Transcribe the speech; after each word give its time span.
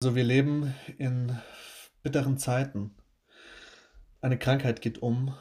Also 0.00 0.14
wir 0.14 0.22
leben 0.22 0.76
in 0.96 1.36
bitteren 2.04 2.38
Zeiten. 2.38 2.94
Eine 4.20 4.38
Krankheit 4.38 4.80
geht 4.80 5.02
um, 5.02 5.34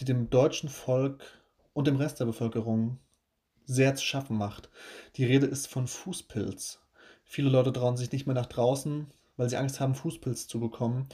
die 0.00 0.04
dem 0.04 0.30
deutschen 0.30 0.68
Volk 0.68 1.22
und 1.74 1.86
dem 1.86 1.94
Rest 1.94 2.18
der 2.18 2.24
Bevölkerung 2.24 2.98
sehr 3.66 3.94
zu 3.94 4.04
schaffen 4.04 4.36
macht. 4.36 4.68
Die 5.14 5.24
Rede 5.24 5.46
ist 5.46 5.68
von 5.68 5.86
Fußpilz. 5.86 6.80
Viele 7.22 7.50
Leute 7.50 7.72
trauen 7.72 7.96
sich 7.96 8.10
nicht 8.10 8.26
mehr 8.26 8.34
nach 8.34 8.46
draußen, 8.46 9.06
weil 9.36 9.48
sie 9.48 9.56
Angst 9.56 9.78
haben, 9.78 9.94
Fußpilz 9.94 10.48
zu 10.48 10.58
bekommen. 10.58 11.08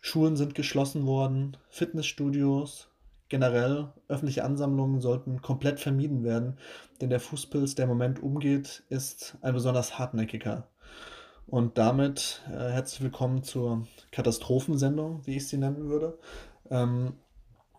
Schulen 0.00 0.36
sind 0.36 0.54
geschlossen 0.54 1.06
worden, 1.06 1.56
Fitnessstudios, 1.68 2.90
generell 3.28 3.92
öffentliche 4.06 4.44
Ansammlungen 4.44 5.00
sollten 5.00 5.42
komplett 5.42 5.80
vermieden 5.80 6.22
werden, 6.22 6.58
denn 7.00 7.10
der 7.10 7.18
Fußpilz, 7.18 7.74
der 7.74 7.84
im 7.84 7.88
Moment 7.88 8.22
umgeht, 8.22 8.84
ist 8.88 9.36
ein 9.40 9.54
besonders 9.54 9.98
hartnäckiger. 9.98 10.68
Und 11.46 11.76
damit 11.76 12.42
äh, 12.48 12.70
herzlich 12.70 13.02
willkommen 13.02 13.42
zur 13.42 13.86
Katastrophensendung, 14.12 15.26
wie 15.26 15.36
ich 15.36 15.46
sie 15.46 15.58
nennen 15.58 15.88
würde. 15.88 16.18
Ähm, 16.70 17.14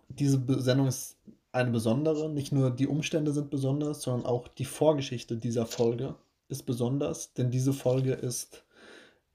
diese 0.07 0.43
Sendung 0.61 0.87
ist 0.87 1.17
eine 1.51 1.71
besondere. 1.71 2.29
Nicht 2.29 2.51
nur 2.51 2.69
die 2.69 2.87
Umstände 2.87 3.33
sind 3.33 3.49
besonders, 3.49 4.03
sondern 4.03 4.27
auch 4.27 4.47
die 4.47 4.65
Vorgeschichte 4.65 5.37
dieser 5.37 5.65
Folge 5.65 6.15
ist 6.47 6.63
besonders, 6.67 7.33
denn 7.33 7.49
diese 7.49 7.73
Folge 7.73 8.13
ist 8.13 8.65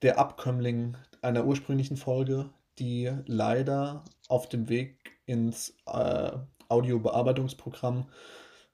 der 0.03 0.19
Abkömmling 0.19 0.97
einer 1.23 1.45
ursprünglichen 1.45 1.97
Folge, 1.97 2.51
die 2.79 3.11
leider 3.27 4.05
auf 4.29 4.49
dem 4.49 4.69
Weg 4.69 5.19
ins 5.27 5.75
äh, 5.87 6.31
Audiobearbeitungsprogramm 6.69 8.07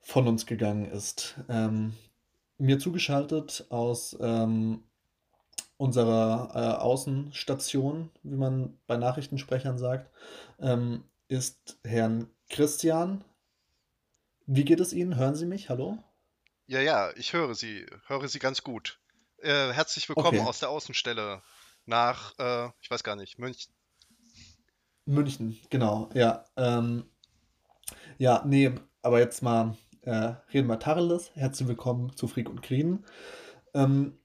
von 0.00 0.28
uns 0.28 0.44
gegangen 0.44 0.84
ist. 0.84 1.40
Ähm, 1.48 1.94
mir 2.58 2.78
zugeschaltet 2.78 3.66
aus 3.70 4.16
ähm, 4.20 4.82
unserer 5.76 6.50
äh, 6.54 6.80
Außenstation, 6.82 8.10
wie 8.22 8.36
man 8.36 8.78
bei 8.86 8.96
Nachrichtensprechern 8.96 9.78
sagt, 9.78 10.10
ähm, 10.58 11.04
ist 11.28 11.78
Herrn 11.84 12.30
Christian. 12.48 13.24
Wie 14.46 14.64
geht 14.64 14.80
es 14.80 14.92
Ihnen? 14.92 15.16
Hören 15.16 15.34
Sie 15.34 15.46
mich? 15.46 15.68
Hallo? 15.68 15.98
Ja, 16.66 16.80
ja, 16.80 17.10
ich 17.16 17.32
höre 17.32 17.54
Sie, 17.54 17.86
höre 18.06 18.28
Sie 18.28 18.38
ganz 18.38 18.62
gut. 18.62 19.00
Äh, 19.38 19.72
herzlich 19.72 20.08
willkommen 20.08 20.38
Okay. 20.38 20.40
aus 20.40 20.58
der 20.60 20.70
Außenstelle 20.70 21.42
nach, 21.84 22.34
äh, 22.38 22.70
ich 22.80 22.90
weiß 22.90 23.04
gar 23.04 23.16
nicht, 23.16 23.38
München. 23.38 23.72
München, 25.04 25.58
genau, 25.70 26.10
ja. 26.14 26.44
Ähm, 26.56 27.04
ja, 28.18 28.42
nee, 28.44 28.72
aber 29.02 29.20
jetzt 29.20 29.42
mal 29.42 29.76
äh, 30.02 30.34
reden 30.52 30.68
wir 30.68 30.78
Tacheles. 30.78 31.30
Herzlich 31.34 31.68
willkommen 31.68 32.16
zu 32.16 32.26
Freak 32.28 32.48
und 32.48 32.62
Krien. 32.62 33.04
Ähm, 33.74 34.18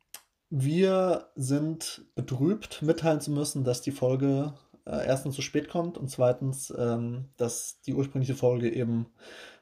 wir 0.52 1.30
sind 1.36 2.04
betrübt, 2.14 2.82
mitteilen 2.82 3.22
zu 3.22 3.32
müssen, 3.32 3.64
dass 3.64 3.82
die 3.82 3.92
Folge 3.92 4.54
äh, 4.86 5.08
erstens 5.08 5.36
zu 5.36 5.42
spät 5.42 5.70
kommt 5.70 5.98
und 5.98 6.10
zweitens, 6.10 6.74
ähm, 6.78 7.30
dass 7.38 7.80
die 7.82 7.94
ursprüngliche 7.94 8.36
Folge 8.36 8.70
eben 8.70 9.08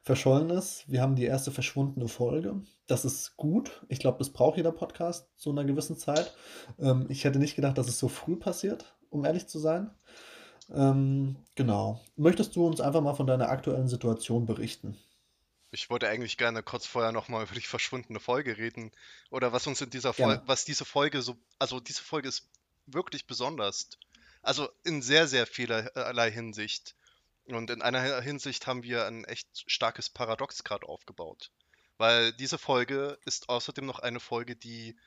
verschollen 0.02 0.50
ist. 0.50 0.90
Wir 0.90 1.02
haben 1.02 1.16
die 1.16 1.26
erste 1.26 1.52
verschwundene 1.52 2.08
Folge. 2.08 2.62
Das 2.88 3.06
ist 3.06 3.38
gut. 3.38 3.86
Ich 3.88 4.00
glaube, 4.00 4.18
das 4.18 4.32
braucht 4.32 4.58
jeder 4.58 4.72
Podcast 4.72 5.30
zu 5.38 5.52
einer 5.52 5.64
gewissen 5.64 5.96
Zeit. 5.96 6.34
Ähm, 6.80 7.06
ich 7.10 7.24
hätte 7.24 7.38
nicht 7.38 7.56
gedacht, 7.56 7.78
dass 7.78 7.88
es 7.88 8.00
so 8.00 8.08
früh 8.08 8.36
passiert, 8.36 8.96
um 9.12 9.26
ehrlich 9.26 9.48
zu 9.48 9.60
sein. 9.60 9.92
Ähm, 10.74 11.36
genau. 11.54 12.00
Möchtest 12.16 12.56
du 12.56 12.66
uns 12.66 12.82
einfach 12.82 13.02
mal 13.02 13.14
von 13.14 13.28
deiner 13.28 13.50
aktuellen 13.50 13.88
Situation 13.88 14.48
berichten? 14.48 14.98
Ich 15.72 15.90
wollte 15.90 16.08
eigentlich 16.08 16.38
gerne 16.38 16.64
kurz 16.64 16.86
vorher 16.86 17.12
nochmal 17.12 17.44
über 17.46 17.56
die 17.56 17.62
verschwundene 17.62 18.20
Folge 18.20 18.58
reden 18.58 18.92
oder 19.30 19.54
was 19.54 19.68
uns 19.68 19.82
in 19.82 19.90
dieser 19.90 20.14
Folge, 20.14 20.42
was 20.46 20.66
diese 20.66 20.86
Folge 20.86 21.22
so, 21.22 21.38
also 21.60 21.80
diese 21.80 22.02
Folge 22.02 22.28
ist 22.28 22.50
wirklich 22.86 23.28
besonders. 23.28 23.90
Also 24.42 24.70
in 24.84 25.02
sehr, 25.02 25.28
sehr 25.28 25.46
vielerlei 25.46 26.32
Hinsicht. 26.32 26.96
Und 27.46 27.70
in 27.72 27.82
einer 27.82 28.22
Hinsicht 28.22 28.68
haben 28.68 28.84
wir 28.84 29.06
ein 29.06 29.26
echt 29.26 29.64
starkes 29.70 30.10
Paradox 30.10 30.64
gerade 30.64 30.88
aufgebaut. 30.88 31.52
Weil 31.98 32.32
diese 32.34 32.58
Folge 32.58 33.20
ist 33.26 33.50
außerdem 33.50 33.86
noch 33.86 34.00
eine 34.00 34.20
Folge, 34.20 34.56
die 34.56 34.98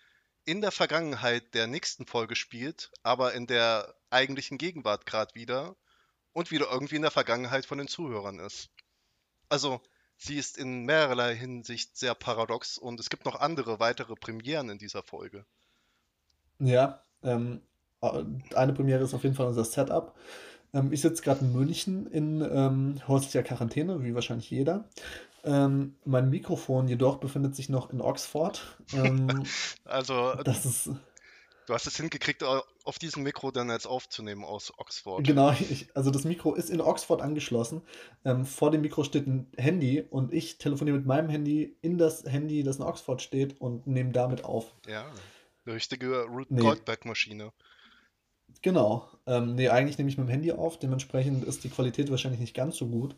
in 0.44 0.60
der 0.60 0.72
Vergangenheit 0.72 1.54
der 1.54 1.66
nächsten 1.66 2.04
Folge 2.04 2.34
spielt, 2.36 2.90
aber 3.02 3.32
in 3.32 3.46
der 3.46 3.94
eigentlichen 4.10 4.58
Gegenwart 4.58 5.06
gerade 5.06 5.34
wieder 5.34 5.76
und 6.32 6.50
wieder 6.50 6.70
irgendwie 6.70 6.96
in 6.96 7.02
der 7.02 7.10
Vergangenheit 7.10 7.64
von 7.64 7.78
den 7.78 7.88
Zuhörern 7.88 8.40
ist. 8.40 8.68
Also, 9.48 9.82
sie 10.16 10.36
ist 10.36 10.58
in 10.58 10.84
mehrerlei 10.84 11.34
Hinsicht 11.34 11.96
sehr 11.96 12.14
paradox 12.14 12.78
und 12.78 13.00
es 13.00 13.10
gibt 13.10 13.24
noch 13.24 13.40
andere 13.40 13.80
weitere 13.80 14.14
Premieren 14.14 14.68
in 14.68 14.78
dieser 14.78 15.02
Folge. 15.02 15.44
Ja, 16.58 17.02
ähm, 17.22 17.62
äh, 18.00 18.22
eine 18.54 18.72
Premiere 18.72 19.02
ist 19.04 19.14
auf 19.14 19.24
jeden 19.24 19.34
Fall 19.34 19.46
unser 19.46 19.64
Setup. 19.64 20.14
Ähm, 20.74 20.92
ich 20.92 21.00
sitze 21.00 21.22
gerade 21.22 21.44
in 21.44 21.52
München 21.52 22.06
in 22.06 22.40
ähm, 22.40 23.00
häuslicher 23.08 23.42
Quarantäne, 23.42 24.02
wie 24.02 24.14
wahrscheinlich 24.14 24.50
jeder. 24.50 24.88
Ähm, 25.44 25.96
mein 26.04 26.30
Mikrofon 26.30 26.86
jedoch 26.86 27.16
befindet 27.16 27.56
sich 27.56 27.68
noch 27.68 27.90
in 27.92 28.00
Oxford. 28.00 28.62
Ähm, 28.92 29.44
Also, 29.84 30.34
das 30.44 30.64
ist 30.64 30.90
du 31.72 31.76
hast 31.76 31.86
es 31.86 31.96
hingekriegt, 31.96 32.42
au- 32.44 32.62
auf 32.84 32.98
diesem 32.98 33.22
Mikro 33.22 33.50
dann 33.50 33.70
jetzt 33.70 33.86
aufzunehmen 33.86 34.44
aus 34.44 34.72
Oxford. 34.76 35.24
genau, 35.26 35.52
ich, 35.52 35.88
also 35.94 36.10
das 36.10 36.24
Mikro 36.24 36.54
ist 36.54 36.68
in 36.68 36.82
Oxford 36.82 37.22
angeschlossen. 37.22 37.80
Ähm, 38.26 38.44
vor 38.44 38.70
dem 38.70 38.82
Mikro 38.82 39.04
steht 39.04 39.26
ein 39.26 39.50
Handy 39.56 40.02
und 40.10 40.34
ich 40.34 40.58
telefoniere 40.58 40.98
mit 40.98 41.06
meinem 41.06 41.30
Handy 41.30 41.74
in 41.80 41.96
das 41.96 42.24
Handy, 42.24 42.62
das 42.62 42.76
in 42.76 42.82
Oxford 42.82 43.22
steht 43.22 43.58
und 43.58 43.86
nehme 43.86 44.12
damit 44.12 44.44
auf. 44.44 44.74
Ja, 44.86 45.06
eine 45.64 45.74
richtige 45.74 46.24
Rube 46.24 46.46
Nee, 46.50 46.60
Goldberg-Maschine. 46.60 47.52
genau. 48.60 49.08
Ähm, 49.26 49.54
nee, 49.54 49.68
eigentlich 49.70 49.96
nehme 49.96 50.10
ich 50.10 50.18
mit 50.18 50.26
dem 50.28 50.30
Handy 50.30 50.52
auf. 50.52 50.78
Dementsprechend 50.78 51.42
ist 51.44 51.64
die 51.64 51.70
Qualität 51.70 52.10
wahrscheinlich 52.10 52.40
nicht 52.40 52.54
ganz 52.54 52.76
so 52.76 52.86
gut. 52.88 53.16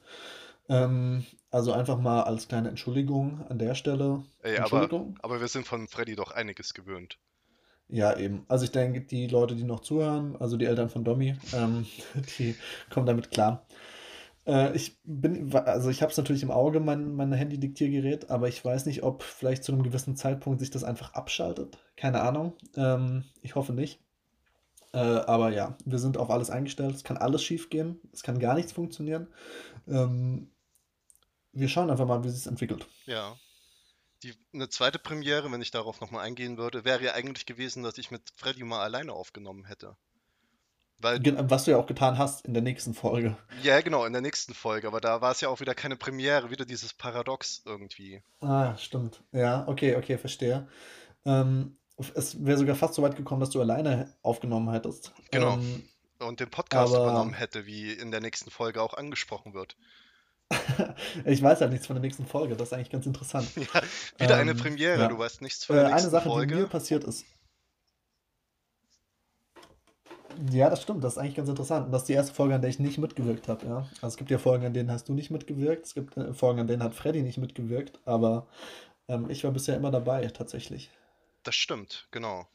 Ähm, 0.68 1.26
also 1.50 1.72
einfach 1.72 1.98
mal 1.98 2.22
als 2.22 2.46
kleine 2.48 2.68
Entschuldigung 2.68 3.44
an 3.48 3.58
der 3.58 3.74
Stelle. 3.74 4.24
Ey, 4.42 4.58
aber, 4.58 4.84
Entschuldigung. 4.84 5.18
aber 5.22 5.40
wir 5.40 5.48
sind 5.48 5.66
von 5.66 5.88
Freddy 5.88 6.14
doch 6.14 6.30
einiges 6.30 6.72
gewöhnt. 6.72 7.18
Ja, 7.88 8.16
eben. 8.16 8.44
Also 8.48 8.64
ich 8.64 8.72
denke, 8.72 9.02
die 9.02 9.26
Leute, 9.26 9.54
die 9.54 9.64
noch 9.64 9.80
zuhören, 9.80 10.36
also 10.36 10.56
die 10.56 10.64
Eltern 10.64 10.88
von 10.88 11.04
Domi, 11.04 11.36
ähm, 11.52 11.86
die 12.38 12.54
kommen 12.90 13.06
damit 13.06 13.30
klar. 13.30 13.66
Äh, 14.46 14.74
ich 14.74 14.98
bin, 15.04 15.54
also 15.54 15.90
ich 15.90 16.02
habe 16.02 16.10
es 16.10 16.16
natürlich 16.18 16.42
im 16.42 16.50
Auge, 16.50 16.80
mein, 16.80 17.14
mein 17.14 17.32
Handy-Diktiergerät, 17.32 18.30
aber 18.30 18.48
ich 18.48 18.64
weiß 18.64 18.86
nicht, 18.86 19.02
ob 19.02 19.22
vielleicht 19.22 19.64
zu 19.64 19.72
einem 19.72 19.82
gewissen 19.82 20.16
Zeitpunkt 20.16 20.60
sich 20.60 20.70
das 20.70 20.84
einfach 20.84 21.14
abschaltet. 21.14 21.78
Keine 21.96 22.22
Ahnung. 22.22 22.54
Ähm, 22.76 23.24
ich 23.42 23.54
hoffe 23.54 23.72
nicht. 23.72 24.00
Äh, 24.92 24.98
aber 24.98 25.50
ja, 25.50 25.76
wir 25.84 25.98
sind 25.98 26.18
auf 26.18 26.30
alles 26.30 26.50
eingestellt. 26.50 26.94
Es 26.94 27.04
kann 27.04 27.16
alles 27.16 27.42
schief 27.42 27.68
gehen. 27.70 28.00
Es 28.12 28.22
kann 28.22 28.38
gar 28.38 28.54
nichts 28.54 28.72
funktionieren. 28.72 29.28
Ähm, 29.88 30.50
wir 31.52 31.68
schauen 31.68 31.90
einfach 31.90 32.06
mal, 32.06 32.22
wie 32.24 32.28
es 32.28 32.36
sich 32.36 32.46
entwickelt. 32.46 32.86
Ja. 33.06 33.36
Die, 34.24 34.34
eine 34.54 34.70
zweite 34.70 34.98
Premiere, 34.98 35.52
wenn 35.52 35.60
ich 35.60 35.70
darauf 35.70 36.00
nochmal 36.00 36.24
eingehen 36.24 36.56
würde, 36.56 36.84
wäre 36.86 37.04
ja 37.04 37.12
eigentlich 37.12 37.44
gewesen, 37.44 37.82
dass 37.82 37.98
ich 37.98 38.10
mit 38.10 38.22
Freddy 38.34 38.64
mal 38.64 38.82
alleine 38.82 39.12
aufgenommen 39.12 39.66
hätte. 39.66 39.96
Weil 40.98 41.20
Was 41.50 41.64
du 41.64 41.72
ja 41.72 41.76
auch 41.76 41.86
getan 41.86 42.16
hast 42.16 42.46
in 42.46 42.54
der 42.54 42.62
nächsten 42.62 42.94
Folge. 42.94 43.36
Ja, 43.62 43.80
genau, 43.82 44.06
in 44.06 44.14
der 44.14 44.22
nächsten 44.22 44.54
Folge, 44.54 44.86
aber 44.86 45.02
da 45.02 45.20
war 45.20 45.32
es 45.32 45.42
ja 45.42 45.50
auch 45.50 45.60
wieder 45.60 45.74
keine 45.74 45.96
Premiere, 45.96 46.50
wieder 46.50 46.64
dieses 46.64 46.94
Paradox 46.94 47.62
irgendwie. 47.66 48.22
Ah, 48.40 48.76
stimmt. 48.78 49.22
Ja, 49.32 49.68
okay, 49.68 49.96
okay, 49.96 50.16
verstehe. 50.16 50.66
Ähm, 51.26 51.76
es 52.14 52.42
wäre 52.44 52.56
sogar 52.56 52.76
fast 52.76 52.94
so 52.94 53.02
weit 53.02 53.16
gekommen, 53.16 53.40
dass 53.40 53.50
du 53.50 53.60
alleine 53.60 54.14
aufgenommen 54.22 54.70
hättest. 54.70 55.12
Genau. 55.30 55.54
Ähm, 55.54 55.86
Und 56.20 56.40
den 56.40 56.50
Podcast 56.50 56.94
übernommen 56.94 57.34
aber 57.34 57.40
hätte, 57.40 57.66
wie 57.66 57.92
in 57.92 58.10
der 58.10 58.20
nächsten 58.20 58.50
Folge 58.50 58.80
auch 58.80 58.94
angesprochen 58.94 59.52
wird. 59.52 59.76
ich 61.24 61.42
weiß 61.42 61.60
halt 61.60 61.72
nichts 61.72 61.86
von 61.86 61.96
der 61.96 62.02
nächsten 62.02 62.26
Folge. 62.26 62.56
Das 62.56 62.68
ist 62.68 62.72
eigentlich 62.74 62.90
ganz 62.90 63.06
interessant. 63.06 63.48
Ja, 63.56 63.82
wieder 64.18 64.36
eine 64.36 64.52
Ähm, 64.52 64.56
Premiere, 64.56 65.08
du 65.08 65.14
ja. 65.14 65.18
weißt 65.18 65.42
nichts 65.42 65.64
Äh, 65.64 65.66
von 65.66 65.76
der 65.76 65.84
eine 65.86 65.94
nächsten 65.94 66.10
Sache, 66.10 66.28
die 66.28 66.34
mir 66.34 66.34
Folge. 66.34 66.66
passiert 66.68 67.04
ist. 67.04 67.24
Ja, 70.50 70.68
das 70.68 70.82
stimmt. 70.82 71.04
Das 71.04 71.14
ist 71.14 71.18
eigentlich 71.18 71.36
ganz 71.36 71.48
interessant. 71.48 71.86
Und 71.86 71.92
das 71.92 72.02
ist 72.02 72.08
die 72.08 72.12
erste 72.14 72.34
Folge, 72.34 72.54
an 72.54 72.60
der 72.60 72.70
ich 72.70 72.78
nicht 72.80 72.98
mitgewirkt 72.98 73.46
habe. 73.48 73.66
Ja? 73.66 73.76
Also 73.96 74.08
es 74.08 74.16
gibt 74.16 74.30
ja 74.30 74.38
Folgen, 74.38 74.66
an 74.66 74.74
denen 74.74 74.90
hast 74.90 75.08
du 75.08 75.12
nicht 75.12 75.30
mitgewirkt. 75.30 75.86
Es 75.86 75.94
gibt 75.94 76.16
äh, 76.16 76.32
Folgen, 76.34 76.60
an 76.60 76.66
denen 76.66 76.82
hat 76.82 76.94
Freddy 76.94 77.22
nicht 77.22 77.38
mitgewirkt. 77.38 78.00
Aber 78.04 78.46
ähm, 79.08 79.30
ich 79.30 79.44
war 79.44 79.52
bisher 79.52 79.76
immer 79.76 79.90
dabei, 79.92 80.26
tatsächlich. 80.28 80.90
Das 81.44 81.54
stimmt, 81.54 82.08
genau. 82.10 82.48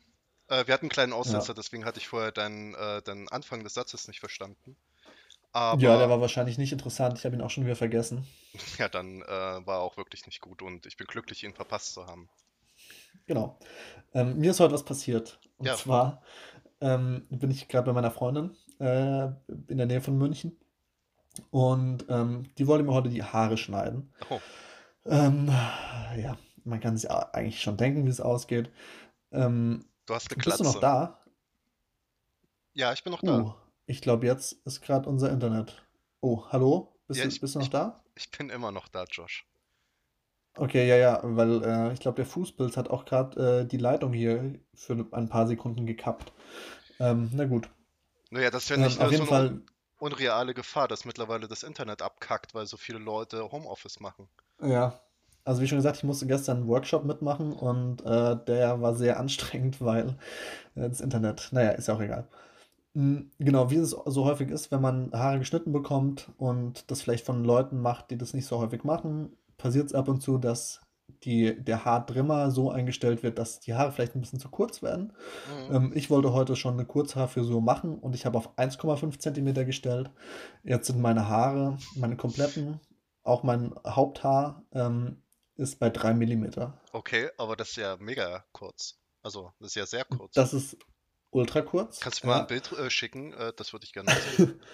Äh, 0.47 0.67
wir 0.67 0.73
hatten 0.73 0.85
einen 0.85 0.89
kleinen 0.89 1.13
Aussetzer, 1.13 1.49
Ja. 1.49 1.53
deswegen 1.53 1.85
hatte 1.85 1.99
ich 1.99 2.07
vorher 2.07 2.31
deinen, 2.31 2.73
äh, 2.75 3.01
deinen 3.01 3.29
Anfang 3.29 3.63
des 3.63 3.75
Satzes 3.75 4.07
nicht 4.07 4.19
verstanden. 4.19 4.75
Ja, 5.71 5.97
der 5.97 6.07
Aber 6.07 6.09
war 6.09 6.21
wahrscheinlich 6.21 6.57
nicht 6.57 6.71
interessant. 6.71 7.17
Ich 7.17 7.25
habe 7.25 7.35
ihn 7.35 7.41
auch 7.41 7.49
schon 7.49 7.65
wieder 7.65 7.75
vergessen. 7.75 8.25
ja, 8.77 8.87
dann 8.89 9.21
äh, 9.21 9.25
war 9.27 9.77
er 9.77 9.81
auch 9.81 9.97
wirklich 9.97 10.25
nicht 10.25 10.41
gut 10.41 10.61
und 10.61 10.85
ich 10.85 10.97
bin 10.97 11.07
glücklich, 11.07 11.43
ihn 11.43 11.53
verpasst 11.53 11.93
zu 11.93 12.05
haben. 12.07 12.29
Genau. 13.27 13.59
Ähm, 14.13 14.37
mir 14.39 14.51
ist 14.51 14.59
heute 14.59 14.73
was 14.73 14.83
passiert. 14.85 15.39
Und 15.57 15.67
Ja, 15.67 15.75
zwar 15.75 16.23
ähm, 16.81 17.25
bin 17.29 17.51
ich 17.51 17.67
gerade 17.67 17.85
bei 17.87 17.93
meiner 17.93 18.11
Freundin 18.11 18.55
äh, 18.79 19.25
in 19.67 19.77
der 19.77 19.85
Nähe 19.85 20.01
von 20.01 20.17
München. 20.17 20.57
Und 21.51 22.05
ähm, 22.09 22.49
die 22.57 22.67
wollte 22.67 22.83
mir 22.83 22.93
heute 22.93 23.09
die 23.09 23.23
Haare 23.23 23.57
schneiden. 23.57 24.13
oh, 24.29 24.41
Ähm, 25.05 25.47
ja, 26.17 26.37
man 26.63 26.79
kann 26.79 26.97
sich 26.97 27.09
eigentlich 27.11 27.61
schon 27.61 27.77
denken, 27.77 28.05
wie 28.05 28.09
es 28.09 28.21
ausgeht. 28.21 28.71
Ähm, 29.31 29.85
du 30.05 30.13
hast 30.15 30.31
eine 30.31 30.43
bist 30.43 30.59
du 30.59 30.63
noch 30.63 30.79
da? 30.79 31.19
Ja, 32.73 32.93
ich 32.93 33.03
bin 33.03 33.11
noch 33.11 33.21
da. 33.21 33.55
Ich 33.89 34.01
glaube, 34.01 34.25
jetzt 34.25 34.53
ist 34.65 34.79
gerade 34.79 35.09
unser 35.09 35.29
Internet. 35.33 35.85
Oh, 36.21 36.45
hallo? 36.47 36.95
Bist 37.07 37.21
Ja, 37.21 37.25
du, 37.25 37.27
ich, 37.27 37.41
bist 37.41 37.55
du 37.55 37.59
noch 37.59 37.67
ich, 37.67 37.69
da? 37.69 38.01
ich 38.15 38.31
bin 38.31 38.49
immer 38.49 38.71
noch 38.71 38.87
da, 38.87 39.03
Josh. 39.03 39.45
Okay, 40.57 40.87
ja, 40.87 40.95
ja, 40.97 41.19
weil 41.23 41.63
äh, 41.63 41.93
ich 41.93 41.99
glaube, 42.01 42.17
der 42.17 42.25
Fußpilz 42.25 42.75
hat 42.77 42.89
auch 42.89 43.05
gerade 43.05 43.61
äh, 43.61 43.65
die 43.65 43.77
Leitung 43.77 44.11
hier 44.13 44.59
für 44.75 45.07
ein 45.11 45.29
paar 45.29 45.47
Sekunden 45.47 45.85
gekappt. 45.85 46.33
Ähm, 46.99 47.31
na 47.33 47.45
gut. 47.45 47.69
Naja, 48.31 48.49
das 48.49 48.63
ist 48.63 48.69
ja 48.69 48.77
Ähm, 48.77 48.79
nicht 48.79 48.99
auf 48.99 49.11
nur 49.11 49.13
so 49.13 49.21
jeden 49.21 49.25
eine 49.25 49.31
un 49.33 49.43
Fall, 49.43 49.61
unreale 49.99 50.55
Gefahr, 50.55 50.87
dass 50.87 51.05
mittlerweile 51.05 51.47
das 51.47 51.61
Internet 51.61 52.01
abkackt, 52.01 52.55
weil 52.55 52.65
so 52.65 52.75
viele 52.75 52.97
Leute 52.97 53.51
Homeoffice 53.51 53.99
machen. 53.99 54.27
ja. 54.61 54.99
Also 55.45 55.61
wie 55.61 55.67
schon 55.67 55.77
gesagt, 55.79 55.97
ich 55.97 56.03
musste 56.03 56.27
gestern 56.27 56.57
einen 56.57 56.67
Workshop 56.67 57.05
mitmachen 57.05 57.53
und 57.53 58.01
äh, 58.05 58.35
der 58.45 58.81
war 58.81 58.93
sehr 58.95 59.19
anstrengend, 59.19 59.81
weil 59.81 60.09
äh, 60.75 60.89
das 60.89 61.01
Internet, 61.01 61.49
naja, 61.51 61.71
ist 61.71 61.87
ja 61.89 61.95
auch 61.95 62.01
egal. 62.01 62.27
Mm, 62.93 63.31
Genau, 63.39 63.69
wie 63.69 63.77
es 63.77 63.91
so 63.91 64.25
häufig 64.25 64.49
ist, 64.49 64.71
wenn 64.71 64.81
man 64.81 65.11
Haare 65.11 65.39
geschnitten 65.39 65.71
bekommt 65.71 66.31
und 66.37 66.89
das 66.91 67.01
vielleicht 67.01 67.25
von 67.25 67.43
Leuten 67.43 67.79
macht, 67.79 68.11
die 68.11 68.17
das 68.17 68.33
nicht 68.33 68.45
so 68.45 68.59
häufig 68.59 68.83
machen, 68.83 69.37
passiert 69.57 69.87
es 69.87 69.93
ab 69.93 70.07
und 70.07 70.21
zu, 70.21 70.37
dass 70.37 70.81
die, 71.23 71.61
der 71.61 71.85
Haartrimmer 71.85 72.51
so 72.51 72.71
eingestellt 72.71 73.23
wird, 73.23 73.39
dass 73.39 73.59
die 73.59 73.73
Haare 73.73 73.91
vielleicht 73.91 74.15
ein 74.15 74.21
bisschen 74.21 74.39
zu 74.39 74.49
kurz 74.49 74.81
werden. 74.81 75.13
Mhm. 75.69 75.75
Ähm, 75.75 75.91
ich 75.95 76.09
wollte 76.09 76.33
heute 76.33 76.55
schon 76.55 76.73
eine 76.73 76.85
Kurzhaarfrisur 76.85 77.61
machen 77.61 77.97
und 77.97 78.15
ich 78.15 78.25
habe 78.25 78.37
auf 78.37 78.57
1,5 78.57 79.19
Zentimeter 79.19 79.65
gestellt. 79.65 80.11
Jetzt 80.63 80.87
sind 80.87 81.01
meine 81.01 81.27
Haare, 81.27 81.77
meine 81.95 82.15
kompletten, 82.15 82.79
auch 83.23 83.43
mein 83.43 83.73
Haupthaar, 83.85 84.63
ähm, 84.71 85.23
ist 85.55 85.79
bei 85.79 85.89
3 85.89 86.13
Millimeter. 86.13 86.79
Okay, 86.93 87.29
aber 87.37 87.55
das 87.55 87.71
ist 87.71 87.75
ja 87.77 87.97
mega 87.99 88.45
kurz. 88.53 88.97
Also, 89.21 89.51
das 89.59 89.69
ist 89.69 89.75
ja 89.75 89.85
sehr 89.85 90.05
kurz. 90.05 90.33
Das 90.33 90.53
ist 90.53 90.77
ultra 91.31 91.61
kurz, 91.61 91.99
Kannst 91.99 92.23
du 92.23 92.27
mir 92.27 92.33
mal 92.33 92.39
ein 92.39 92.41
ja. 92.41 92.47
Bild 92.47 92.71
äh, 92.73 92.89
schicken? 92.89 93.33
Äh, 93.33 93.53
das 93.55 93.73
würde 93.73 93.85
ich 93.85 93.93
gerne 93.93 94.09
sehen. 94.11 94.59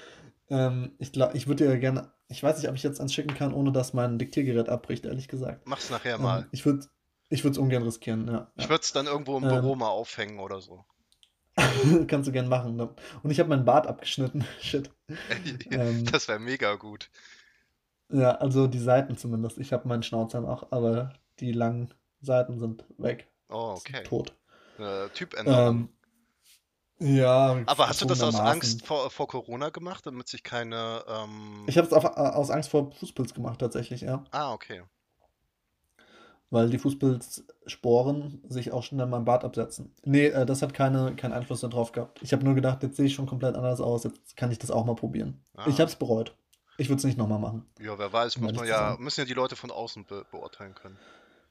Ähm, 0.47 0.91
ich 0.99 1.11
glaube, 1.11 1.35
ich 1.35 1.47
würde 1.47 1.65
dir 1.67 1.79
gerne, 1.79 2.11
ich 2.27 2.43
weiß 2.43 2.57
nicht, 2.59 2.69
ob 2.69 2.75
ich 2.75 2.83
jetzt 2.83 3.01
eins 3.01 3.11
schicken 3.11 3.33
kann, 3.33 3.51
ohne 3.51 3.71
dass 3.71 3.93
mein 3.93 4.19
Diktiergerät 4.19 4.69
abbricht, 4.69 5.03
ehrlich 5.05 5.27
gesagt. 5.27 5.65
Mach's 5.65 5.89
nachher 5.89 6.19
Ähm, 6.19 6.23
mal. 6.23 6.47
ich 6.51 6.63
würde, 6.67 6.85
ich 7.29 7.43
würde 7.43 7.53
es 7.53 7.57
ungern 7.57 7.81
riskieren, 7.81 8.27
ja, 8.27 8.51
Ich 8.55 8.69
würde 8.69 8.83
es 8.83 8.91
dann 8.93 9.07
irgendwo 9.07 9.37
im 9.37 9.43
Büro 9.43 9.73
Ähm, 9.73 9.79
mal 9.79 9.87
aufhängen 9.87 10.37
oder 10.37 10.61
so. 10.61 10.85
kannst 12.07 12.27
du 12.27 12.31
gern 12.31 12.47
machen. 12.47 12.75
Ne? 12.75 12.93
Und 13.23 13.31
ich 13.31 13.39
habe 13.39 13.49
meinen 13.49 13.65
Bart 13.65 13.87
abgeschnitten. 13.87 14.45
Shit. 14.61 14.91
Ähm, 15.71 16.05
Das 16.05 16.27
wäre 16.27 16.39
mega 16.39 16.75
gut. 16.75 17.09
ja, 18.11 18.35
also 18.35 18.67
die 18.67 18.79
Seiten 18.79 19.17
zumindest. 19.17 19.57
Ich 19.57 19.73
habe 19.73 19.87
meinen 19.87 20.03
Schnauzer 20.03 20.41
noch, 20.41 20.71
aber 20.71 21.13
die 21.39 21.51
langen 21.51 21.93
Seiten 22.21 22.59
sind 22.59 22.85
weg, 22.97 23.27
Oh, 23.49 23.75
okay. 23.77 24.03
tot. 24.03 24.35
Äh, 24.77 25.09
Typänderung. 25.09 25.65
Ähm, 25.67 25.89
ja, 26.99 27.61
Aber 27.65 27.89
hast 27.89 28.01
du 28.01 28.05
das 28.05 28.21
aus. 28.21 28.35
Angst 28.39 28.85
vor, 28.85 29.09
vor 29.09 29.27
Corona 29.27 29.69
gemacht, 29.69 30.05
damit 30.05 30.27
sich 30.27 30.43
keine. 30.43 31.03
Ich 31.67 31.75
Ähm... 31.77 31.83
habe 31.83 31.87
es 31.87 31.93
aus 31.93 32.49
Angst 32.49 32.69
vor 32.69 32.91
Fußpilz 32.91 33.33
gemacht, 33.33 33.59
tatsächlich, 33.59 34.01
ja. 34.01 34.23
Ah, 34.31 34.53
okay. 34.53 34.83
Weil 36.51 36.69
die 36.69 36.77
Fußpilzsporen 36.77 38.41
sich 38.47 38.71
auch 38.71 38.83
schnell 38.83 39.03
in 39.05 39.09
meinem 39.09 39.25
Bart 39.25 39.43
absetzen. 39.43 39.93
Nee, 40.03 40.27
äh, 40.27 40.45
das 40.45 40.61
hat 40.61 40.73
keine, 40.73 41.15
keinen 41.15 41.33
Einfluss 41.33 41.61
darauf 41.61 41.91
gehabt. 41.91 42.21
Ich 42.21 42.31
habe 42.33 42.45
nur 42.45 42.53
gedacht, 42.53 42.83
jetzt 42.83 42.97
sehe 42.97 43.07
ich 43.07 43.15
schon 43.15 43.25
komplett 43.25 43.55
anders 43.55 43.81
aus, 43.81 44.03
jetzt 44.03 44.37
kann 44.37 44.51
ich 44.51 44.59
das 44.59 44.71
auch 44.71 44.85
mal 44.85 44.95
probieren. 44.95 45.43
Ich 45.65 45.75
Ah. 45.75 45.79
habe 45.79 45.83
es 45.89 45.95
bereut. 45.95 46.35
Ich 46.77 46.87
würde 46.89 46.97
es 46.99 47.03
nicht 47.05 47.17
nochmal 47.17 47.39
machen, 47.39 47.65
Ja, 47.79 47.97
wer 47.97 48.11
weiß, 48.11 48.37
muss 48.37 48.53
man 48.53 48.67
ja, 48.67 48.95
müssen 48.99 49.21
ja 49.21 49.25
die 49.25 49.33
Leute 49.33 49.55
von 49.55 49.71
außen 49.71 50.05
be 50.05 50.25
beurteilen 50.29 50.75
können. 50.75 50.97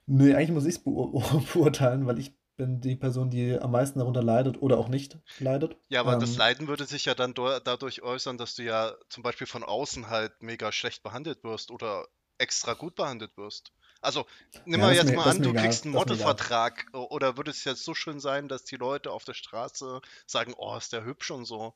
Nee, 0.06 0.34
eigentlich 0.34 0.52
muss 0.52 0.66
ich 0.66 0.76
es 0.76 0.84
beur 0.84 1.10
beurteilen, 1.54 2.06
weil 2.06 2.18
ich 2.18 2.34
bin 2.56 2.80
die 2.80 2.96
Person, 2.96 3.30
die 3.30 3.58
am 3.58 3.70
meisten 3.72 3.98
darunter 3.98 4.22
leidet 4.22 4.60
oder 4.62 4.78
auch 4.78 4.88
nicht 4.88 5.18
leidet. 5.38 5.76
Ja, 5.88 6.00
aber 6.00 6.16
das 6.16 6.36
Ähm, 6.36 6.36
Leiden 6.36 6.68
würde 6.68 6.84
sich 6.84 7.04
ja 7.06 7.14
dann 7.14 7.34
dadurch 7.34 8.02
äußern, 8.02 8.36
dass 8.38 8.54
du 8.54 8.62
ja 8.64 8.94
zum 9.08 9.22
Beispiel 9.22 9.46
von 9.46 9.62
außen 9.64 10.08
halt 10.10 10.42
mega 10.42 10.72
schlecht 10.72 11.02
behandelt 11.02 11.42
wirst 11.44 11.70
oder 11.70 12.06
extra 12.38 12.74
gut 12.74 12.94
behandelt 12.96 13.36
wirst. 13.36 13.72
Also, 14.00 14.26
nimm 14.66 14.80
ja, 14.80 14.86
mal 14.86 14.94
das 14.94 15.02
jetzt 15.02 15.02
mir, 15.02 15.14
mal 15.14 15.24
das 15.24 15.38
an, 15.38 15.42
du 15.42 15.50
egal. 15.50 15.62
kriegst 15.62 15.84
einen 15.84 15.94
Das. 15.94 15.94
Modelvertrag 15.94 16.86
oder 16.92 17.36
würde 17.38 17.50
es 17.50 17.64
jetzt 17.64 17.84
so 17.84 17.94
schön 17.94 18.20
sein, 18.20 18.48
dass 18.48 18.64
die 18.64 18.76
Leute 18.76 19.10
auf 19.12 19.24
der 19.24 19.34
Straße 19.34 20.00
sagen, 20.26 20.54
oh, 20.56 20.76
ist 20.76 20.92
der 20.92 21.04
hübsch 21.04 21.30
und 21.30 21.44
so. 21.46 21.74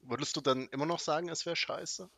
Würdest 0.00 0.36
du 0.36 0.40
dann 0.40 0.68
immer 0.68 0.86
noch 0.86 1.00
sagen, 1.00 1.28
es 1.30 1.46
wäre 1.46 1.56
scheiße? 1.56 2.10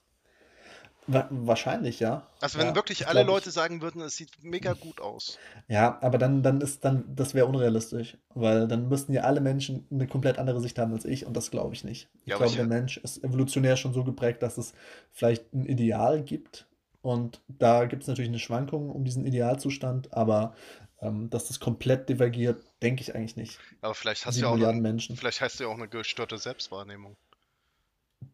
Wa 1.06 1.29
wahrscheinlich, 1.31 2.00
ja. 2.00 2.26
Also, 2.41 2.58
wenn 2.58 2.69
Ja, 2.69 2.75
wirklich 2.75 3.08
ich 3.08 3.08
alle 3.08 3.25
Leute 3.25 3.50
ich. 3.50 3.50
sagen 3.50 3.82
würden, 3.82 4.00
es 4.00 4.17
sieht 4.17 4.43
mega 4.43 4.73
gut 4.73 5.03
aus. 5.03 5.43
Ja, 5.69 5.99
aber 6.03 6.19
dann, 6.19 6.43
dann 6.43 6.61
ist 6.61 6.85
dann, 6.85 7.05
das 7.14 7.35
wäre 7.35 7.47
unrealistisch, 7.47 8.17
weil 8.35 8.69
dann 8.69 8.88
müssten 8.88 9.12
ja 9.12 9.23
alle 9.23 9.41
Menschen 9.41 9.87
eine 9.91 10.06
komplett 10.06 10.38
andere 10.38 10.61
Sicht 10.61 10.79
haben 10.79 10.93
als 10.93 11.05
ich 11.05 11.26
und 11.26 11.37
das 11.37 11.50
glaube 11.50 11.75
ich 11.75 11.85
nicht. 11.85 12.08
Ich 12.25 12.35
Ja, 12.35 12.37
glaube, 12.37 12.56
ich, 12.56 12.56
der 12.56 12.64
Mensch 12.67 12.97
ist 12.99 13.23
evolutionär 13.25 13.76
schon 13.76 13.93
so 13.93 14.05
geprägt, 14.05 14.43
dass 14.43 14.58
es 14.58 14.75
vielleicht 15.12 15.53
ein 15.55 15.64
Ideal 15.67 16.23
gibt 16.23 16.67
und 17.03 17.41
da 17.49 17.85
gibt 17.87 18.02
es 18.02 18.09
natürlich 18.09 18.29
eine 18.31 18.38
Schwankung 18.38 18.91
um 18.91 19.05
diesen 19.05 19.26
Idealzustand, 19.26 20.12
aber 20.12 20.55
ähm, 21.00 21.31
dass 21.31 21.49
das 21.49 21.61
komplett 21.61 22.09
divergiert, 22.09 22.62
denke 22.82 23.02
ich 23.02 23.14
eigentlich 23.14 23.37
nicht. 23.37 23.62
aber 23.81 23.94
vielleicht 23.94 24.26
hast 24.26 24.43
du 24.43 24.44
ja 24.44 24.50
auch 24.50 24.55
eine, 24.56 24.70
Menschen. 24.81 25.17
vielleicht 25.17 25.41
hast 25.41 25.59
du 25.59 25.64
ja 25.64 25.70
auch 25.70 25.75
eine 25.75 25.88
gestörte 25.88 26.37
Selbstwahrnehmung. 26.38 27.17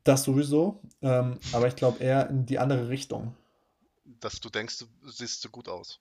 Das 0.04 0.24
sowieso, 0.24 0.80
ähm, 1.02 1.38
aber 1.52 1.68
ich 1.68 1.76
glaube 1.76 2.02
eher 2.02 2.28
in 2.30 2.46
die 2.46 2.58
andere 2.58 2.88
Richtung. 2.88 3.34
Dass 4.20 4.40
du 4.40 4.48
denkst, 4.50 4.78
du 4.78 4.86
siehst 5.10 5.42
so 5.42 5.48
gut 5.48 5.68
aus. 5.68 6.00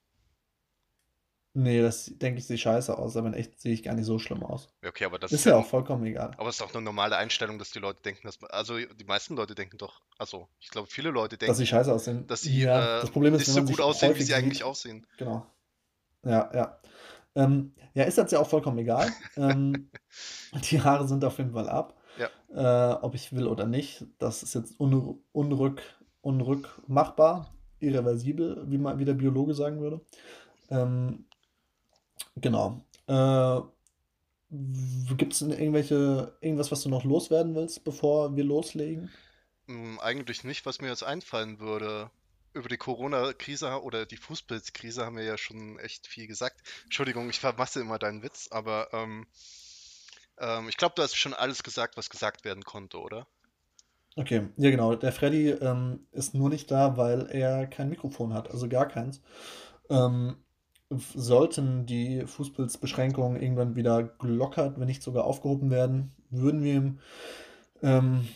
Nee, 1.54 1.82
das 1.82 2.06
denke 2.16 2.38
ich, 2.38 2.46
sieht 2.46 2.60
scheiße 2.60 2.96
aus, 2.96 3.14
aber 3.16 3.28
in 3.28 3.34
echt 3.34 3.60
sehe 3.60 3.74
ich 3.74 3.82
gar 3.82 3.94
nicht 3.94 4.06
so 4.06 4.18
schlimm 4.18 4.42
aus. 4.42 4.72
Okay, 4.86 5.04
aber 5.04 5.18
das 5.18 5.32
ist 5.32 5.40
Ist 5.40 5.44
ja, 5.44 5.56
auch 5.56 5.66
vollkommen 5.66 6.06
egal. 6.06 6.30
aber 6.38 6.48
es 6.48 6.54
ist 6.54 6.62
doch 6.62 6.72
eine 6.74 6.82
normale 6.82 7.16
Einstellung, 7.18 7.58
dass 7.58 7.70
die 7.70 7.78
Leute 7.78 8.00
denken, 8.00 8.22
dass 8.26 8.42
also 8.44 8.78
die 8.78 9.04
meisten 9.04 9.36
Leute 9.36 9.54
denken 9.54 9.76
doch, 9.76 10.00
also 10.16 10.48
ich 10.60 10.70
glaube, 10.70 10.88
viele 10.88 11.10
Leute 11.10 11.36
Dass 11.36 11.58
sie 11.58 11.64
denken, 11.64 11.66
scheiße 11.76 11.92
aussehen. 11.92 12.26
dass 12.26 12.40
sie 12.42 12.62
Ja, 12.62 12.98
äh, 12.98 13.00
das 13.02 13.10
Problem 13.10 13.34
ist, 13.34 13.40
nicht 13.40 13.52
so 13.52 13.64
gut 13.64 13.80
aussehen, 13.82 14.14
wie 14.16 14.22
sie 14.22 14.34
eigentlich 14.34 14.58
sieht. 14.58 14.66
aussehen. 14.66 15.06
Genau. 15.18 15.46
Ja, 16.24 16.50
ja. 16.54 16.80
Ähm, 17.34 17.74
ja, 17.92 18.04
ist 18.04 18.16
jetzt 18.16 18.32
ja 18.32 18.38
auch 18.38 18.48
vollkommen 18.48 18.78
egal. 18.78 19.10
Ähm, 19.36 19.90
die 20.70 20.80
Haare 20.80 21.06
sind 21.06 21.22
auf 21.24 21.36
jeden 21.38 21.52
Fall 21.52 21.68
ab. 21.68 21.98
Ja, 22.16 22.30
Äh, 22.54 22.94
ob 23.02 23.14
ich 23.14 23.32
will 23.32 23.46
oder 23.46 23.66
nicht, 23.66 24.04
das 24.18 24.42
ist 24.42 24.54
jetzt 24.54 24.78
unr 24.78 25.16
unrück 25.32 25.82
unrückmachbar, 26.20 27.52
irreversibel, 27.80 28.64
wie 28.70 28.78
man, 28.78 28.98
wie 28.98 29.04
der 29.04 29.14
Biologe 29.14 29.54
sagen 29.54 29.80
würde. 29.80 30.00
Ähm, 30.70 31.26
genau. 32.36 32.84
Äh, 33.06 33.60
gibt 35.16 35.32
es 35.32 35.42
irgendwelche, 35.42 36.36
irgendwas, 36.40 36.70
was 36.70 36.82
du 36.82 36.88
noch 36.90 37.04
loswerden 37.04 37.54
willst, 37.54 37.84
bevor 37.84 38.36
wir 38.36 38.44
loslegen? 38.44 39.10
Hm, 39.66 39.98
eigentlich 40.00 40.44
nicht, 40.44 40.66
was 40.66 40.80
mir 40.80 40.88
jetzt 40.88 41.04
einfallen 41.04 41.58
würde. 41.58 42.10
Über 42.54 42.68
die 42.68 42.76
Corona-Krise 42.76 43.82
oder 43.82 44.04
die 44.04 44.18
Fußpilzkrise 44.18 45.06
haben 45.06 45.16
wir 45.16 45.24
ja 45.24 45.38
schon 45.38 45.78
echt 45.78 46.06
viel 46.06 46.26
gesagt. 46.26 46.60
Entschuldigung, 46.84 47.30
ich 47.30 47.40
vermasse 47.40 47.80
immer 47.80 47.98
deinen 47.98 48.22
Witz, 48.22 48.48
aber 48.50 48.92
ähm, 48.92 49.26
ähm, 50.38 50.68
ich 50.68 50.76
glaube, 50.76 50.94
du 50.96 51.02
hast 51.02 51.16
schon 51.16 51.34
alles 51.34 51.62
gesagt, 51.62 51.96
was 51.96 52.10
gesagt 52.10 52.44
werden 52.44 52.64
konnte, 52.64 52.98
oder? 52.98 53.26
Okay, 54.16 54.48
ja 54.56 54.70
genau. 54.70 54.94
Der 54.94 55.12
Freddy 55.12 55.50
ähm, 55.50 56.06
ist 56.12 56.34
nur 56.34 56.50
nicht 56.50 56.70
da, 56.70 56.96
weil 56.96 57.28
er 57.30 57.66
kein 57.66 57.88
Mikrofon 57.88 58.34
hat, 58.34 58.50
also 58.50 58.68
gar 58.68 58.86
keins. 58.86 59.22
Ähm, 59.88 60.36
sollten 60.90 61.86
die 61.86 62.26
Fußpilzbeschränkungen 62.26 63.40
irgendwann 63.40 63.76
wieder 63.76 64.02
gelockert, 64.02 64.78
wenn 64.78 64.86
nicht 64.86 65.02
sogar 65.02 65.24
aufgehoben 65.24 65.70
werden, 65.70 66.12
würden 66.28 66.62
wir 66.62 66.74
ihm 66.74 67.00
ähm, 67.82 68.28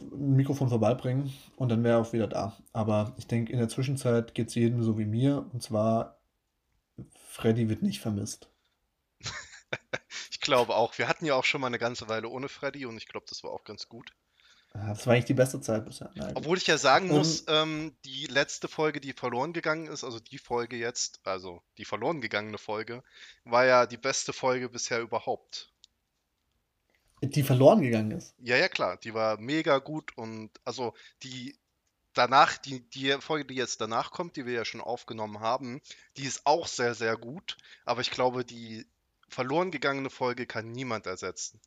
ein 0.00 0.36
Mikrofon 0.36 0.68
vorbeibringen 0.68 1.32
und 1.56 1.70
dann 1.70 1.82
wäre 1.84 1.96
er 1.96 2.00
auch 2.02 2.12
wieder 2.12 2.28
da. 2.28 2.56
Aber 2.72 3.14
ich 3.16 3.26
denke, 3.26 3.52
in 3.52 3.58
der 3.58 3.68
Zwischenzeit 3.68 4.34
geht 4.34 4.48
es 4.48 4.54
jedem 4.54 4.82
so 4.82 4.98
wie 4.98 5.06
mir, 5.06 5.46
und 5.52 5.62
zwar, 5.62 6.18
Freddy 7.16 7.68
wird 7.68 7.82
nicht 7.82 8.00
vermisst. 8.00 8.51
Ich 10.42 10.46
glaube 10.46 10.74
auch. 10.74 10.98
Wir 10.98 11.06
hatten 11.06 11.24
ja 11.24 11.36
auch 11.36 11.44
schon 11.44 11.60
mal 11.60 11.68
eine 11.68 11.78
ganze 11.78 12.08
Weile 12.08 12.28
ohne 12.28 12.48
Freddy 12.48 12.84
und 12.84 12.96
ich 12.96 13.06
glaube, 13.06 13.26
das 13.28 13.44
war 13.44 13.52
auch 13.52 13.62
ganz 13.62 13.88
gut. 13.88 14.10
Ah, 14.72 14.88
Das 14.88 15.06
war 15.06 15.14
eigentlich 15.14 15.26
die 15.26 15.34
beste 15.34 15.60
Zeit 15.60 15.84
bisher. 15.84 16.10
Gut. 16.16 16.32
Obwohl 16.34 16.58
ich 16.58 16.66
ja 16.66 16.78
sagen 16.78 17.06
muss, 17.06 17.44
Ähm, 17.46 17.54
ähm, 17.54 17.96
die 18.04 18.26
letzte 18.26 18.66
Folge, 18.66 19.00
die 19.00 19.12
verloren 19.12 19.52
gegangen 19.52 19.86
ist, 19.86 20.02
also 20.02 20.18
die 20.18 20.38
Folge 20.38 20.76
jetzt, 20.76 21.20
also 21.22 21.62
die 21.78 21.84
verloren 21.84 22.20
gegangene 22.20 22.58
Folge, 22.58 23.04
war 23.44 23.66
ja 23.66 23.86
die 23.86 23.96
beste 23.96 24.32
Folge 24.32 24.68
bisher 24.68 25.00
überhaupt. 25.00 25.70
die 27.22 27.44
verloren 27.44 27.80
gegangen 27.80 28.10
ist. 28.10 28.34
Ja, 28.40 28.56
ja, 28.56 28.68
klar, 28.68 28.96
die 28.96 29.14
war 29.14 29.38
mega 29.38 29.78
gut 29.78 30.10
und 30.18 30.50
also 30.64 30.92
die 31.22 31.56
danach, 32.14 32.58
die, 32.58 32.80
die 32.90 33.12
Folge, 33.20 33.44
die 33.44 33.54
jetzt 33.54 33.80
danach 33.80 34.10
kommt, 34.10 34.34
die 34.34 34.44
wir 34.44 34.54
ja 34.54 34.64
schon 34.64 34.80
aufgenommen 34.80 35.38
haben, 35.38 35.80
die 36.16 36.24
ist 36.24 36.46
auch 36.46 36.66
sehr, 36.66 36.96
sehr 36.96 37.16
gut, 37.16 37.58
aber 37.84 38.00
ich 38.00 38.10
glaube, 38.10 38.44
die 38.44 38.86
verloren 39.32 39.70
gegangene 39.70 40.10
Folge 40.10 40.46
kann 40.46 40.70
niemand 40.72 41.06
ersetzen. 41.06 41.60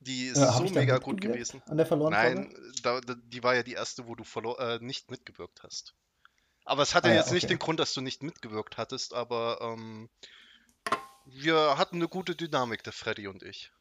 Die 0.00 0.28
Äh, 0.28 0.30
ist 0.32 0.40
habe 0.40 0.68
so 0.68 0.74
mega 0.74 0.98
gut 0.98 1.20
gewesen. 1.20 1.62
an 1.66 1.76
der 1.76 1.86
verlorenen 1.86 2.18
Folge? 2.18 2.40
Nein, 2.40 2.72
da, 2.82 3.00
da, 3.00 3.14
die 3.14 3.42
war 3.42 3.54
ja 3.54 3.62
die 3.62 3.74
erste, 3.74 4.06
wo 4.06 4.14
du 4.14 4.24
äh, 4.58 4.78
nicht 4.80 5.10
mitgewirkt 5.10 5.62
hast. 5.62 5.94
Aber 6.64 6.82
es 6.82 6.94
hatte 6.94 7.08
Ah 7.08 7.12
ja, 7.12 7.16
jetzt 7.18 7.32
nicht 7.32 7.44
okay. 7.44 7.54
den 7.54 7.58
Grund, 7.58 7.80
dass 7.80 7.92
du 7.94 8.00
nicht 8.00 8.22
mitgewirkt 8.22 8.76
hattest, 8.78 9.12
aber 9.14 9.58
ähm, 9.60 10.08
wir 11.26 11.76
hatten 11.78 11.96
eine 11.96 12.08
gute 12.08 12.34
Dynamik, 12.34 12.82
der 12.82 12.92
Freddy 12.92 13.26
und 13.28 13.42
ich. 13.42 13.72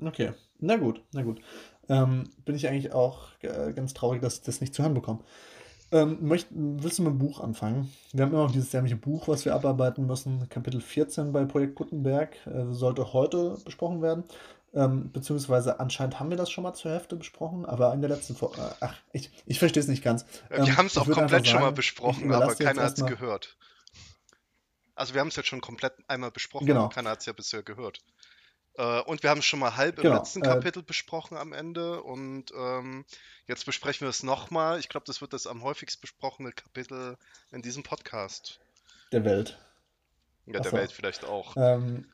Okay, 0.00 0.34
na 0.58 0.76
gut, 0.76 1.02
na 1.12 1.22
gut. 1.22 1.40
Ähm, 1.88 2.30
bin 2.44 2.54
ich 2.54 2.68
eigentlich 2.68 2.92
auch 2.92 3.30
äh, 3.40 3.72
ganz 3.72 3.94
traurig, 3.94 4.20
dass 4.20 4.36
ich 4.36 4.42
das 4.42 4.60
nicht 4.60 4.74
zu 4.74 4.82
hören 4.82 4.94
bekomme. 4.94 5.24
Ähm, 5.92 6.18
möcht, 6.20 6.48
willst 6.50 6.98
du 6.98 7.02
mit 7.02 7.12
dem 7.12 7.18
Buch 7.18 7.40
anfangen? 7.40 7.92
Wir 8.12 8.24
haben 8.24 8.32
immer 8.32 8.44
noch 8.44 8.52
dieses 8.52 8.72
jährliche 8.72 8.96
Buch, 8.96 9.28
was 9.28 9.44
wir 9.44 9.54
abarbeiten 9.54 10.06
müssen. 10.06 10.48
Kapitel 10.48 10.80
14 10.80 11.32
bei 11.32 11.44
Projekt 11.44 11.76
Gutenberg 11.76 12.34
äh, 12.46 12.72
sollte 12.72 13.12
heute 13.12 13.56
besprochen 13.64 14.02
werden. 14.02 14.24
Ähm, 14.74 15.10
beziehungsweise 15.12 15.78
anscheinend 15.78 16.18
haben 16.18 16.28
wir 16.28 16.36
das 16.36 16.50
schon 16.50 16.64
mal 16.64 16.74
zur 16.74 16.90
Hälfte 16.90 17.16
besprochen, 17.16 17.64
aber 17.64 17.94
in 17.94 18.00
der 18.00 18.10
letzten 18.10 18.34
Folge. 18.34 18.60
Äh, 18.60 18.74
ach, 18.80 18.96
ich, 19.12 19.30
ich 19.46 19.58
verstehe 19.58 19.80
es 19.80 19.88
nicht 19.88 20.02
ganz. 20.02 20.24
Äh, 20.50 20.58
wir 20.58 20.68
ähm, 20.68 20.76
haben 20.76 20.86
es 20.86 20.98
auch 20.98 21.08
komplett 21.08 21.46
schon 21.46 21.60
mal 21.60 21.72
besprochen, 21.72 22.32
aber 22.32 22.54
keiner 22.54 22.82
hat 22.82 22.98
es 22.98 23.06
gehört. 23.06 23.56
Also 24.96 25.14
wir 25.14 25.20
haben 25.20 25.28
es 25.28 25.36
jetzt 25.36 25.48
schon 25.48 25.60
komplett 25.60 25.92
einmal 26.08 26.30
besprochen, 26.30 26.66
genau. 26.66 26.84
aber 26.84 26.88
keiner 26.94 27.10
hat 27.10 27.20
es 27.20 27.26
ja 27.26 27.32
bisher 27.32 27.62
gehört. 27.62 28.02
Äh, 28.76 29.00
und 29.02 29.22
wir 29.22 29.30
haben 29.30 29.38
es 29.38 29.44
schon 29.44 29.60
mal 29.60 29.76
halb 29.76 29.96
genau, 29.96 30.10
im 30.10 30.16
letzten 30.16 30.42
äh, 30.42 30.46
Kapitel 30.46 30.82
besprochen 30.82 31.36
am 31.36 31.52
Ende. 31.52 32.02
Und 32.02 32.52
ähm, 32.56 33.04
jetzt 33.46 33.64
besprechen 33.66 34.06
wir 34.06 34.10
es 34.10 34.22
nochmal. 34.22 34.78
Ich 34.78 34.88
glaube, 34.88 35.06
das 35.06 35.20
wird 35.20 35.32
das 35.32 35.46
am 35.46 35.62
häufigst 35.62 36.00
besprochene 36.00 36.52
Kapitel 36.52 37.16
in 37.52 37.62
diesem 37.62 37.82
Podcast. 37.82 38.60
Der 39.12 39.24
Welt. 39.24 39.58
Ja, 40.46 40.60
der 40.60 40.72
Welt 40.72 40.92
vielleicht 40.92 41.24
auch. 41.24 41.56
Ähm, 41.56 42.06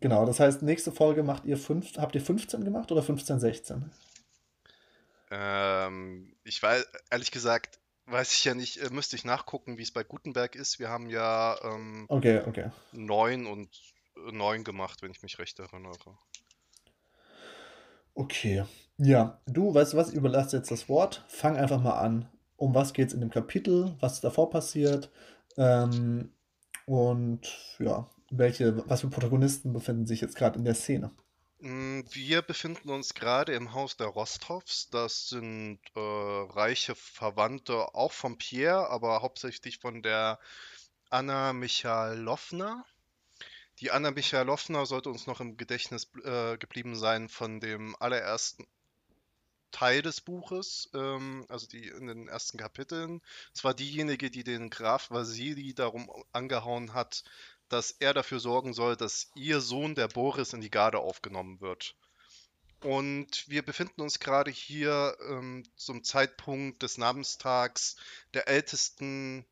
genau, 0.00 0.24
das 0.24 0.38
heißt, 0.38 0.62
nächste 0.62 0.92
Folge 0.92 1.22
macht 1.22 1.44
ihr 1.44 1.56
fünf, 1.56 1.96
habt 1.96 2.14
ihr 2.14 2.20
15 2.20 2.64
gemacht 2.64 2.92
oder 2.92 3.02
15, 3.02 3.40
16? 3.40 3.90
Ähm, 5.30 6.36
ich 6.44 6.62
weiß, 6.62 6.86
ehrlich 7.10 7.30
gesagt, 7.30 7.80
weiß 8.06 8.32
ich 8.32 8.44
ja 8.44 8.54
nicht, 8.54 8.78
äh, 8.78 8.90
müsste 8.90 9.16
ich 9.16 9.24
nachgucken, 9.24 9.78
wie 9.78 9.82
es 9.82 9.90
bei 9.90 10.04
Gutenberg 10.04 10.54
ist. 10.54 10.78
Wir 10.78 10.88
haben 10.88 11.10
ja 11.10 11.58
ähm, 11.62 12.06
okay, 12.08 12.42
okay. 12.46 12.70
9 12.92 13.46
und 13.46 13.68
9 14.30 14.64
gemacht, 14.64 15.02
wenn 15.02 15.10
ich 15.10 15.22
mich 15.22 15.38
recht 15.38 15.58
erinnere. 15.58 16.18
Okay. 18.14 18.64
Ja, 18.96 19.40
du, 19.46 19.72
weißt 19.72 19.92
du 19.92 19.96
was, 19.96 20.10
ich 20.10 20.16
überlasse 20.16 20.56
jetzt 20.56 20.70
das 20.70 20.88
Wort. 20.88 21.24
Fang 21.28 21.56
einfach 21.56 21.80
mal 21.80 21.98
an. 21.98 22.28
Um 22.56 22.74
was 22.74 22.92
geht 22.92 23.08
es 23.08 23.14
in 23.14 23.20
dem 23.20 23.30
Kapitel? 23.30 23.96
Was 24.00 24.14
ist 24.14 24.24
davor 24.24 24.50
passiert? 24.50 25.10
Ähm, 25.56 26.32
und 26.86 27.56
ja, 27.78 28.10
welche, 28.30 28.88
was 28.88 29.02
für 29.02 29.08
Protagonisten 29.08 29.72
befinden 29.72 30.06
sich 30.06 30.20
jetzt 30.20 30.36
gerade 30.36 30.58
in 30.58 30.64
der 30.64 30.74
Szene? 30.74 31.12
Mm, 31.60 32.00
wir 32.10 32.42
befinden 32.42 32.90
uns 32.90 33.14
gerade 33.14 33.52
im 33.54 33.72
Haus 33.72 33.96
der 33.96 34.08
Rostovs. 34.08 34.90
Das 34.90 35.28
sind 35.28 35.80
äh, 35.94 36.00
reiche 36.00 36.94
Verwandte, 36.94 37.94
auch 37.94 38.12
von 38.12 38.38
Pierre, 38.38 38.90
aber 38.90 39.22
hauptsächlich 39.22 39.78
von 39.78 40.02
der 40.02 40.38
Anna 41.10 41.52
Michalowna. 41.52 42.84
Die 43.80 43.92
Anna 43.92 44.10
Michalowna 44.10 44.86
sollte 44.86 45.08
uns 45.08 45.28
noch 45.28 45.40
im 45.40 45.56
Gedächtnis 45.56 46.10
äh, 46.24 46.58
geblieben 46.58 46.96
sein 46.96 47.28
von 47.28 47.60
dem 47.60 47.94
allerersten 48.00 48.66
Teil 49.70 50.02
des 50.02 50.20
Buches, 50.20 50.90
ähm, 50.94 51.46
also 51.48 51.68
die 51.68 51.86
in 51.86 52.08
den 52.08 52.26
ersten 52.26 52.58
Kapiteln. 52.58 53.20
Es 53.54 53.62
war 53.62 53.74
diejenige, 53.74 54.30
die 54.30 54.42
den 54.42 54.70
Graf 54.70 55.10
Vasili 55.10 55.74
darum 55.74 56.10
angehauen 56.32 56.92
hat, 56.92 57.22
dass 57.68 57.92
er 57.92 58.14
dafür 58.14 58.40
sorgen 58.40 58.74
soll, 58.74 58.96
dass 58.96 59.30
ihr 59.36 59.60
Sohn, 59.60 59.94
der 59.94 60.08
Boris, 60.08 60.52
in 60.54 60.60
die 60.60 60.70
Garde 60.70 60.98
aufgenommen 60.98 61.60
wird. 61.60 61.94
Und 62.82 63.48
wir 63.48 63.62
befinden 63.62 64.00
uns 64.00 64.18
gerade 64.18 64.50
hier 64.50 65.16
ähm, 65.28 65.64
zum 65.76 66.02
Zeitpunkt 66.02 66.82
des 66.82 66.98
Namenstags 66.98 67.96
der 68.34 68.48
ältesten, 68.48 69.44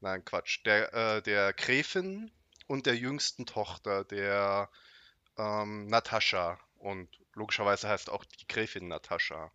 nein 0.00 0.24
Quatsch, 0.24 0.60
der, 0.64 0.94
äh, 0.94 1.22
der 1.22 1.52
Gräfin 1.52 2.30
und 2.66 2.86
der 2.86 2.96
jüngsten 2.96 3.46
Tochter, 3.46 4.04
der 4.04 4.70
ähm, 5.36 5.86
Natascha. 5.86 6.58
Und 6.78 7.08
logischerweise 7.34 7.88
heißt 7.88 8.10
auch 8.10 8.24
die 8.24 8.46
Gräfin 8.46 8.88
Natascha. 8.88 9.50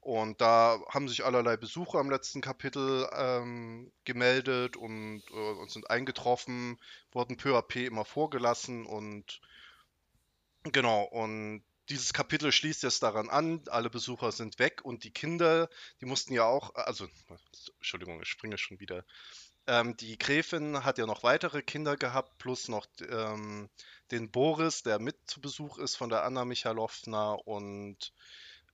Und 0.00 0.40
da 0.40 0.80
haben 0.88 1.08
sich 1.08 1.24
allerlei 1.24 1.56
Besucher 1.58 1.98
am 1.98 2.10
letzten 2.10 2.40
Kapitel 2.40 3.08
ähm, 3.12 3.92
gemeldet 4.04 4.76
und, 4.76 5.22
äh, 5.30 5.34
und 5.34 5.70
sind 5.70 5.90
eingetroffen, 5.90 6.78
wurden 7.12 7.36
peu 7.36 7.56
à 7.58 7.62
peu 7.62 7.84
immer 7.84 8.06
vorgelassen 8.06 8.86
und 8.86 9.42
genau, 10.62 11.02
und 11.02 11.62
dieses 11.90 12.12
Kapitel 12.14 12.50
schließt 12.50 12.82
jetzt 12.82 13.02
daran 13.02 13.28
an, 13.28 13.62
alle 13.68 13.90
Besucher 13.90 14.32
sind 14.32 14.58
weg 14.58 14.80
und 14.84 15.04
die 15.04 15.10
Kinder, 15.10 15.68
die 16.00 16.06
mussten 16.06 16.32
ja 16.32 16.44
auch, 16.44 16.74
also, 16.76 17.08
Entschuldigung, 17.78 18.22
ich 18.22 18.28
springe 18.28 18.56
schon 18.56 18.80
wieder, 18.80 19.04
ähm, 19.66 19.96
die 19.96 20.18
Gräfin 20.18 20.84
hat 20.84 20.98
ja 20.98 21.06
noch 21.06 21.22
weitere 21.22 21.62
Kinder 21.62 21.96
gehabt, 21.96 22.38
plus 22.38 22.68
noch 22.68 22.86
ähm, 23.08 23.70
den 24.10 24.30
Boris, 24.30 24.82
der 24.82 24.98
mit 24.98 25.16
zu 25.28 25.40
Besuch 25.40 25.78
ist 25.78 25.96
von 25.96 26.10
der 26.10 26.24
Anna 26.24 26.44
Michalowna. 26.44 27.32
Und 27.32 28.12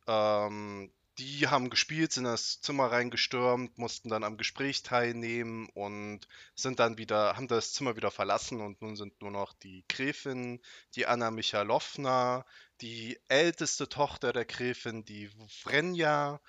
ähm, 0.06 0.92
die 1.18 1.48
haben 1.48 1.70
gespielt, 1.70 2.12
sind 2.12 2.24
in 2.24 2.30
das 2.30 2.60
Zimmer 2.60 2.92
reingestürmt, 2.92 3.78
mussten 3.78 4.10
dann 4.10 4.24
am 4.24 4.36
Gespräch 4.36 4.82
teilnehmen 4.82 5.68
und 5.74 6.28
sind 6.54 6.78
dann 6.78 6.98
wieder, 6.98 7.36
haben 7.36 7.48
das 7.48 7.72
Zimmer 7.72 7.96
wieder 7.96 8.10
verlassen 8.10 8.60
und 8.60 8.82
nun 8.82 8.96
sind 8.96 9.20
nur 9.22 9.30
noch 9.30 9.54
die 9.54 9.84
Gräfin, 9.88 10.60
die 10.94 11.06
Anna 11.06 11.30
Michalowna, 11.30 12.44
die 12.80 13.18
älteste 13.28 13.88
Tochter 13.88 14.32
der 14.32 14.44
Gräfin, 14.44 15.04
die 15.04 15.30
Vrenja 15.48 16.40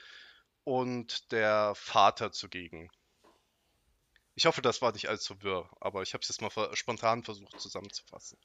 und 0.65 1.31
der 1.31 1.73
Vater 1.75 2.31
zugegen. 2.33 2.89
Ich 4.37 4.45
hoffe, 4.45 4.61
das 4.61 4.83
war 4.83 4.91
nicht 4.91 5.09
allzu 5.09 5.41
wirr, 5.41 5.67
aber 5.79 6.03
ich 6.03 6.13
habe 6.13 6.21
es 6.21 6.29
jetzt 6.29 6.41
mal 6.43 6.51
spontan 6.73 7.23
versucht 7.23 7.59
zusammenzufassen. 7.59 8.37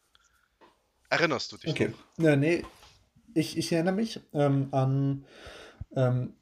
Erinnerst 1.10 1.52
du 1.52 1.58
dich 1.58 1.70
okay. 1.70 1.88
noch? 1.88 2.24
Ja, 2.24 2.34
nee, 2.34 2.64
ich, 3.34 3.58
ich 3.58 3.70
erinnere 3.72 3.94
mich 3.94 4.18
ähm, 4.32 4.68
an 4.72 5.26
ähm, 5.94 6.34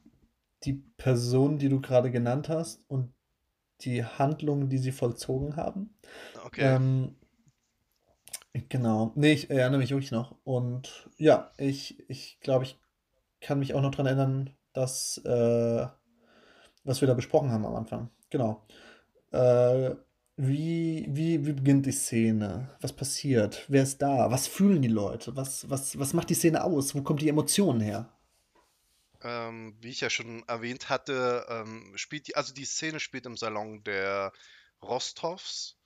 die 0.62 0.74
Person, 0.96 1.58
die 1.58 1.68
du 1.68 1.80
gerade 1.80 2.12
genannt 2.12 2.48
hast 2.48 2.84
und 2.86 3.12
die 3.80 4.04
Handlungen, 4.04 4.68
die 4.68 4.78
sie 4.78 4.92
vollzogen 4.92 5.56
haben. 5.56 5.98
Okay. 6.44 6.76
Ähm, 6.76 7.16
genau. 8.68 9.10
Nee, 9.16 9.32
ich 9.32 9.50
erinnere 9.50 9.80
mich 9.80 9.90
wirklich 9.90 10.12
noch. 10.12 10.36
Und 10.44 11.10
ja, 11.16 11.50
ich, 11.56 12.08
ich 12.08 12.38
glaube, 12.38 12.66
ich 12.66 12.78
kann 13.40 13.58
mich 13.58 13.74
auch 13.74 13.82
noch 13.82 13.90
daran 13.90 14.06
erinnern, 14.06 14.56
dass, 14.74 15.18
äh, 15.24 15.88
was 16.84 17.00
wir 17.00 17.08
da 17.08 17.14
besprochen 17.14 17.50
haben 17.50 17.66
am 17.66 17.74
Anfang. 17.74 18.10
Genau. 18.30 18.64
Äh, 19.30 19.94
wie, 20.36 21.06
wie, 21.08 21.46
wie 21.46 21.52
beginnt 21.52 21.86
die 21.86 21.92
Szene? 21.92 22.76
Was 22.80 22.94
passiert? 22.94 23.64
Wer 23.68 23.82
ist 23.82 24.00
da? 24.00 24.30
Was 24.30 24.46
fühlen 24.46 24.82
die 24.82 24.88
Leute? 24.88 25.36
Was, 25.36 25.68
was, 25.68 25.98
was 25.98 26.12
macht 26.14 26.30
die 26.30 26.34
Szene 26.34 26.64
aus? 26.64 26.94
Wo 26.94 27.02
kommt 27.02 27.20
die 27.20 27.28
Emotion 27.28 27.80
her? 27.80 28.10
Ähm, 29.22 29.76
wie 29.80 29.90
ich 29.90 30.00
ja 30.00 30.08
schon 30.08 30.42
erwähnt 30.48 30.88
hatte, 30.88 31.44
ähm, 31.48 31.92
spielt 31.96 32.28
die, 32.28 32.36
also 32.36 32.54
die 32.54 32.64
Szene 32.64 33.00
spielt 33.00 33.26
im 33.26 33.36
Salon 33.36 33.84
der 33.84 34.32
Rostovs 34.82 35.76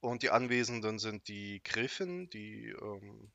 und 0.00 0.24
die 0.24 0.30
Anwesenden 0.30 0.98
sind 0.98 1.28
die 1.28 1.62
Gräfin, 1.62 2.28
die, 2.30 2.74
ähm, 2.82 3.30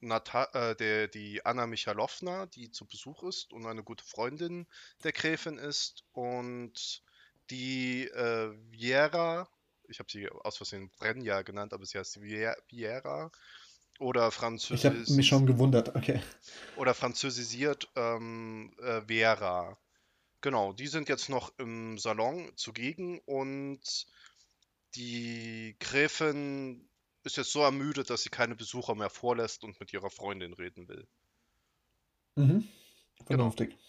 Nata 0.00 0.44
äh, 0.52 0.76
der, 0.76 1.08
die 1.08 1.44
Anna 1.44 1.66
Michalowna, 1.66 2.46
die 2.46 2.70
zu 2.70 2.86
Besuch 2.86 3.24
ist 3.24 3.52
und 3.52 3.66
eine 3.66 3.82
gute 3.82 4.04
Freundin 4.04 4.66
der 5.02 5.12
Gräfin 5.12 5.58
ist 5.58 6.04
und 6.12 7.02
die 7.50 8.04
äh, 8.04 8.52
Viera, 8.70 9.48
ich 9.88 9.98
habe 9.98 10.10
sie 10.10 10.28
aus 10.28 10.56
Versehen 10.56 10.90
Brenja 10.98 11.42
genannt, 11.42 11.72
aber 11.72 11.84
sie 11.86 11.98
heißt 11.98 12.20
Viera 12.20 13.30
oder 13.98 14.30
französisch. 14.30 14.84
Ich 14.84 14.86
habe 14.86 15.12
mich 15.16 15.26
schon 15.26 15.46
gewundert, 15.46 15.94
okay. 15.94 16.22
Oder 16.76 16.94
französisiert 16.94 17.88
ähm, 17.96 18.72
äh, 18.80 19.02
Vera. 19.06 19.76
Genau, 20.40 20.72
die 20.72 20.86
sind 20.86 21.08
jetzt 21.08 21.28
noch 21.28 21.52
im 21.58 21.98
Salon 21.98 22.52
zugegen 22.54 23.20
und 23.26 24.06
die 24.94 25.76
Gräfin 25.80 26.88
ist 27.24 27.36
jetzt 27.36 27.52
so 27.52 27.60
ermüdet, 27.60 28.10
dass 28.10 28.22
sie 28.22 28.30
keine 28.30 28.54
Besucher 28.54 28.94
mehr 28.94 29.10
vorlässt 29.10 29.64
und 29.64 29.80
mit 29.80 29.92
ihrer 29.92 30.10
Freundin 30.10 30.52
reden 30.52 30.88
will. 30.88 31.06
Mhm. 32.36 32.68
Genau. 33.26 33.50
Vernünftig. 33.50 33.70
Genau. 33.70 33.80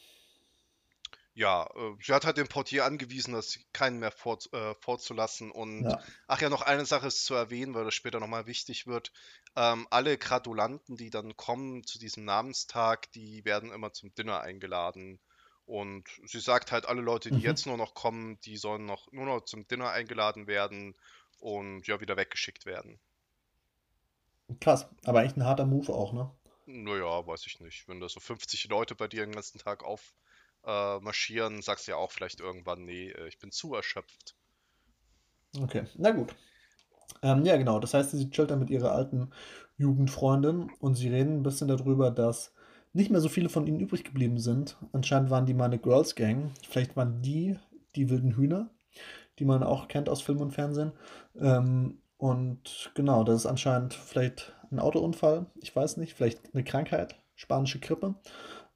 Ja, 1.39 1.69
äh, 1.73 1.95
sie 2.03 2.13
hat 2.13 2.25
halt 2.25 2.35
den 2.35 2.49
Portier 2.49 2.83
angewiesen, 2.83 3.31
das 3.33 3.59
keinen 3.71 3.99
mehr 3.99 4.11
fort, 4.11 4.51
äh, 4.51 4.75
fortzulassen. 4.81 5.51
Und 5.51 5.85
ja. 5.85 5.97
ach 6.27 6.41
ja, 6.41 6.49
noch 6.49 6.63
eine 6.63 6.85
Sache 6.85 7.07
ist 7.07 7.23
zu 7.23 7.33
erwähnen, 7.33 7.73
weil 7.73 7.85
das 7.85 7.93
später 7.93 8.19
nochmal 8.19 8.45
wichtig 8.45 8.87
wird. 8.87 9.13
Ähm, 9.55 9.87
alle 9.89 10.17
Gratulanten, 10.17 10.97
die 10.97 11.09
dann 11.09 11.37
kommen 11.37 11.85
zu 11.85 11.97
diesem 11.97 12.25
Namenstag, 12.25 13.09
die 13.13 13.45
werden 13.45 13.71
immer 13.71 13.93
zum 13.93 14.13
Dinner 14.15 14.41
eingeladen. 14.41 15.17
Und 15.65 16.09
sie 16.25 16.41
sagt 16.41 16.73
halt, 16.73 16.85
alle 16.85 16.99
Leute, 16.99 17.29
die 17.29 17.35
mhm. 17.35 17.41
jetzt 17.41 17.65
nur 17.65 17.77
noch 17.77 17.93
kommen, 17.93 18.37
die 18.41 18.57
sollen 18.57 18.85
noch 18.85 19.09
nur 19.13 19.25
noch 19.25 19.45
zum 19.45 19.65
Dinner 19.65 19.91
eingeladen 19.91 20.45
werden 20.45 20.93
und 21.39 21.87
ja, 21.87 22.01
wieder 22.01 22.17
weggeschickt 22.17 22.65
werden. 22.65 22.99
Krass, 24.59 24.89
aber 25.05 25.23
echt 25.23 25.37
ein 25.37 25.45
harter 25.45 25.65
Move 25.65 25.93
auch, 25.93 26.11
ne? 26.11 26.29
Naja, 26.65 27.25
weiß 27.25 27.45
ich 27.45 27.61
nicht. 27.61 27.87
Wenn 27.87 28.01
da 28.01 28.09
so 28.09 28.19
50 28.19 28.67
Leute 28.67 28.93
bei 28.93 29.07
dir 29.07 29.25
den 29.25 29.31
ganzen 29.31 29.59
Tag 29.59 29.85
auf 29.85 30.13
äh, 30.69 30.99
marschieren, 30.99 31.61
sagst 31.61 31.87
du 31.87 31.91
ja 31.91 31.97
auch 31.97 32.11
vielleicht 32.11 32.39
irgendwann, 32.39 32.85
nee, 32.85 33.09
äh, 33.09 33.27
ich 33.27 33.39
bin 33.39 33.51
zu 33.51 33.73
erschöpft. 33.73 34.35
Okay, 35.59 35.83
na 35.95 36.11
gut. 36.11 36.35
Ähm, 37.23 37.43
ja, 37.43 37.57
genau. 37.57 37.79
Das 37.79 37.93
heißt, 37.93 38.11
sie 38.11 38.29
chillt 38.29 38.51
dann 38.51 38.59
mit 38.59 38.69
ihrer 38.69 38.91
alten 38.91 39.31
Jugendfreundin 39.77 40.69
und 40.79 40.95
sie 40.95 41.09
reden 41.09 41.37
ein 41.37 41.43
bisschen 41.43 41.67
darüber, 41.67 42.11
dass 42.11 42.53
nicht 42.93 43.09
mehr 43.11 43.21
so 43.21 43.29
viele 43.29 43.49
von 43.49 43.65
ihnen 43.65 43.79
übrig 43.79 44.03
geblieben 44.03 44.39
sind. 44.39 44.77
Anscheinend 44.93 45.29
waren 45.29 45.45
die 45.45 45.53
mal 45.53 45.65
eine 45.65 45.79
Girls 45.79 46.15
Gang. 46.15 46.51
Vielleicht 46.67 46.95
waren 46.95 47.21
die 47.21 47.57
die 47.95 48.09
wilden 48.09 48.35
Hühner, 48.35 48.69
die 49.39 49.45
man 49.45 49.63
auch 49.63 49.87
kennt 49.87 50.09
aus 50.09 50.21
Film 50.21 50.41
und 50.41 50.51
Fernsehen. 50.51 50.91
Ähm, 51.35 52.01
und 52.17 52.91
genau, 52.93 53.23
das 53.23 53.37
ist 53.37 53.45
anscheinend 53.45 53.93
vielleicht 53.93 54.53
ein 54.71 54.79
Autounfall, 54.79 55.47
ich 55.61 55.75
weiß 55.75 55.97
nicht, 55.97 56.13
vielleicht 56.13 56.53
eine 56.53 56.63
Krankheit, 56.63 57.15
spanische 57.35 57.79
Grippe. 57.79 58.15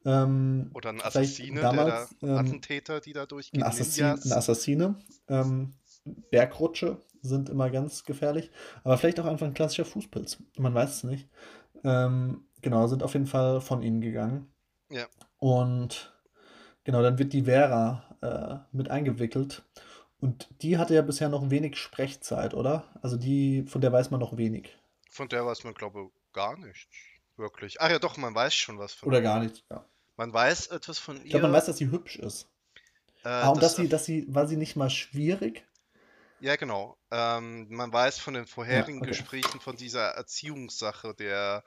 Ähm, 0.06 0.70
Oder 0.74 0.90
ein 0.90 1.02
Assassine, 1.02 1.62
damals 1.62 2.16
der 2.20 2.30
ähm, 2.30 2.38
Attentäter, 2.38 3.00
die 3.00 3.14
da 3.14 3.22
ein 3.24 3.28
durchgehen, 3.28 3.64
Assassin, 3.64 4.04
eine 4.06 4.14
Ninjas. 4.16 4.32
Assassine. 4.38 4.96
Ähm, 5.28 5.74
Bergrutsche 6.32 6.98
sind 7.22 7.50
immer 7.50 7.70
ganz 7.70 8.04
gefährlich. 8.04 8.52
Aber 8.84 8.98
vielleicht 8.98 9.20
auch 9.20 9.26
einfach 9.26 9.48
ein 9.48 9.54
klassischer 9.54 9.86
Fußpilz. 9.86 10.38
Man 10.58 10.74
weiß 10.74 10.90
es 10.98 11.04
nicht. 11.04 11.30
Ähm, 11.84 12.46
genau, 12.62 12.88
sind 12.88 13.04
auf 13.04 13.14
jeden 13.14 13.28
Fall 13.28 13.62
von 13.62 13.82
ihnen 13.82 14.02
gegangen. 14.02 14.52
Ja, 14.90 15.08
Und 15.40 16.14
genau, 16.84 17.02
dann 17.02 17.18
wird 17.18 17.34
die 17.34 17.44
Vera 17.44 18.18
äh, 18.22 18.76
mit 18.76 18.90
eingewickelt. 18.90 19.64
Und 20.20 20.50
die 20.62 20.78
hatte 20.78 20.94
ja 20.96 21.02
bisher 21.02 21.30
noch 21.30 21.50
wenig 21.50 21.78
Sprechzeit, 21.78 22.54
oder? 22.54 22.86
Also 23.02 23.18
die, 23.18 23.64
von 23.68 23.82
der 23.82 23.92
weiß 23.92 24.12
man 24.12 24.20
noch 24.20 24.38
wenig. 24.38 24.78
von 25.10 25.30
der 25.30 25.46
weiß 25.46 25.64
man, 25.64 25.74
glaube 25.74 26.02
ich, 26.04 26.34
gar 26.34 26.58
nichts. 26.58 26.90
Wirklich. 27.38 27.82
Ach 27.82 27.90
ja, 27.90 28.00
doch, 28.00 28.18
man 28.18 28.36
weiß 28.36 28.54
schon 28.54 28.78
was 28.80 28.94
von 28.94 29.10
Oder 29.10 29.22
gar 29.22 29.40
nichts, 29.40 29.64
ja. 29.72 29.86
Man 30.18 30.34
weiß 30.34 30.68
etwas 30.68 30.98
von 30.98 31.22
Ich 31.24 31.30
glaube, 31.32 31.48
man 31.48 31.52
ihr. 31.52 31.58
weiß, 31.58 31.66
dass 31.66 31.78
sie 31.78 31.92
hübsch 31.92 32.16
ist. 32.18 32.48
Äh, 33.24 33.30
Ah, 33.42 33.50
und 33.50 33.62
das, 33.64 33.64
dass 33.64 33.76
sie, 33.78 33.90
dass 33.90 34.06
sie, 34.06 34.26
war 34.34 34.48
sie 34.48 34.58
nicht 34.58 34.76
mal 34.78 34.90
schwierig? 34.90 35.68
ja, 36.40 36.56
genau. 36.56 36.98
Ähm, 37.12 37.68
man 37.70 37.94
weiß 37.94 38.20
von 38.20 38.34
den 38.34 38.48
Ja, 38.70 38.86
vorherigen 38.86 39.02
okay. 39.02 39.04
Gesprächen 39.04 39.60
von 39.62 39.78
dieser 39.78 40.10
Erziehungssache 40.10 41.14
der, 41.16 41.64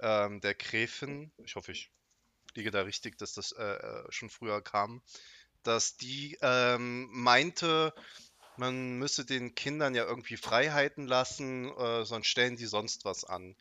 ähm, 0.00 0.40
der 0.40 0.54
Gräfin. 0.54 1.32
Ich 1.44 1.56
hoffe, 1.56 1.72
ich 1.72 1.92
liege 2.54 2.70
da 2.72 2.82
richtig, 2.82 3.18
dass 3.18 3.34
das 3.34 3.52
äh, 3.52 3.62
äh, 3.64 4.06
schon 4.12 4.30
früher 4.30 4.62
kam. 4.62 5.02
Dass 5.64 5.96
die 5.96 6.38
ähm, 6.42 7.08
meinte, 7.12 7.94
man 8.56 8.98
müsse 8.98 9.26
den 9.26 9.54
Kindern 9.56 9.94
ja 9.94 10.04
irgendwie 10.06 10.36
Freiheiten 10.38 11.06
lassen, 11.06 11.70
äh, 11.76 12.04
sonst 12.04 12.28
stellen 12.28 12.56
die 12.56 12.66
sonst 12.66 13.04
was 13.06 13.24
an. 13.24 13.56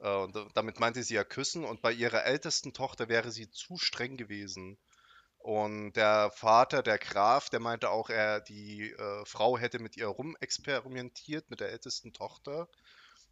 Äh, 0.00 0.14
und 0.16 0.34
da- 0.36 0.46
damit 0.54 0.80
meinte 0.80 1.02
sie 1.02 1.14
ja 1.14 1.24
küssen. 1.24 1.64
Und 1.64 1.82
bei 1.82 1.92
ihrer 1.92 2.24
ältesten 2.24 2.72
Tochter 2.72 3.08
wäre 3.08 3.30
sie 3.32 3.50
zu 3.50 3.76
streng 3.78 4.16
gewesen. 4.16 4.78
Und 5.38 5.94
der 5.94 6.30
Vater, 6.32 6.82
der 6.82 6.98
Graf, 6.98 7.50
der 7.50 7.60
meinte 7.60 7.90
auch, 7.90 8.10
er, 8.10 8.40
die 8.40 8.92
äh, 8.92 9.24
Frau 9.26 9.58
hätte 9.58 9.78
mit 9.80 9.96
ihr 9.96 10.08
rumexperimentiert, 10.08 11.50
mit 11.50 11.60
der 11.60 11.70
ältesten 11.70 12.12
Tochter. 12.14 12.68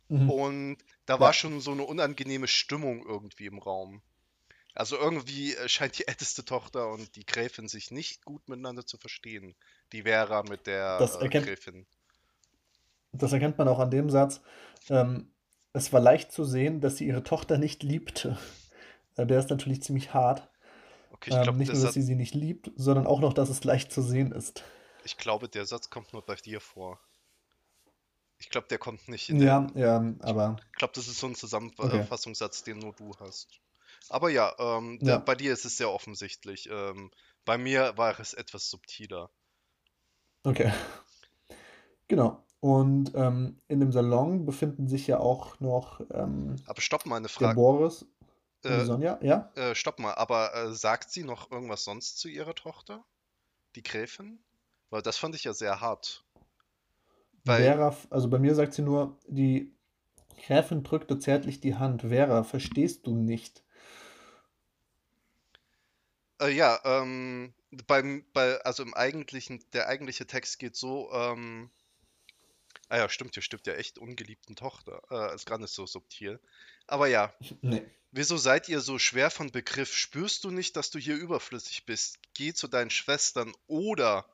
Mhm. 0.09 0.29
Und 0.29 0.79
da 1.07 1.21
war 1.21 1.29
Ja. 1.29 1.33
schon 1.33 1.61
so 1.61 1.73
eine 1.73 1.85
unangenehme 1.85 2.49
Stimmung 2.49 3.05
irgendwie 3.07 3.47
im 3.47 3.59
Raum. 3.59 4.03
Also 4.75 4.99
irgendwie 4.99 5.55
äh, 5.57 5.69
scheint 5.69 5.99
die 5.99 6.09
älteste 6.09 6.45
Tochter 6.45 6.91
und 6.91 7.17
die 7.17 7.27
Gräfin 7.27 7.69
sich 7.69 7.91
nicht 7.93 8.25
gut 8.25 8.49
miteinander 8.49 8.87
zu 8.87 8.99
verstehen. 8.99 9.57
Die 9.93 10.03
Vera 10.05 10.43
mit 10.45 10.67
der 10.67 10.79
Das 10.99 11.17
äh, 11.21 11.25
erkennt, 11.25 11.47
Gräfin. 11.47 11.87
das 13.13 13.33
erkennt 13.33 13.59
man 13.59 13.69
auch 13.69 13.79
an 13.79 13.91
dem 13.91 14.11
Satz. 14.11 14.43
Ähm, 14.89 15.32
es 15.75 15.93
war 15.93 16.01
leicht 16.01 16.33
zu 16.33 16.45
sehen, 16.45 16.81
dass 16.81 16.97
sie 16.97 17.07
ihre 17.07 17.23
Tochter 17.23 17.59
nicht 17.59 17.83
liebte. 17.83 18.39
Äh, 19.17 19.27
Der 19.27 19.39
ist 19.39 19.51
natürlich 19.51 19.83
ziemlich 19.83 20.15
hart. 20.15 20.49
Okay, 21.11 21.31
ich 21.31 21.41
Ähm, 21.41 21.41
glaube, 21.41 21.59
nicht 21.59 21.73
nur, 21.73 21.83
dass 21.83 21.93
Satz, 21.93 21.95
sie 21.95 22.03
sie 22.03 22.15
nicht 22.17 22.35
liebt, 22.35 22.71
sondern 22.77 23.07
auch 23.07 23.21
noch, 23.21 23.35
dass 23.35 23.51
es 23.51 23.65
leicht 23.65 23.93
zu 23.93 24.03
sehen 24.03 24.33
ist. 24.33 24.65
ich 25.05 25.17
glaube, 25.17 25.49
der 25.49 25.65
Satz 25.65 25.91
kommt 25.91 26.13
nur 26.13 26.23
bei 26.27 26.35
dir 26.35 26.61
vor. 26.61 26.99
Ich 28.39 28.51
glaube, 28.51 28.67
der 28.69 28.77
kommt 28.79 29.09
nicht 29.09 29.31
in. 29.31 29.41
Ja, 29.41 29.67
ja, 29.75 30.15
Ich 30.17 30.21
aber 30.21 30.61
glaube, 30.79 30.93
das 30.95 31.09
ist 31.09 31.19
so 31.21 31.27
ein 31.29 31.35
okay. 31.81 32.07
Zusammenfassungssatz, 32.07 32.63
den 32.65 32.79
nur 32.79 32.93
du 32.95 33.15
hast. 33.21 33.61
Aber 34.09 34.31
ja, 34.31 34.55
ähm, 34.59 35.01
der, 35.05 35.19
Ja, 35.19 35.21
bei 35.21 35.35
dir 35.35 35.53
ist 35.53 35.65
es 35.65 35.77
sehr 35.79 35.91
offensichtlich. 35.91 36.69
Ähm, 36.71 37.11
bei 37.45 37.59
mir 37.59 37.97
war 37.97 38.19
es 38.21 38.35
etwas 38.35 38.69
subtiler. 38.71 39.31
okay. 40.47 40.73
Genau. 42.09 42.45
Und 42.63 43.11
ähm, 43.17 43.59
in 43.67 43.81
dem 43.81 43.91
Salon 43.91 44.47
befinden 44.47 44.87
sich 44.87 45.09
ja 45.09 45.19
auch 45.19 45.59
noch 45.59 46.01
ähm, 46.13 46.55
Aber 46.67 46.81
stopp 46.81 47.07
mal 47.07 47.17
eine 47.17 47.27
der 47.27 47.35
Frage. 47.35 47.57
Boris 47.57 48.07
Äh, 48.63 48.85
Sonja. 48.85 49.19
Ja? 49.21 49.51
äh, 49.57 49.75
stopp 49.75 49.99
mal, 49.99 50.15
aber 50.15 50.55
äh, 50.55 50.73
sagt 50.73 51.11
sie 51.11 51.25
noch 51.25 51.51
irgendwas 51.51 51.83
sonst 51.83 52.21
zu 52.21 52.29
ihrer 52.29 52.55
Tochter? 52.55 53.05
Die 53.75 53.83
Gräfin? 53.83 54.45
Weil 54.91 55.03
das 55.03 55.19
fand 55.19 55.35
ich 55.35 55.43
ja 55.43 55.53
sehr 55.53 55.81
hart. 55.81 56.25
Weil, 57.45 57.65
Vera, 57.65 57.97
also 58.11 58.31
bei 58.31 58.39
mir 58.39 58.55
sagt 58.55 58.75
sie 58.75 58.83
nur, 58.83 59.19
die 59.27 59.75
Gräfin 60.47 60.85
drückte 60.85 61.19
zärtlich 61.19 61.61
die 61.61 61.75
Hand. 61.75 62.03
Vera, 62.03 62.45
verstehst 62.45 63.09
du 63.09 63.17
nicht? 63.17 63.65
äh, 66.43 66.51
ja, 66.51 66.79
ähm, 66.85 67.55
beim, 67.89 68.25
bei, 68.33 68.61
also 68.61 68.83
im 68.83 68.95
eigentlichen, 68.95 69.65
der 69.73 69.89
eigentliche 69.89 70.27
Text 70.27 70.59
geht 70.59 70.77
so, 70.77 71.11
ähm, 71.13 71.71
ah 72.93 72.99
ja, 72.99 73.09
stimmt, 73.09 73.35
hier 73.35 73.43
stimmt 73.43 73.67
ja 73.67 73.75
echt 73.75 73.99
ungeliebten 73.99 74.55
Tochter. 74.57 75.01
Äh, 75.11 75.35
ist 75.35 75.47
gar 75.47 75.59
nicht 75.59 75.73
so 75.73 75.87
subtil. 75.87 76.41
Aber 76.87 77.07
ja, 77.09 77.33
Nee. 77.63 77.83
wieso 78.11 78.37
seid 78.37 78.69
ihr 78.69 78.81
so 78.81 78.99
schwer 78.99 79.31
von 79.31 79.51
Begriff? 79.51 79.95
Spürst 79.95 80.45
du 80.45 80.51
nicht, 80.51 80.77
dass 80.77 80.91
du 80.91 80.99
hier 80.99 81.17
überflüssig 81.17 81.87
bist? 81.87 82.19
Geh 82.35 82.53
zu 82.53 82.69
deinen 82.69 82.91
Schwestern 82.91 83.53
oder 83.67 84.27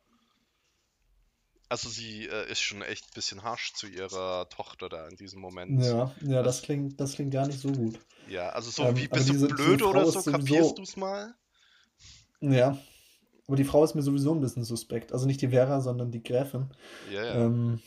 Also 1.71 1.89
sie 1.91 2.27
äh, 2.27 2.51
ist 2.51 2.61
schon 2.61 2.83
echt 2.83 3.05
ein 3.07 3.15
bisschen 3.15 3.43
harsch 3.43 3.75
zu 3.75 3.87
ihrer 3.87 4.49
Tochter 4.49 4.89
da 4.89 5.07
in 5.09 5.17
diesem 5.17 5.41
Moment. 5.41 5.83
Ja, 5.83 6.15
ja, 6.23 6.43
das 6.43 6.57
Das, 6.57 6.63
klingt, 6.63 6.99
das 7.01 7.13
klingt 7.15 7.33
gar 7.33 7.47
nicht 7.47 7.61
so 7.61 7.71
gut. 7.73 7.99
ja, 8.27 8.49
also 8.51 8.71
so 8.71 8.83
Ähm, 8.85 8.97
wie, 8.97 9.07
bist 9.09 9.29
du 9.29 9.33
diese, 9.33 9.49
diese 9.49 9.55
blöd 9.55 9.83
oder 9.83 10.05
Frau 10.05 10.11
so, 10.11 10.23
kapierst 10.23 10.45
sowieso, 10.51 10.75
du's 10.77 10.97
mal? 10.97 11.35
ja, 12.41 12.79
aber 13.47 13.57
die 13.57 13.65
Frau 13.65 13.85
ist 13.85 13.95
mir 13.95 14.03
sowieso 14.03 14.35
ein 14.35 14.41
bisschen 14.41 14.65
suspekt. 14.65 15.13
Also 15.13 15.27
nicht 15.27 15.41
die 15.43 15.49
Vera, 15.49 15.81
sondern 15.81 16.11
die 16.11 16.23
Gräfin. 16.23 16.71
Ja, 17.11 17.25
ja. 17.25 17.35
Ähm, 17.47 17.81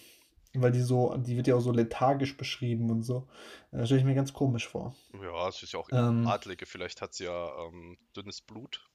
weil 0.56 0.72
die 0.72 0.82
so, 0.82 1.16
die 1.18 1.38
wird 1.38 1.48
ja 1.48 1.56
auch 1.56 1.62
so 1.62 1.72
lethargisch 1.72 2.36
beschrieben 2.38 2.90
und 2.92 3.04
so. 3.04 3.28
Äh, 3.72 3.86
stelle 3.86 4.00
ich 4.02 4.06
mir 4.06 4.16
ganz 4.16 4.34
komisch 4.34 4.68
vor. 4.68 4.96
Ja, 5.22 5.48
es 5.48 5.62
ist 5.64 5.72
ja 5.74 5.80
auch 5.80 5.90
Ähm, 5.92 6.28
Adlige, 6.28 6.66
vielleicht 6.66 7.02
hat 7.02 7.14
sie 7.14 7.26
ja 7.26 7.50
ähm, 7.68 7.98
dünnes 8.16 8.42
Blut. 8.42 8.88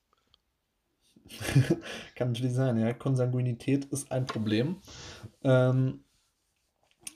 kann 2.14 2.29
natürlich 2.33 2.53
sein, 2.55 2.79
ja. 2.79 2.92
Konsanguinität 2.92 3.87
ist 3.87 4.12
ein 4.12 4.27
Problem. 4.27 4.81
Ähm, 5.42 6.05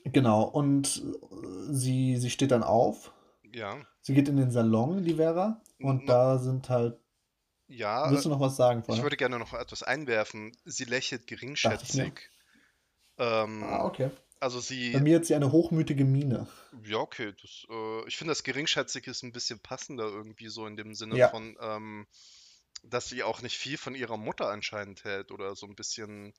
genau, 0.03 0.43
und 0.43 1.01
äh, 1.03 1.73
sie, 1.73 2.17
sie 2.17 2.29
steht 2.29 2.51
dann 2.51 2.63
auf. 2.63 3.13
Ja. 3.53 3.77
Sie 4.01 4.13
geht 4.13 4.27
in 4.27 4.37
den 4.37 4.51
Salon, 4.51 5.03
die 5.03 5.15
Vera, 5.15 5.61
und 5.79 6.01
No, 6.01 6.07
da 6.07 6.37
sind 6.39 6.69
halt. 6.69 6.99
ja, 7.67 8.09
Willst 8.11 8.25
du 8.25 8.29
noch 8.29 8.39
was 8.39 8.55
sagen 8.55 8.79
ich 8.81 8.85
vorher? 8.85 9.03
würde 9.03 9.17
gerne 9.17 9.39
noch 9.39 9.53
etwas 9.53 9.83
einwerfen. 9.83 10.51
Sie 10.65 10.85
lächelt 10.85 11.21
ich 11.21 11.27
geringschätzig. 11.27 12.29
Ah, 13.17 13.43
Ähm, 13.43 13.63
okay. 13.63 14.09
Also 14.41 14.59
Bei 14.91 14.99
sie, 14.99 15.01
mir 15.01 15.17
hat 15.17 15.25
sie 15.25 15.35
eine 15.35 15.51
hochmütige 15.51 16.05
Miene. 16.05 16.47
ja, 16.83 16.97
okay, 16.99 17.33
das, 17.41 17.65
äh, 17.69 18.07
ich 18.07 18.17
finde 18.17 18.31
das 18.31 18.43
geringschätzig 18.43 19.07
ist 19.07 19.23
ein 19.23 19.31
bisschen 19.33 19.59
passender 19.61 20.05
irgendwie 20.05 20.47
so 20.49 20.65
in 20.67 20.77
dem 20.77 20.93
Sinne 20.93 21.19
Ja, 21.19 21.31
von, 21.31 21.57
ähm, 21.59 22.07
dass 22.83 23.09
sie 23.09 23.23
auch 23.23 23.41
nicht 23.41 23.57
viel 23.57 23.77
von 23.77 23.95
ihrer 23.95 24.17
Mutter 24.17 24.49
anscheinend 24.49 25.03
hält 25.03 25.31
oder 25.31 25.55
so 25.55 25.67
ein 25.67 25.75
bisschen, 25.75 26.33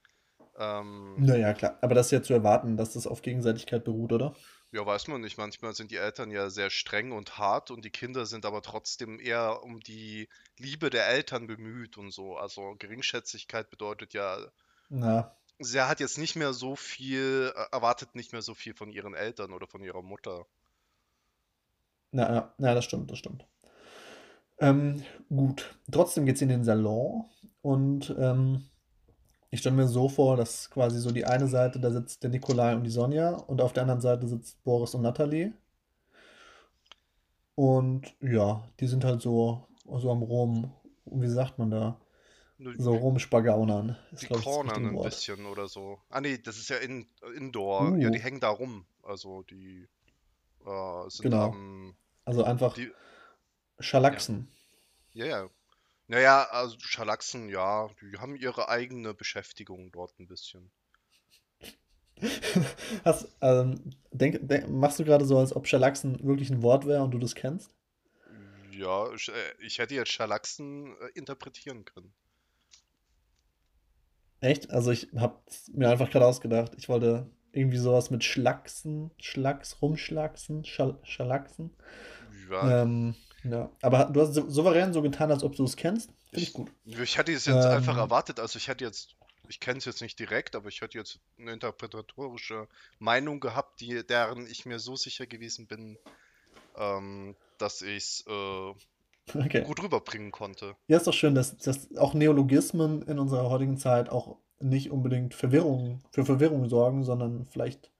ähm, 0.58 1.26
naja, 1.26 1.54
klar. 1.54 1.78
Aber 1.80 1.94
das 1.94 2.06
ist 2.06 2.12
ja 2.12 2.22
zu 2.22 2.32
erwarten, 2.34 2.76
dass 2.76 2.92
das 2.94 3.06
auf 3.06 3.22
Gegenseitigkeit 3.22 3.84
beruht, 3.84 4.12
oder? 4.12 4.34
ja, 4.72 4.84
weiß 4.84 5.06
man 5.08 5.20
nicht. 5.20 5.38
Manchmal 5.38 5.72
sind 5.74 5.90
die 5.92 5.96
Eltern 5.96 6.30
ja 6.32 6.50
sehr 6.50 6.68
streng 6.70 7.12
und 7.12 7.38
hart 7.38 7.70
und 7.70 7.84
die 7.84 7.90
Kinder 7.90 8.26
sind 8.26 8.44
aber 8.46 8.60
trotzdem 8.62 9.20
eher 9.20 9.62
um 9.62 9.78
die 9.80 10.28
Liebe 10.58 10.90
der 10.90 11.06
Eltern 11.08 11.46
bemüht 11.46 11.96
und 11.98 12.10
so. 12.12 12.36
Also 12.36 12.74
Geringschätzigkeit 12.78 13.70
bedeutet 13.70 14.14
ja, 14.14 14.38
Na, 14.90 15.36
sie 15.64 15.80
hat 15.80 16.00
jetzt 16.00 16.18
nicht 16.18 16.36
mehr 16.36 16.52
so 16.52 16.76
viel, 16.76 17.52
äh, 17.54 17.64
erwartet 17.72 18.14
nicht 18.14 18.32
mehr 18.32 18.42
so 18.42 18.54
viel 18.54 18.74
von 18.74 18.90
ihren 18.90 19.14
Eltern 19.14 19.52
oder 19.52 19.66
von 19.66 19.82
ihrer 19.82 20.02
Mutter. 20.02 20.46
na, 22.12 22.30
na, 22.30 22.54
na, 22.58 22.74
das 22.74 22.84
stimmt, 22.84 23.10
das 23.10 23.18
stimmt. 23.18 23.46
Ähm, 24.58 25.02
gut. 25.28 25.78
Trotzdem 25.90 26.26
geht 26.26 26.38
sie 26.38 26.44
in 26.44 26.50
den 26.50 26.64
Salon 26.64 27.24
und 27.62 28.14
ähm, 28.18 28.64
ich 29.50 29.60
stelle 29.60 29.76
mir 29.76 29.88
so 29.88 30.08
vor, 30.08 30.36
dass 30.36 30.70
quasi 30.70 30.98
so 30.98 31.10
die 31.10 31.26
eine 31.26 31.46
Seite, 31.48 31.80
da 31.80 31.90
sitzt 31.90 32.22
der 32.22 32.30
Nikolai 32.30 32.74
und 32.74 32.84
die 32.84 32.90
Sonja 32.90 33.30
und 33.34 33.60
auf 33.60 33.72
der 33.72 33.82
anderen 33.82 34.00
Seite 34.00 34.26
sitzt 34.26 34.62
Boris 34.64 34.94
und 34.94 35.02
Natalie. 35.02 35.52
Und 37.54 38.14
ja, 38.20 38.64
die 38.80 38.86
sind 38.86 39.04
halt 39.04 39.20
so, 39.20 39.66
so 39.84 40.10
am 40.10 40.22
Rum, 40.22 40.72
wie 41.04 41.28
sagt 41.28 41.58
man 41.58 41.70
da? 41.70 42.00
So 42.76 42.94
rumspagaunern, 42.96 43.96
ist 44.10 44.22
die 44.22 44.28
cornern 44.28 44.86
ein 44.86 45.00
bisschen 45.00 45.46
oder 45.46 45.68
so. 45.68 46.00
Ah 46.08 46.20
nee, 46.20 46.38
das 46.38 46.58
ist 46.58 46.68
ja 46.70 46.76
in, 46.78 47.08
Indoor. 47.36 47.96
Ja, 47.98 48.10
die 48.10 48.18
Uh, 48.18 48.22
hängen 48.22 48.40
da 48.40 48.50
rum. 48.50 48.86
Also 49.02 49.42
die 49.44 49.88
äh, 50.64 51.10
sind 51.10 51.30
genau. 51.30 51.50
am, 51.50 51.96
Also 52.24 52.44
einfach 52.44 52.74
die, 52.74 52.92
ja, 54.00 54.18
Scharlachsen. 54.18 54.48
ja, 55.14 55.26
ja. 55.26 55.50
Naja, 56.08 56.44
also 56.50 56.76
Scharlachsen, 56.80 57.48
ja, 57.48 57.88
die 58.00 58.18
haben 58.18 58.36
ihre 58.36 58.68
eigene 58.68 59.14
Beschäftigung 59.14 59.90
dort 59.92 60.18
ein 60.20 60.26
bisschen. 60.28 60.70
Hast, 63.04 63.28
ähm, 63.40 63.90
denk, 64.12 64.46
denk, 64.48 64.68
machst 64.68 64.98
du 64.98 65.04
gerade 65.04 65.24
so, 65.24 65.38
als 65.38 65.54
ob 65.54 65.66
Schalachsen 65.66 66.22
wirklich 66.24 66.50
ein 66.50 66.62
Wort 66.62 66.86
wäre 66.86 67.02
und 67.02 67.10
du 67.12 67.18
das 67.18 67.34
kennst? 67.34 67.74
Ja, 68.72 69.12
ich, 69.12 69.28
äh, 69.28 69.68
hätte 69.68 69.94
jetzt 69.94 70.10
Schalachsen 70.12 70.96
äh, 71.00 71.08
interpretieren 71.14 71.84
können. 71.84 72.12
Echt? 74.42 74.70
Also 74.70 74.90
ich 74.90 75.08
habe 75.16 75.38
mir 75.72 75.88
einfach 75.88 76.10
gerade 76.10 76.26
ausgedacht. 76.26 76.72
Ich 76.76 76.88
wollte 76.88 77.30
irgendwie 77.52 77.78
sowas 77.78 78.10
mit 78.10 78.24
Schlachsen, 78.24 79.10
Schlacks, 79.18 79.80
rumschlachsen, 79.80 80.64
Schal 80.64 80.98
Schalachsen. 81.04 81.70
Ja, 82.50 82.82
Ähm, 82.82 83.14
ja. 83.44 83.70
Aber 83.82 84.06
du 84.06 84.20
hast 84.20 84.34
sou- 84.34 84.48
souverän 84.50 84.92
so 84.92 85.00
getan, 85.02 85.30
als 85.30 85.42
ob 85.42 85.56
du 85.56 85.64
es 85.64 85.76
kennst. 85.76 86.10
Finde 86.30 86.42
ich 86.42 86.52
gut. 86.52 86.70
ich 86.84 87.18
hätte 87.18 87.32
es 87.32 87.46
jetzt 87.46 87.66
einfach 87.66 87.94
Ähm, 87.94 88.00
erwartet, 88.00 88.40
also 88.40 88.56
ich 88.56 88.68
hätte 88.68 88.84
jetzt, 88.84 89.16
ich 89.48 89.60
kenne 89.60 89.78
es 89.78 89.84
jetzt 89.84 90.00
nicht 90.00 90.18
direkt, 90.18 90.56
aber 90.56 90.68
ich 90.68 90.80
hätte 90.80 90.98
jetzt 90.98 91.20
eine 91.38 91.52
interpretatorische 91.52 92.68
Meinung 92.98 93.38
gehabt, 93.40 93.80
die, 93.80 94.04
deren 94.06 94.46
ich 94.46 94.64
mir 94.66 94.78
so 94.78 94.96
sicher 94.96 95.26
gewesen 95.26 95.66
bin, 95.66 95.98
ähm, 96.76 97.36
dass 97.58 97.82
ich 97.82 97.96
es 97.98 98.24
äh, 98.26 98.74
okay. 99.34 99.62
gut 99.62 99.82
rüberbringen 99.82 100.30
konnte. 100.30 100.74
Ja, 100.88 100.96
ist 100.96 101.06
doch 101.06 101.12
schön, 101.12 101.34
dass, 101.34 101.56
dass 101.56 101.94
auch 101.96 102.14
Neologismen 102.14 103.02
in 103.02 103.18
unserer 103.18 103.48
heutigen 103.50 103.76
Zeit 103.76 104.10
auch 104.10 104.36
nicht 104.60 104.90
unbedingt 104.90 105.34
Verwirrung, 105.34 106.02
für 106.10 106.24
Verwirrung 106.24 106.68
sorgen, 106.68 107.04
sondern 107.04 107.46
vielleicht 107.46 107.90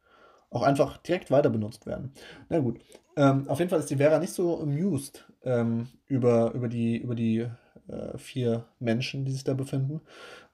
auch 0.51 0.63
einfach 0.63 0.99
direkt 0.99 1.31
weiter 1.31 1.51
benutzt 1.51 1.87
werden. 1.87 2.13
Na 2.49 2.61
gut. 2.61 2.81
Ähm, 3.17 3.49
auf 3.49 3.59
jeden 3.59 3.71
Fall 3.71 3.81
ist 3.81 3.91
die 3.91 3.97
Vera 3.97 4.19
nicht 4.19 4.33
so 4.33 4.61
amused 4.61 5.27
ähm, 5.45 5.89
über, 6.07 6.53
über 6.53 6.69
die, 6.69 6.97
über 6.97 7.15
die 7.15 7.47
äh, 7.89 8.19
vier 8.19 8.67
Menschen, 8.79 9.25
die 9.25 9.33
sich 9.33 9.45
da 9.45 9.55
befinden, 9.55 10.01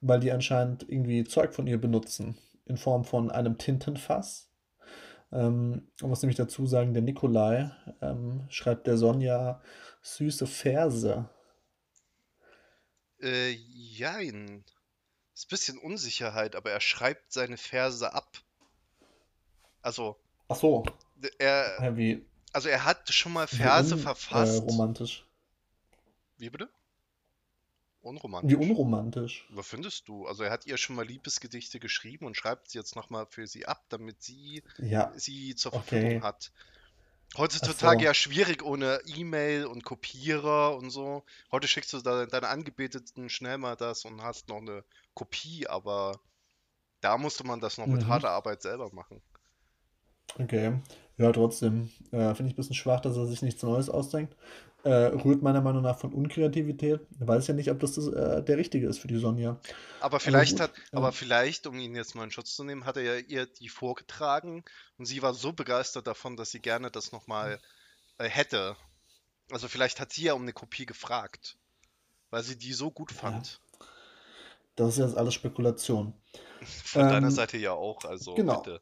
weil 0.01 0.19
die 0.19 0.31
anscheinend 0.31 0.85
irgendwie 0.89 1.23
Zeug 1.23 1.53
von 1.53 1.67
ihr 1.67 1.79
benutzen 1.79 2.37
in 2.65 2.77
Form 2.77 3.03
von 3.03 3.31
einem 3.31 3.57
Tintenfass. 3.57 4.48
Ähm, 5.31 5.87
man 6.01 6.09
muss 6.09 6.21
nämlich 6.21 6.37
dazu 6.37 6.65
sagen, 6.65 6.93
der 6.93 7.03
Nikolai 7.03 7.71
ähm, 8.01 8.45
schreibt 8.49 8.87
der 8.87 8.97
Sonja 8.97 9.61
süße 10.01 10.47
Verse. 10.47 11.29
Äh, 13.21 13.49
jein. 13.51 14.63
Ist 15.33 15.45
ein 15.45 15.49
bisschen 15.49 15.77
Unsicherheit, 15.77 16.55
aber 16.55 16.71
er 16.71 16.81
schreibt 16.81 17.31
seine 17.31 17.57
Verse 17.57 18.11
ab. 18.11 18.39
Also, 19.81 20.17
Ach 20.47 20.55
so, 20.55 20.83
er, 21.37 21.93
ja, 21.97 22.17
also 22.51 22.69
er 22.69 22.83
hat 22.85 23.13
schon 23.13 23.33
mal 23.33 23.47
Verse. 23.47 23.95
Äh, 23.95 23.97
verfasst. 23.97 24.63
romantisch. 24.63 25.25
Wie 26.37 26.49
bitte? 26.49 26.69
Wie 28.41 28.55
Unromantisch. 28.55 28.57
unromantisch. 28.57 29.45
Was 29.49 29.67
findest 29.67 30.07
du? 30.09 30.27
Also 30.27 30.43
er 30.43 30.51
hat 30.51 30.65
ihr 30.65 30.77
schon 30.77 30.95
mal 30.95 31.05
Liebesgedichte 31.05 31.79
geschrieben 31.79 32.25
und 32.25 32.35
schreibt 32.37 32.69
sie 32.69 32.77
jetzt 32.77 32.95
nochmal 32.95 33.25
für 33.27 33.47
sie 33.47 33.67
ab, 33.67 33.85
damit 33.89 34.21
sie 34.23 34.63
Ja, 34.79 35.13
sie 35.13 35.55
zur 35.55 35.71
Verfügung 35.71 36.13
okay. 36.13 36.21
hat. 36.21 36.51
Heutzutage 37.37 38.03
so. 38.03 38.05
ja 38.05 38.13
schwierig 38.13 38.63
ohne 38.63 39.01
E-Mail 39.05 39.65
und 39.65 39.83
Kopierer 39.85 40.75
und 40.77 40.91
so. 40.91 41.25
Heute 41.51 41.67
schickst 41.67 41.93
du 41.93 42.01
da 42.01 42.25
deine 42.27 42.49
Angebeteten 42.49 43.29
schnell 43.29 43.57
mal 43.57 43.75
das 43.75 44.05
und 44.05 44.21
hast 44.23 44.49
noch 44.49 44.57
eine 44.57 44.83
Kopie, 45.15 45.67
aber 45.67 46.21
da 47.01 47.17
musste 47.17 47.45
man 47.45 47.61
das 47.61 47.77
noch 47.79 47.87
mit 47.87 48.05
Mhm. 48.05 48.07
harter 48.07 48.31
Arbeit 48.31 48.61
selber 48.63 48.93
machen. 48.93 49.21
Okay. 50.39 50.73
Ja, 51.19 51.31
trotzdem. 51.33 51.91
Äh, 52.11 52.33
finde 52.35 52.45
ich 52.47 52.53
ein 52.53 52.55
bisschen 52.55 52.75
schwach, 52.75 53.01
dass 53.01 53.17
er 53.17 53.27
sich 53.27 53.41
nichts 53.43 53.63
Neues 53.63 53.89
ausdenkt. 53.89 54.35
Äh, 54.83 54.91
rührt 54.91 55.43
meiner 55.43 55.61
Meinung 55.61 55.83
nach 55.83 55.99
von 55.99 56.13
Unkreativität. 56.13 57.01
Weiß 57.19 57.47
ja 57.47 57.53
nicht, 57.53 57.71
ob 57.71 57.79
das, 57.81 57.95
das 57.95 58.07
äh, 58.07 58.43
der 58.43 58.57
richtige 58.57 58.87
ist 58.87 58.99
für 58.99 59.07
die 59.09 59.19
Sonja. 59.19 59.61
Aber 59.99 60.19
vielleicht 60.19 60.57
gut. 60.57 60.59
hat, 60.59 60.73
aber 60.93 61.11
Äh, 61.11 61.13
vielleicht, 61.13 61.65
um 61.67 61.77
ihn 61.79 61.95
jetzt 61.95 62.13
mal 62.15 62.23
in 62.25 62.31
Schutz 62.31 62.53
zu 62.55 62.63
nehmen, 62.65 62.85
hat 62.85 62.97
er 62.97 63.03
ja 63.03 63.15
ihr 63.17 63.45
die 63.45 63.69
vorgetragen 63.69 64.63
und 64.97 65.05
sie 65.05 65.21
war 65.21 65.33
so 65.33 65.53
begeistert 65.53 66.05
davon, 66.07 66.35
dass 66.37 66.51
sie 66.51 66.61
gerne 66.61 66.91
das 66.91 67.11
nochmal 67.13 67.59
äh, 68.19 68.29
hätte. 68.29 68.77
Also 69.51 69.67
vielleicht 69.69 69.99
hat 70.01 70.13
sie 70.13 70.23
ja 70.23 70.33
um 70.33 70.43
eine 70.43 70.53
Kopie 70.53 70.85
gefragt, 70.87 71.57
weil 72.31 72.43
sie 72.43 72.57
die 72.57 72.73
so 72.73 72.91
gut 72.91 73.11
ja, 73.11 73.13
fand. 73.13 73.61
das 74.75 74.89
ist 74.89 74.97
jetzt 74.99 75.17
alles 75.17 75.33
Spekulation. 75.33 76.13
Von 76.83 77.07
deiner 77.07 77.31
Ähm, 77.31 77.31
Seite 77.31 77.57
ja 77.57 77.71
auch, 77.73 78.05
also 78.05 78.43
genau. 78.43 78.45
bitte. 78.45 78.81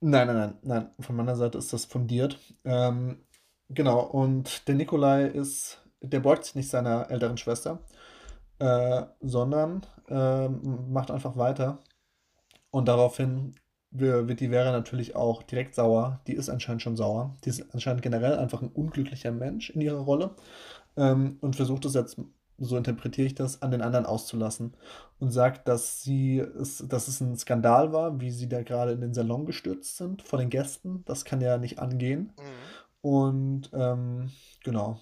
Nein, 0.00 0.28
nein, 0.28 0.36
nein, 0.36 0.58
nein. 0.62 0.90
Von 1.00 1.16
meiner 1.16 1.34
Seite 1.36 1.58
ist 1.58 1.72
das 1.72 1.84
fundiert. 1.84 2.38
Ähm, 2.64 3.24
genau. 3.68 4.00
Und 4.00 4.68
der 4.68 4.76
Nikolai 4.76 5.26
ist, 5.26 5.82
der 6.00 6.20
beugt 6.20 6.44
sich 6.44 6.54
nicht 6.54 6.70
seiner 6.70 7.10
älteren 7.10 7.36
Schwester, 7.36 7.80
äh, 8.60 9.04
sondern 9.20 9.86
ähm, 10.08 10.92
macht 10.92 11.10
einfach 11.10 11.36
weiter. 11.36 11.78
Und 12.70 12.88
daraufhin 12.88 13.56
wir- 13.90 14.28
wird 14.28 14.40
die 14.40 14.48
Vera 14.50 14.72
natürlich 14.72 15.16
auch 15.16 15.42
direkt 15.44 15.74
sauer. 15.76 16.20
Die 16.28 16.34
ist 16.34 16.50
anscheinend 16.50 16.82
schon 16.82 16.96
sauer. 16.96 17.36
Die 17.44 17.50
ist 17.50 17.64
anscheinend 17.74 18.02
generell 18.02 18.38
einfach 18.38 18.62
ein 18.62 18.70
unglücklicher 18.72 19.32
Mensch 19.32 19.70
in 19.70 19.80
ihrer 19.82 20.00
Rolle 20.00 20.36
ähm, 20.96 21.38
und 21.42 21.56
versucht 21.56 21.84
es 21.86 21.94
jetzt, 21.94 22.18
so 22.58 22.76
interpretiere 22.76 23.26
ich 23.26 23.34
das, 23.34 23.62
an 23.62 23.70
den 23.70 23.82
anderen 23.82 24.06
auszulassen 24.06 24.74
und 25.20 25.30
sagt, 25.30 25.68
dass 25.68 26.02
sie 26.02 26.38
es, 26.38 26.84
dass 26.86 27.08
es 27.08 27.20
ein 27.20 27.36
Skandal 27.36 27.92
war, 27.92 28.20
wie 28.20 28.30
sie 28.30 28.48
da 28.48 28.62
gerade 28.62 28.92
in 28.92 29.00
den 29.00 29.14
Salon 29.14 29.46
gestürzt 29.46 29.96
sind 29.96 30.22
vor 30.22 30.38
den 30.38 30.50
Gästen. 30.50 31.04
Das 31.04 31.24
kann 31.24 31.40
ja 31.40 31.58
nicht 31.58 31.78
angehen. 31.78 32.32
Mhm. 32.36 33.00
Und 33.00 33.70
ähm, 33.72 34.30
genau, 34.64 34.98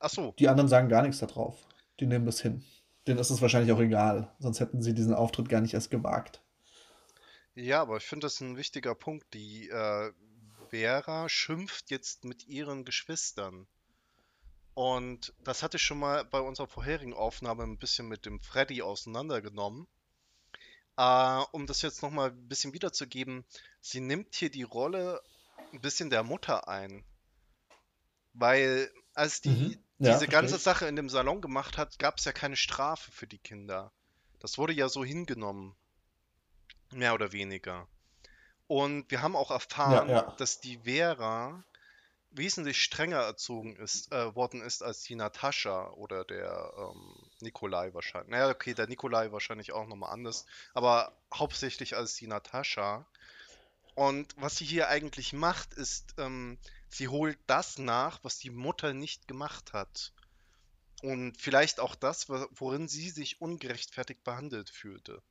Ach 0.00 0.10
so, 0.10 0.34
die 0.38 0.48
anderen 0.48 0.68
sagen 0.68 0.88
gar 0.88 1.02
nichts 1.02 1.20
darauf. 1.20 1.64
Die 2.00 2.06
nehmen 2.06 2.26
das 2.26 2.40
hin. 2.40 2.64
Denen 3.06 3.20
ist 3.20 3.30
es 3.30 3.40
wahrscheinlich 3.40 3.70
auch 3.72 3.80
egal. 3.80 4.34
Sonst 4.40 4.58
hätten 4.58 4.82
sie 4.82 4.94
diesen 4.94 5.14
Auftritt 5.14 5.48
gar 5.48 5.60
nicht 5.60 5.74
erst 5.74 5.90
gewagt. 5.90 6.42
ja, 7.54 7.80
aber 7.80 7.98
ich 7.98 8.04
finde 8.04 8.26
das 8.26 8.40
ein 8.40 8.56
wichtiger 8.56 8.96
Punkt. 8.96 9.32
Die 9.32 9.68
äh, 9.68 10.12
Vera 10.70 11.28
schimpft 11.28 11.90
jetzt 11.90 12.24
mit 12.24 12.48
ihren 12.48 12.84
Geschwistern. 12.84 13.68
Und 14.74 15.32
das 15.38 15.62
hatte 15.62 15.78
ich 15.78 15.82
schon 15.82 15.98
mal 15.98 16.24
bei 16.26 16.40
unserer 16.40 16.66
vorherigen 16.66 17.14
Aufnahme 17.14 17.62
ein 17.64 17.78
bisschen 17.78 18.06
mit 18.08 18.26
dem 18.26 18.40
Freddy 18.40 18.82
auseinandergenommen. 18.82 19.86
Äh, 20.96 21.42
um 21.52 21.66
das 21.66 21.82
jetzt 21.82 22.02
nochmal 22.02 22.30
ein 22.30 22.48
bisschen 22.48 22.72
wiederzugeben, 22.72 23.44
sie 23.80 24.00
nimmt 24.00 24.34
hier 24.34 24.50
die 24.50 24.62
Rolle 24.62 25.22
ein 25.72 25.80
bisschen 25.80 26.08
der 26.10 26.22
Mutter 26.22 26.68
ein. 26.68 27.04
Weil 28.34 28.90
als 29.14 29.40
die 29.40 29.78
Mhm. 29.78 29.78
Ja, 29.98 30.20
diese 30.20 30.28
ganze 30.28 30.58
ich. 30.58 30.62
Sache 30.62 30.86
in 30.86 30.96
dem 30.96 31.08
Salon 31.08 31.40
gemacht 31.40 31.78
hat, 31.78 31.98
gab 31.98 32.18
es 32.18 32.24
ja 32.26 32.32
keine 32.32 32.56
Strafe 32.56 33.10
für 33.12 33.26
die 33.26 33.38
Kinder. 33.38 33.92
Das 34.40 34.58
wurde 34.58 34.72
ja 34.74 34.88
so 34.88 35.04
hingenommen, 35.04 35.76
mehr 36.92 37.14
oder 37.14 37.32
weniger. 37.32 37.88
Und 38.68 39.10
wir 39.10 39.22
haben 39.22 39.36
auch 39.36 39.50
Ja, 39.84 40.02
erfahren, 40.02 40.08
ja. 40.08 40.36
dass 40.36 40.60
die 40.60 40.78
Vera 40.84 41.64
wesentlich 42.32 42.82
strenger 42.82 43.18
erzogen 43.18 43.76
ist, 43.76 44.10
äh, 44.12 44.34
worden 44.34 44.62
ist 44.62 44.82
als 44.82 45.02
die 45.02 45.14
Natascha 45.14 45.90
oder 45.90 46.24
der 46.24 46.72
ähm, 46.76 47.14
Nikolai 47.40 47.92
wahrscheinlich. 47.94 48.30
Naja, 48.30 48.48
okay, 48.48 48.74
der 48.74 48.86
Nikolai 48.86 49.32
wahrscheinlich 49.32 49.72
auch 49.72 49.86
nochmal 49.86 50.12
anders, 50.12 50.46
aber 50.74 51.16
hauptsächlich 51.32 51.96
als 51.96 52.14
die 52.14 52.26
Natascha. 52.26 53.06
Und 53.94 54.34
was 54.38 54.56
sie 54.56 54.64
hier 54.64 54.88
eigentlich 54.88 55.32
macht, 55.32 55.74
ist, 55.74 56.14
ähm, 56.18 56.58
sie 56.88 57.08
holt 57.08 57.38
das 57.46 57.78
nach, 57.78 58.20
was 58.24 58.38
die 58.38 58.50
Mutter 58.50 58.94
nicht 58.94 59.28
gemacht 59.28 59.72
hat. 59.74 60.12
Und 61.02 61.36
vielleicht 61.40 61.80
auch 61.80 61.94
das, 61.94 62.28
wo- 62.28 62.46
worin 62.52 62.88
sie 62.88 63.10
sich 63.10 63.40
ungerechtfertigt 63.40 64.24
behandelt 64.24 64.70
fühlte. 64.70 65.22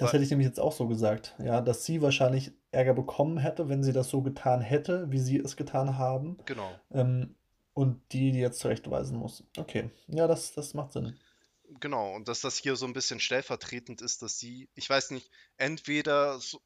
Das 0.00 0.12
hätte 0.12 0.24
ich 0.24 0.30
nämlich 0.30 0.46
jetzt 0.46 0.60
auch 0.60 0.72
so 0.72 0.86
gesagt. 0.88 1.34
Ja, 1.38 1.60
dass 1.60 1.84
sie 1.84 2.02
wahrscheinlich 2.02 2.52
Ärger 2.72 2.94
bekommen 2.94 3.38
hätte, 3.38 3.68
wenn 3.68 3.82
sie 3.82 3.92
das 3.92 4.08
so 4.08 4.22
getan 4.22 4.60
hätte, 4.60 5.10
wie 5.10 5.18
sie 5.18 5.38
es 5.38 5.56
getan 5.56 5.98
haben. 5.98 6.38
genau, 6.46 6.70
Ähm, 6.90 7.34
und 7.74 8.00
die, 8.12 8.32
die 8.32 8.40
jetzt 8.40 8.58
zurechtweisen 8.58 9.16
muss. 9.16 9.44
Okay. 9.56 9.90
Ja, 10.08 10.26
das, 10.26 10.52
das 10.52 10.74
macht 10.74 10.92
Sinn. 10.92 11.18
genau. 11.80 12.14
Und 12.14 12.28
dass 12.28 12.40
das 12.40 12.58
hier 12.58 12.76
so 12.76 12.86
ein 12.86 12.92
bisschen 12.92 13.20
stellvertretend 13.20 14.02
ist, 14.02 14.22
dass 14.22 14.38
sie, 14.38 14.68
ich 14.74 14.88
weiß 14.90 15.10
nicht, 15.12 15.30
entweder 15.56 16.38
so, 16.38 16.60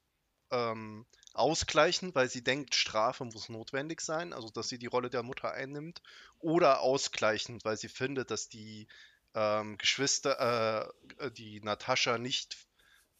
ähm, 0.51 1.05
ausgleichen, 1.33 2.15
weil 2.15 2.29
sie 2.29 2.43
denkt, 2.43 2.75
Strafe 2.75 3.25
muss 3.25 3.49
notwendig 3.49 4.01
sein, 4.01 4.33
also 4.33 4.49
dass 4.49 4.69
sie 4.69 4.79
die 4.79 4.85
Rolle 4.85 5.09
der 5.09 5.23
Mutter 5.23 5.51
einnimmt, 5.51 6.01
oder 6.39 6.81
ausgleichend, 6.81 7.65
weil 7.65 7.77
sie 7.77 7.89
findet, 7.89 8.31
dass 8.31 8.47
die 8.47 8.87
ähm, 9.33 9.77
Geschwister, 9.77 10.93
äh, 11.19 11.31
die 11.31 11.59
Natascha 11.61 12.17
nicht 12.17 12.55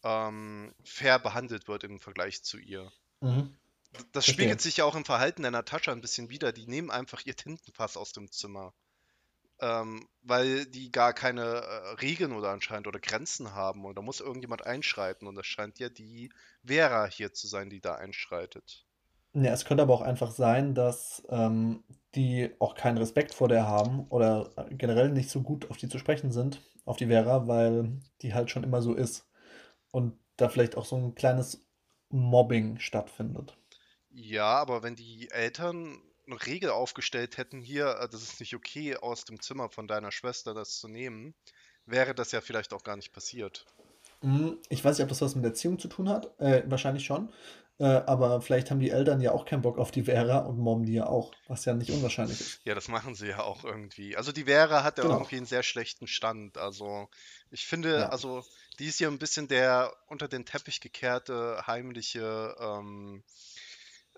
ähm, 0.06 0.72
fair 0.84 1.18
behandelt 1.18 1.66
wird 1.66 1.84
im 1.84 1.98
Vergleich 1.98 2.42
zu 2.44 2.58
ihr. 2.58 2.92
Mhm. 3.20 3.56
Das 4.12 4.26
Verstehe. 4.26 4.34
spiegelt 4.34 4.60
sich 4.60 4.76
ja 4.78 4.84
auch 4.84 4.94
im 4.94 5.04
Verhalten 5.04 5.42
der 5.42 5.50
Natascha 5.50 5.90
ein 5.90 6.00
bisschen 6.00 6.30
wider. 6.30 6.52
Die 6.52 6.66
nehmen 6.66 6.90
einfach 6.90 7.22
ihr 7.24 7.34
Tintenfass 7.34 7.96
aus 7.96 8.12
dem 8.12 8.30
Zimmer, 8.30 8.72
ähm, 9.60 10.06
weil 10.22 10.66
die 10.66 10.90
gar 10.92 11.12
keine 11.12 11.42
äh, 11.42 11.88
Regeln 12.00 12.32
oder 12.32 12.50
anscheinend 12.50 12.86
oder 12.86 13.00
Grenzen 13.00 13.54
haben. 13.54 13.84
Und 13.84 13.96
da 13.96 14.02
muss 14.02 14.20
irgendjemand 14.20 14.64
einschreiten. 14.66 15.26
Und 15.26 15.34
das 15.34 15.46
scheint 15.46 15.78
ja 15.78 15.88
die 15.88 16.30
Vera 16.62 17.06
hier 17.06 17.32
zu 17.32 17.46
sein, 17.46 17.70
die 17.70 17.80
da 17.80 17.94
einschreitet. 17.94 18.84
Ja, 19.32 19.52
es 19.52 19.64
könnte 19.64 19.82
aber 19.82 19.94
auch 19.94 20.02
einfach 20.02 20.30
sein, 20.30 20.74
dass 20.74 21.22
ähm, 21.30 21.82
die 22.14 22.54
auch 22.58 22.74
keinen 22.74 22.98
Respekt 22.98 23.34
vor 23.34 23.48
der 23.48 23.66
haben 23.66 24.06
oder 24.08 24.50
generell 24.70 25.10
nicht 25.10 25.30
so 25.30 25.42
gut 25.42 25.70
auf 25.70 25.76
die 25.76 25.88
zu 25.88 25.98
sprechen 25.98 26.32
sind, 26.32 26.62
auf 26.84 26.96
die 26.96 27.08
Vera, 27.08 27.46
weil 27.46 28.00
die 28.22 28.34
halt 28.34 28.50
schon 28.50 28.64
immer 28.64 28.80
so 28.80 28.94
ist. 28.94 29.25
Und 29.96 30.18
da 30.36 30.50
vielleicht 30.50 30.76
auch 30.76 30.84
so 30.84 30.94
ein 30.94 31.14
kleines 31.14 31.66
Mobbing 32.10 32.78
stattfindet. 32.80 33.56
Ja, 34.10 34.44
aber 34.44 34.82
wenn 34.82 34.94
die 34.94 35.30
Eltern 35.30 36.02
eine 36.26 36.44
Regel 36.44 36.68
aufgestellt 36.68 37.38
hätten, 37.38 37.62
hier, 37.62 37.96
äh, 37.98 38.06
das 38.06 38.22
ist 38.22 38.38
nicht 38.40 38.54
okay, 38.54 38.94
aus 38.98 39.24
dem 39.24 39.40
Zimmer 39.40 39.70
von 39.70 39.88
deiner 39.88 40.12
Schwester 40.12 40.52
das 40.52 40.78
zu 40.78 40.88
nehmen, 40.88 41.34
wäre 41.86 42.14
das 42.14 42.30
ja 42.30 42.42
vielleicht 42.42 42.74
auch 42.74 42.84
gar 42.84 42.96
nicht 42.96 43.14
passiert. 43.14 43.64
Hm, 44.20 44.58
ich 44.68 44.84
weiß 44.84 44.98
nicht, 44.98 45.04
ob 45.04 45.08
das 45.08 45.22
was 45.22 45.34
mit 45.34 45.46
Erziehung 45.46 45.78
zu 45.78 45.88
tun 45.88 46.10
hat. 46.10 46.38
Äh, 46.40 46.64
wahrscheinlich 46.66 47.06
schon. 47.06 47.32
Äh, 47.78 47.84
aber 47.84 48.40
vielleicht 48.40 48.70
haben 48.70 48.80
die 48.80 48.88
Eltern 48.90 49.20
ja 49.20 49.32
auch 49.32 49.44
keinen 49.44 49.60
Bock 49.60 49.78
auf 49.78 49.90
die 49.90 50.04
Vera 50.04 50.38
und 50.38 50.58
mobben 50.58 50.86
die 50.86 50.94
ja 50.94 51.06
auch, 51.06 51.34
was 51.46 51.66
ja 51.66 51.74
nicht 51.74 51.90
unwahrscheinlich 51.90 52.40
ist. 52.40 52.60
Ja, 52.64 52.74
das 52.74 52.88
machen 52.88 53.14
sie 53.14 53.28
ja 53.28 53.42
auch 53.42 53.64
irgendwie. 53.64 54.16
Also 54.16 54.32
die 54.32 54.44
Vera 54.44 54.82
hat 54.82 54.96
ja 54.96 55.04
Genau. 55.04 55.16
irgendwie 55.16 55.36
einen 55.36 55.46
sehr 55.46 55.62
schlechten 55.62 56.06
Stand. 56.06 56.56
Also 56.56 57.08
ich 57.50 57.66
finde, 57.66 58.00
Ja. 58.00 58.08
also 58.08 58.44
die 58.78 58.86
ist 58.86 58.98
ja 58.98 59.08
ein 59.08 59.18
bisschen 59.18 59.46
der 59.48 59.92
unter 60.06 60.26
den 60.26 60.46
Teppich 60.46 60.80
gekehrte, 60.80 61.62
heimliche, 61.66 62.56
ähm, 62.58 63.22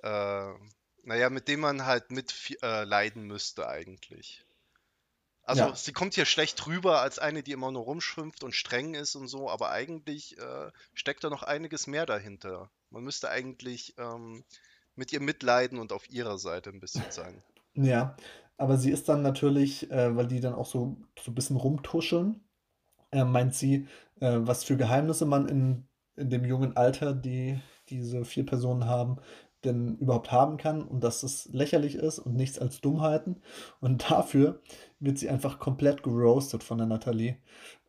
äh, 0.03 0.53
naja, 1.03 1.31
mit 1.31 1.49
dem 1.49 1.61
man 1.61 1.85
halt 1.85 2.13
mit 2.13 2.57
äh, 2.63 2.85
leiden 2.85 3.25
müsste 3.25 3.69
eigentlich. 3.69 4.45
Also 5.43 5.63
Ja. 5.63 5.75
sie 5.75 5.93
kommt 5.93 6.15
hier 6.15 6.27
schlecht 6.27 6.65
rüber 6.67 7.01
als 7.01 7.19
eine, 7.19 7.43
die 7.43 7.53
immer 7.53 7.73
nur 7.73 7.83
rumschimpft 7.83 8.45
und 8.45 8.55
streng 8.55 8.95
ist 8.95 9.17
und 9.17 9.27
so, 9.27 9.51
aber 9.51 9.71
eigentlich 9.71 10.39
äh, 10.39 10.71
steckt 10.95 11.25
da 11.25 11.31
noch 11.31 11.43
einiges 11.43 11.87
mehr 11.89 12.07
dahinter. 12.07 12.71
Man 12.91 13.05
müsste 13.05 13.31
eigentlich 13.31 13.95
ähm, 13.99 14.45
mit 14.95 15.13
ihr 15.13 15.21
mitleiden 15.21 15.79
und 15.79 15.93
auf 15.93 16.09
ihrer 16.11 16.39
Seite 16.39 16.71
ein 16.71 16.81
bisschen 16.81 17.05
sein. 17.11 17.43
Ja. 17.75 18.17
Aber 18.57 18.77
sie 18.77 18.91
ist 18.91 19.09
dann 19.09 19.23
natürlich, 19.23 19.91
äh, 19.91 20.17
weil 20.17 20.27
die 20.27 20.41
dann 20.41 20.55
auch 20.55 20.67
so, 20.67 20.97
so 21.23 21.31
ein 21.31 21.35
bisschen 21.35 21.57
rumtuscheln, 21.57 22.41
äh, 23.13 23.25
meint 23.25 23.55
sie, 23.55 23.87
äh, 24.21 24.39
was 24.41 24.65
für 24.65 24.77
Geheimnisse 24.77 25.27
man 25.27 25.49
in, 25.49 25.89
in 26.17 26.29
dem 26.29 26.45
jungen 26.45 26.77
Alter, 26.77 27.15
die 27.15 27.61
diese 27.89 28.25
vier 28.25 28.45
Personen 28.45 28.87
haben, 28.87 29.19
denn 29.65 29.97
überhaupt 29.97 30.31
haben 30.31 30.57
kann 30.57 30.83
und 30.83 31.03
dass 31.03 31.23
es 31.23 31.49
lächerlich 31.53 31.97
ist 31.97 32.19
und 32.19 32.35
nichts 32.35 32.59
als 32.59 32.81
Dummheiten. 32.81 33.43
Und 33.81 34.11
dafür 34.11 34.61
wird 35.01 35.19
sie 35.19 35.29
einfach 35.29 35.59
komplett 35.59 36.03
geroastet 36.03 36.63
von 36.63 36.79
der 36.79 36.87
Nathalie. 36.87 37.39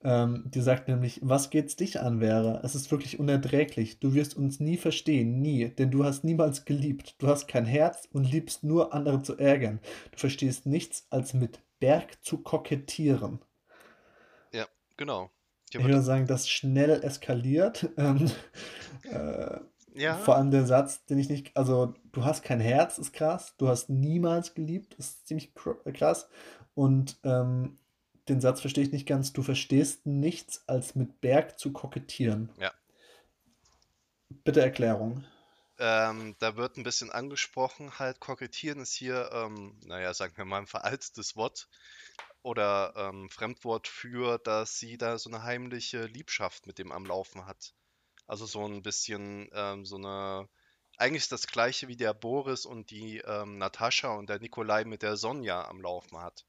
Ähm, 0.02 0.44
die 0.46 0.62
sagt 0.62 0.88
nämlich, 0.88 1.20
was 1.24 1.50
geht's 1.50 1.76
dich 1.76 2.00
an, 2.00 2.20
Vera? 2.20 2.62
Es 2.64 2.76
ist 2.76 2.90
wirklich 2.92 3.20
unerträglich. 3.20 4.00
Du 4.00 4.14
wirst 4.14 4.36
uns 4.36 4.60
nie 4.60 4.78
verstehen, 4.78 5.42
nie, 5.42 5.70
denn 5.70 5.92
du 5.92 6.04
hast 6.06 6.24
niemals 6.24 6.66
geliebt. 6.66 7.16
Du 7.20 7.28
hast 7.28 7.48
kein 7.48 7.66
Herz 7.66 8.08
und 8.12 8.32
liebst 8.32 8.64
nur 8.64 8.94
andere 8.94 9.22
zu 9.22 9.38
ärgern. 9.38 9.80
Du 10.12 10.20
verstehst 10.20 10.66
nichts 10.66 11.06
als 11.10 11.34
mit 11.34 11.60
Berg 11.80 12.24
zu 12.24 12.38
kokettieren. 12.40 13.40
Ja, 14.54 14.68
genau. 14.98 15.30
Ich 15.72 15.84
würde 15.84 16.02
sagen, 16.02 16.26
das 16.26 16.50
schnell 16.50 17.04
eskaliert. 17.04 17.90
Ähm, 17.98 18.32
äh, 19.04 19.60
ja, 20.00 20.16
vor 20.16 20.36
allem 20.36 20.52
der 20.52 20.66
Satz, 20.66 21.06
den 21.06 21.20
ich 21.20 21.30
nicht, 21.30 21.56
also 21.58 21.94
du 22.12 22.26
hast 22.26 22.44
kein 22.44 22.60
Herz, 22.60 22.98
ist 22.98 23.14
krass. 23.14 23.56
Du 23.58 23.68
hast 23.68 23.90
niemals 23.90 24.54
geliebt, 24.54 24.94
ist 24.96 25.28
ziemlich 25.28 25.54
kr- 25.54 25.92
krass. 25.92 26.28
Und 26.76 27.20
ähm, 27.24 27.78
den 28.28 28.42
Satz 28.42 28.62
verstehe 28.62 28.84
ich 28.84 28.92
nicht 28.92 29.08
ganz. 29.08 29.34
Du 29.34 29.44
verstehst 29.44 30.06
nichts 30.06 30.64
als 30.68 30.96
mit 30.96 31.22
Berg 31.22 31.60
zu 31.60 31.72
kokettieren. 31.72 32.50
ja. 32.60 32.72
Bitte 34.44 34.62
Erklärung. 34.62 35.24
Ähm, 35.80 36.36
da 36.40 36.56
wird 36.58 36.78
ein 36.78 36.84
bisschen 36.84 37.10
angesprochen, 37.10 37.98
halt 38.00 38.20
kokettieren 38.20 38.82
ist 38.82 38.94
hier, 38.94 39.30
ähm, 39.34 39.80
naja, 39.86 40.14
sagen 40.14 40.36
wir 40.36 40.46
mal 40.46 40.60
ein 40.60 40.68
veraltetes 40.68 41.36
Wort 41.36 41.70
oder 42.42 42.94
ähm, 42.98 43.30
Fremdwort 43.30 43.88
für, 43.88 44.38
dass 44.40 44.78
sie 44.78 44.98
da 44.98 45.18
so 45.18 45.30
eine 45.30 45.44
heimliche 45.44 46.06
Liebschaft 46.06 46.68
mit 46.68 46.80
dem 46.80 46.92
am 46.92 47.06
Laufen 47.06 47.46
hat. 47.46 47.74
Also 48.30 48.46
so 48.46 48.66
ein 48.66 48.82
bisschen 48.82 49.50
ähm, 49.54 49.86
so 49.86 49.98
eine, 49.98 50.48
eigentlich 50.98 51.24
ist 51.24 51.34
das 51.34 51.48
gleiche 51.48 51.90
wie 51.90 51.98
der 51.98 52.14
Boris 52.14 52.66
und 52.66 52.92
die 52.92 53.18
ähm, 53.20 53.58
Natascha 53.58 54.10
und 54.16 54.30
der 54.30 54.40
Nikolai 54.40 54.86
mit 54.86 55.04
der 55.04 55.18
Sonja 55.18 55.68
am 55.68 55.82
Laufen 55.82 56.18
hat. 56.20 56.46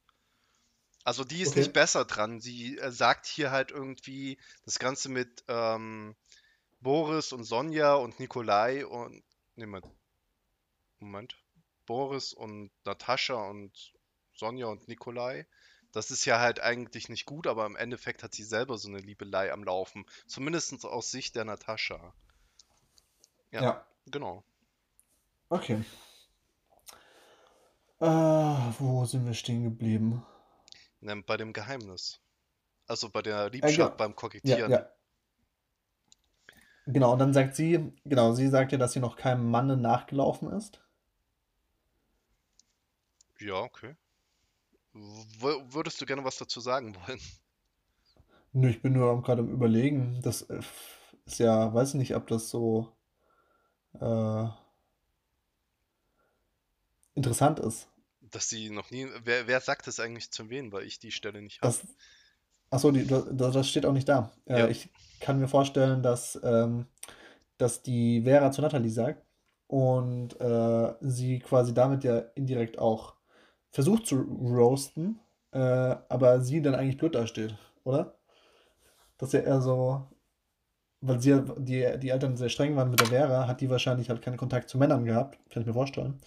Also 1.05 1.25
die 1.25 1.43
ist 1.43 1.57
nicht 1.57 1.73
Okay. 1.73 1.75
besser 1.75 2.07
dran. 2.07 2.41
Sie 2.41 2.79
äh, 2.79 2.91
sagt 2.91 3.27
hier 3.27 3.51
halt 3.51 3.71
irgendwie 3.71 4.39
das 4.65 4.79
Ganze 4.79 5.11
mit 5.11 5.45
ähm, 5.49 6.17
Boris 6.81 7.33
und 7.33 7.45
Sonja 7.45 7.95
und 7.95 8.21
Nikolai 8.21 8.87
und 8.87 9.25
nee, 9.57 9.67
Moment, 9.67 9.87
Moment. 11.01 11.37
Boris 11.87 12.33
und 12.33 12.71
Natascha 12.85 13.35
und 13.35 13.93
Sonja 14.35 14.67
und 14.67 14.87
Nikolai. 14.89 15.47
Das 15.93 16.11
ist 16.11 16.25
ja 16.25 16.41
halt 16.41 16.59
eigentlich 16.61 17.09
nicht 17.09 17.27
gut, 17.27 17.47
aber 17.47 17.65
im 17.67 17.77
Endeffekt 17.77 18.25
hat 18.25 18.35
sie 18.35 18.43
selber 18.43 18.77
so 18.77 18.89
eine 18.89 18.99
Liebelei 18.99 19.53
am 19.53 19.63
Laufen. 19.63 20.05
Zumindest 20.27 20.85
aus 20.85 21.13
Sicht 21.13 21.37
der 21.37 21.45
Natascha. 21.45 22.13
Ja, 23.53 23.65
Ja, 23.65 23.87
genau. 24.07 24.43
okay. 25.51 25.85
Ah, 27.99 28.75
wo 28.79 29.07
sind 29.07 29.25
wir 29.27 29.33
stehen 29.35 29.63
geblieben? 29.65 30.23
Ne, 31.03 31.23
Bei 31.23 31.37
dem 31.37 31.53
Geheimnis. 31.53 32.23
Also 32.87 33.11
bei 33.11 33.23
der 33.23 33.51
Äh, 33.61 33.73
Liebschaft 33.73 33.73
genau. 33.73 33.99
beim 33.99 34.17
Ja, 34.43 34.63
Kokettieren. 34.63 34.69
ja. 34.69 34.91
Genau, 36.87 37.13
und 37.15 37.19
dann 37.21 37.33
sagt 37.33 37.55
sie, 37.57 37.95
genau, 38.05 38.33
sie 38.35 38.49
sagt 38.49 38.73
ja, 38.73 38.77
dass 38.79 38.93
sie 38.93 39.01
noch 39.01 39.17
keinem 39.17 39.51
Manne 39.51 39.77
nachgelaufen 39.79 40.51
ist. 40.53 40.83
Ja, 43.41 43.55
okay. 43.65 43.97
Würdest 44.93 46.01
du 46.01 46.07
gerne 46.07 46.25
was 46.25 46.37
dazu 46.37 46.61
sagen 46.61 46.97
wollen? 46.97 47.21
Nö, 48.53 48.69
ich 48.69 48.83
bin 48.83 48.95
nur 48.95 49.23
gerade 49.23 49.43
am 49.43 49.51
Überlegen. 49.51 50.21
Das 50.23 50.43
äh, 50.43 50.61
ist 51.25 51.39
ja, 51.39 51.73
weiß 51.73 51.95
nicht, 51.95 52.17
ob 52.17 52.27
das 52.27 52.51
so 52.51 52.89
äh, 54.01 54.49
interessant 57.15 57.61
ist. 57.61 57.89
Dass 58.21 58.49
sie 58.49 58.71
noch 58.71 58.91
nie. 58.91 59.07
Wer, 59.25 59.47
wer 59.47 59.61
sagt 59.61 59.87
das 59.87 60.01
eigentlich 60.01 60.31
zu 60.31 60.51
wen, 60.51 60.73
weil 60.73 60.85
ich 60.85 60.99
die 60.99 61.13
Stelle 61.13 61.43
nicht 61.43 61.63
habe? 61.63 61.75
Achso, 62.71 62.91
die, 62.91 63.07
das, 63.07 63.25
das 63.33 63.69
steht 63.69 63.87
auch 63.87 63.93
nicht 63.93 64.09
da. 64.09 64.33
Äh, 64.47 64.61
Ja. 64.61 64.69
ich 64.69 64.89
kann 65.21 65.39
mir 65.39 65.49
vorstellen, 65.49 66.03
dass, 66.03 66.39
ähm, 66.43 66.87
dass 67.59 67.83
die 67.83 68.23
Vera 68.23 68.53
zu 68.53 68.63
Natalie 68.63 68.91
sagt 68.91 69.25
und 69.67 70.41
äh, 70.41 70.95
sie 71.01 71.41
quasi 71.41 71.75
damit 71.75 72.05
ja 72.05 72.19
indirekt 72.35 72.79
auch 72.79 73.15
versucht 73.71 74.07
zu 74.07 74.21
roasten, 74.21 75.21
äh, 75.53 75.59
aber 75.59 76.41
sie 76.41 76.63
dann 76.63 76.75
eigentlich 76.75 76.99
blöd 76.99 77.15
dasteht, 77.15 77.55
oder? 77.85 78.19
Dass 79.19 79.33
ja 79.33 79.41
eher 79.41 79.61
so, 79.61 80.09
weil 81.01 81.21
sie 81.21 81.43
die, 81.59 81.99
die 81.99 82.09
Eltern 82.09 82.37
sehr 82.37 82.49
streng 82.49 82.77
waren 82.77 82.91
mit 82.91 83.01
der 83.01 83.09
Vera, 83.09 83.47
hat 83.47 83.61
die 83.61 83.71
wahrscheinlich 83.71 84.09
halt 84.09 84.23
keinen 84.23 84.37
Kontakt 84.37 84.69
zu 84.69 84.79
Männern 84.79 85.05
gehabt, 85.05 85.39
kann 85.51 85.63
ich 85.63 85.67
mir 85.67 85.75
vorstellen. 85.75 86.21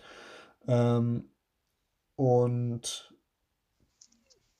Ähm, 0.67 1.29
und 2.15 3.13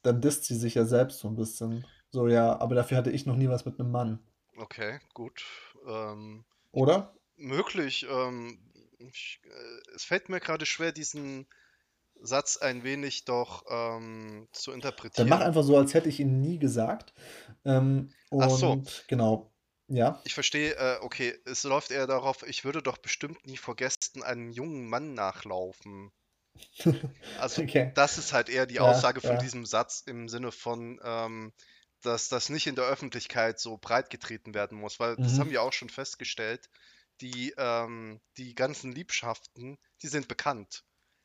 dann 0.02 0.22
disst 0.22 0.46
sie 0.46 0.56
sich 0.56 0.76
ja 0.76 0.86
selbst 0.86 1.20
so 1.20 1.28
ein 1.28 1.36
bisschen. 1.36 1.86
So, 2.10 2.28
ja, 2.28 2.60
aber 2.60 2.76
dafür 2.76 2.98
hatte 2.98 3.12
ich 3.12 3.26
noch 3.26 3.36
nie 3.36 3.48
was 3.50 3.66
mit 3.66 3.80
einem 3.80 3.92
Mann. 3.92 4.20
Okay, 4.58 5.00
gut. 5.14 5.44
Ähm, 5.88 6.44
Oder? 6.72 7.16
möglich. 7.38 8.06
Ähm, 8.10 8.60
ich, 9.00 9.42
äh, 9.46 9.96
es 9.96 10.04
fällt 10.04 10.30
mir 10.30 10.40
gerade 10.40 10.66
schwer, 10.66 10.92
diesen 10.92 11.48
Satz 12.24 12.58
ein 12.58 12.84
wenig 12.84 13.26
doch 13.26 13.64
ähm, 13.70 14.48
zu 14.54 14.72
Dann 15.16 15.28
mach 15.28 15.42
interpretieren. 15.42 15.42
einfach 15.42 15.64
so, 15.64 15.78
als 15.78 15.94
hätte 15.94 16.10
ich 16.10 16.20
ihn 16.20 16.40
nie 16.42 16.58
gesagt. 16.60 17.14
Ähm, 17.66 18.16
Ach 18.38 18.50
so, 18.52 18.84
genau, 19.08 19.54
ja. 19.88 20.24
ich 20.24 20.34
verstehe. 20.34 20.76
Äh, 20.76 20.98
okay, 21.02 21.34
es 21.46 21.64
läuft 21.64 21.90
eher 21.92 22.08
darauf, 22.08 22.44
ich 22.44 22.66
würde 22.66 22.84
doch 22.84 22.98
bestimmt 22.98 23.46
nie 23.48 23.56
vor 23.56 23.78
Gästen 23.78 24.22
einem 24.22 24.52
jungen 24.52 24.90
Mann 24.90 25.14
nachlaufen. 25.14 26.12
Also 27.36 27.62
Okay. 27.62 27.94
das 27.94 28.18
ist 28.18 28.34
halt 28.34 28.50
eher 28.50 28.66
die 28.66 28.80
Ja, 28.80 28.80
Aussage 28.80 29.22
von 29.22 29.38
ja. 29.38 29.38
diesem 29.38 29.66
Satz 29.66 30.02
im 30.06 30.28
Sinne 30.30 30.52
von, 30.52 31.00
ähm, 31.04 31.54
dass 32.02 32.28
das 32.30 32.50
nicht 32.50 32.68
in 32.68 32.76
der 32.76 32.86
Öffentlichkeit 32.86 33.60
so 33.60 33.78
breit 33.78 34.10
getreten 34.10 34.54
werden 34.54 34.78
muss, 34.80 35.00
weil 35.00 35.18
das 35.18 35.40
haben 35.40 35.50
Mhm. 35.50 35.52
wir 35.52 35.62
auch 35.62 35.74
schon 35.74 35.90
festgestellt. 35.90 36.70
Die, 37.22 37.54
ähm, 37.58 38.20
die 38.38 38.56
ganzen 38.56 38.92
Liebschaften, 38.92 39.78
die 40.02 40.08
sind 40.08 40.28
bekannt. 40.28 40.84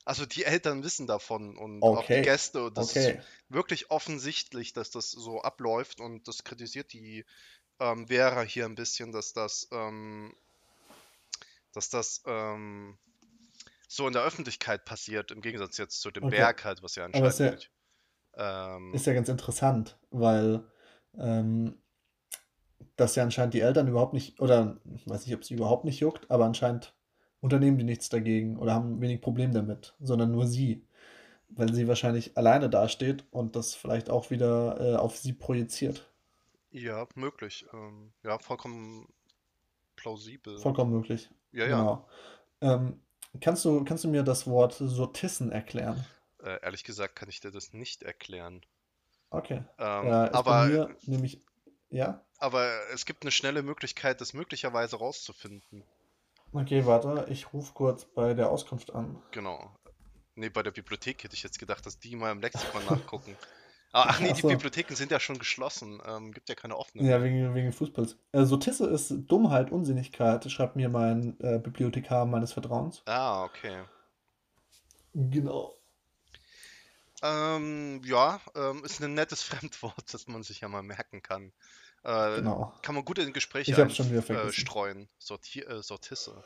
Also 0.09 0.25
die 0.25 0.44
Eltern 0.44 0.83
wissen 0.85 1.07
davon 1.07 1.59
und 1.59 1.92
auch 1.92 2.09
die 2.09 2.21
Okay. 2.21 2.23
Gäste. 2.23 2.64
Und 2.64 2.79
das 2.79 2.87
ist 2.92 3.12
Okay. 3.12 3.21
wirklich 3.51 3.90
offensichtlich, 3.90 4.73
dass 4.73 4.90
das 4.90 5.11
so 5.11 5.42
abläuft 5.42 6.01
und 6.01 6.27
das 6.27 6.44
kritisiert 6.44 6.94
die 6.94 7.27
ähm, 7.79 8.09
Vera 8.09 8.42
hier 8.42 8.64
ein 8.66 8.75
bisschen, 8.75 9.12
dass 9.12 9.35
das, 9.35 9.68
ähm, 9.71 10.35
dass 11.73 11.90
das 11.90 12.23
ähm, 12.27 12.99
so 13.88 14.07
in 14.07 14.12
der 14.14 14.23
Öffentlichkeit 14.25 14.85
passiert, 14.85 15.31
im 15.33 15.42
Gegensatz 15.42 15.79
jetzt 15.79 16.01
zu 16.01 16.11
dem 16.11 16.25
Okay. 16.25 16.29
Berg 16.29 16.64
halt, 16.64 16.83
was 16.83 16.97
ja 16.97 17.05
Aber 17.12 17.29
ist 17.29 17.40
anscheinend 17.40 17.40
ja. 17.40 17.62
Ähm, 18.37 18.92
ist 18.92 19.07
ja 19.07 19.14
ganz 19.14 19.29
interessant, 19.29 19.99
weil 20.11 20.64
ähm, 21.18 21.83
das 22.97 23.14
ja 23.16 23.23
anscheinend 23.23 23.55
die 23.55 23.61
Eltern 23.61 23.88
überhaupt 23.88 24.12
nicht, 24.12 24.40
oder 24.40 24.81
ich 24.94 25.09
weiß 25.09 25.25
nicht, 25.27 25.35
ob 25.35 25.44
sie 25.44 25.55
überhaupt 25.55 25.85
nicht 25.85 26.01
juckt, 26.01 26.31
aber 26.31 26.44
anscheinend 26.44 26.94
unternehmen 27.40 27.79
die 27.79 27.85
nichts 27.85 28.09
dagegen 28.09 28.57
oder 28.59 28.74
haben 28.74 29.01
wenig 29.01 29.20
Problem 29.20 29.53
damit, 29.53 29.94
sondern 30.01 30.31
nur 30.33 30.46
sie, 30.46 30.85
weil 31.51 31.72
sie 31.72 31.88
wahrscheinlich 31.88 32.37
alleine 32.37 32.68
dasteht 32.70 33.24
und 33.31 33.57
das 33.57 33.74
vielleicht 33.74 34.11
auch 34.11 34.31
wieder 34.31 34.81
äh, 34.81 34.96
auf 34.96 35.16
sie 35.16 35.33
projiziert. 35.33 36.11
ja, 36.70 37.07
möglich. 37.14 37.66
Ähm, 37.72 38.12
ja, 38.22 38.38
vollkommen 38.38 39.07
plausibel. 39.96 40.59
Vollkommen 40.59 40.92
möglich. 40.92 41.31
Ja, 41.53 41.66
ja. 41.66 41.79
Genau. 41.79 42.09
Ähm, 42.61 43.01
kannst 43.40 43.64
du, 43.64 43.85
kannst 43.85 44.05
du 44.05 44.09
mir 44.09 44.22
das 44.22 44.46
Wort 44.46 44.74
Sortissen 44.79 45.53
erklären? 45.53 46.05
Äh, 46.42 46.61
ehrlich 46.62 46.85
gesagt 46.85 47.16
kann 47.16 47.29
ich 47.29 47.40
dir 47.40 47.51
das 47.51 47.72
nicht 47.72 48.03
erklären. 48.03 48.62
Okay. 49.31 49.62
Ähm, 49.79 50.07
Äh, 50.07 50.31
bei 50.31 50.33
aber, 50.33 50.66
mir 50.66 50.96
nämlich, 51.03 51.42
ja? 51.90 52.24
aber 52.38 52.70
es 52.92 53.05
gibt 53.07 53.22
eine 53.22 53.31
schnelle 53.31 53.62
Möglichkeit, 53.62 54.20
das 54.20 54.33
möglicherweise 54.33 54.96
rauszufinden. 54.96 55.85
Okay, 56.52 56.87
warte, 56.87 57.26
ich 57.30 57.52
rufe 57.52 57.72
kurz 57.74 58.04
bei 58.04 58.34
der 58.34 58.50
Auskunft 58.50 58.94
an. 58.94 59.22
Genau. 59.32 59.70
Nee, 60.34 60.48
bei 60.48 60.62
der 60.62 60.70
Bibliothek 60.70 61.24
hätte 61.24 61.34
ich 61.34 61.42
jetzt 61.42 61.58
gedacht, 61.58 61.84
dass 61.84 61.98
die 61.98 62.16
mal 62.16 62.32
im 62.32 62.40
Lexikon 62.40 62.82
nachgucken. 62.90 63.37
Aber, 63.92 64.11
ach 64.11 64.20
nee, 64.20 64.32
die 64.32 64.42
so. 64.42 64.48
Bibliotheken 64.48 64.94
sind 64.94 65.11
ja 65.11 65.18
schon 65.18 65.38
geschlossen. 65.38 66.00
Ähm, 66.06 66.32
gibt 66.32 66.48
ja 66.48 66.54
keine 66.54 66.76
offenen. 66.76 67.06
Ja, 67.06 67.22
wegen, 67.22 67.54
wegen 67.54 67.72
Fußballs. 67.72 68.16
Äh, 68.32 68.44
Sotisse 68.44 68.87
ist 68.87 69.12
Dummheit, 69.26 69.72
Unsinnigkeit, 69.72 70.50
schreibt 70.50 70.76
mir 70.76 70.88
mein 70.88 71.38
äh, 71.40 71.58
Bibliothekar 71.58 72.26
meines 72.26 72.52
Vertrauens. 72.52 73.02
Ah, 73.06 73.44
okay. 73.44 73.82
Genau. 75.14 75.78
Ähm, 77.22 78.00
ja, 78.04 78.40
ähm, 78.54 78.84
ist 78.84 79.02
ein 79.02 79.14
nettes 79.14 79.42
Fremdwort, 79.44 80.12
das 80.12 80.28
man 80.28 80.42
sich 80.42 80.61
ja 80.61 80.68
mal 80.68 80.82
merken 80.82 81.22
kann. 81.22 81.52
Äh, 82.04 82.37
Genau. 82.37 82.72
kann 82.82 82.94
man 82.94 83.04
gut 83.04 83.18
in 83.18 83.32
Gespräche 83.32 83.72
wieder 83.72 84.22
vergessen. 84.22 84.46
einstreuen. 84.46 85.08
Sorti 85.18 85.61
äh, 85.62 85.82
Sortisse. 85.82 86.42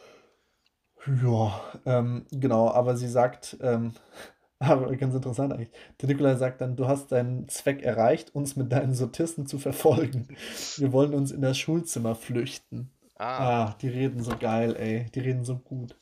Ja, 1.22 1.60
ähm, 1.84 2.26
genau, 2.30 2.70
aber 2.70 2.96
sie 2.96 3.08
sagt, 3.08 3.56
ähm, 3.60 3.92
aber 4.58 4.94
ganz 4.96 5.14
interessant 5.14 5.52
eigentlich. 5.52 5.70
Der 6.00 6.08
Nikolai 6.08 6.36
sagt 6.36 6.60
dann, 6.60 6.76
du 6.76 6.86
hast 6.86 7.10
deinen 7.10 7.48
Zweck 7.48 7.82
erreicht, 7.82 8.34
uns 8.34 8.54
mit 8.56 8.70
deinen 8.72 8.94
Sortisten 8.94 9.46
zu 9.46 9.58
verfolgen. 9.58 10.28
Wir 10.76 10.92
wollen 10.92 11.14
uns 11.14 11.32
in 11.32 11.42
das 11.42 11.58
Schulzimmer 11.58 12.14
flüchten. 12.14 12.90
Ah, 13.16 13.66
Ah, 13.70 13.76
die 13.80 13.88
reden 13.88 14.22
so 14.22 14.36
geil, 14.38 14.76
ey. 14.76 15.06
Die 15.14 15.20
reden 15.20 15.44
so 15.44 15.56
gut. 15.58 15.94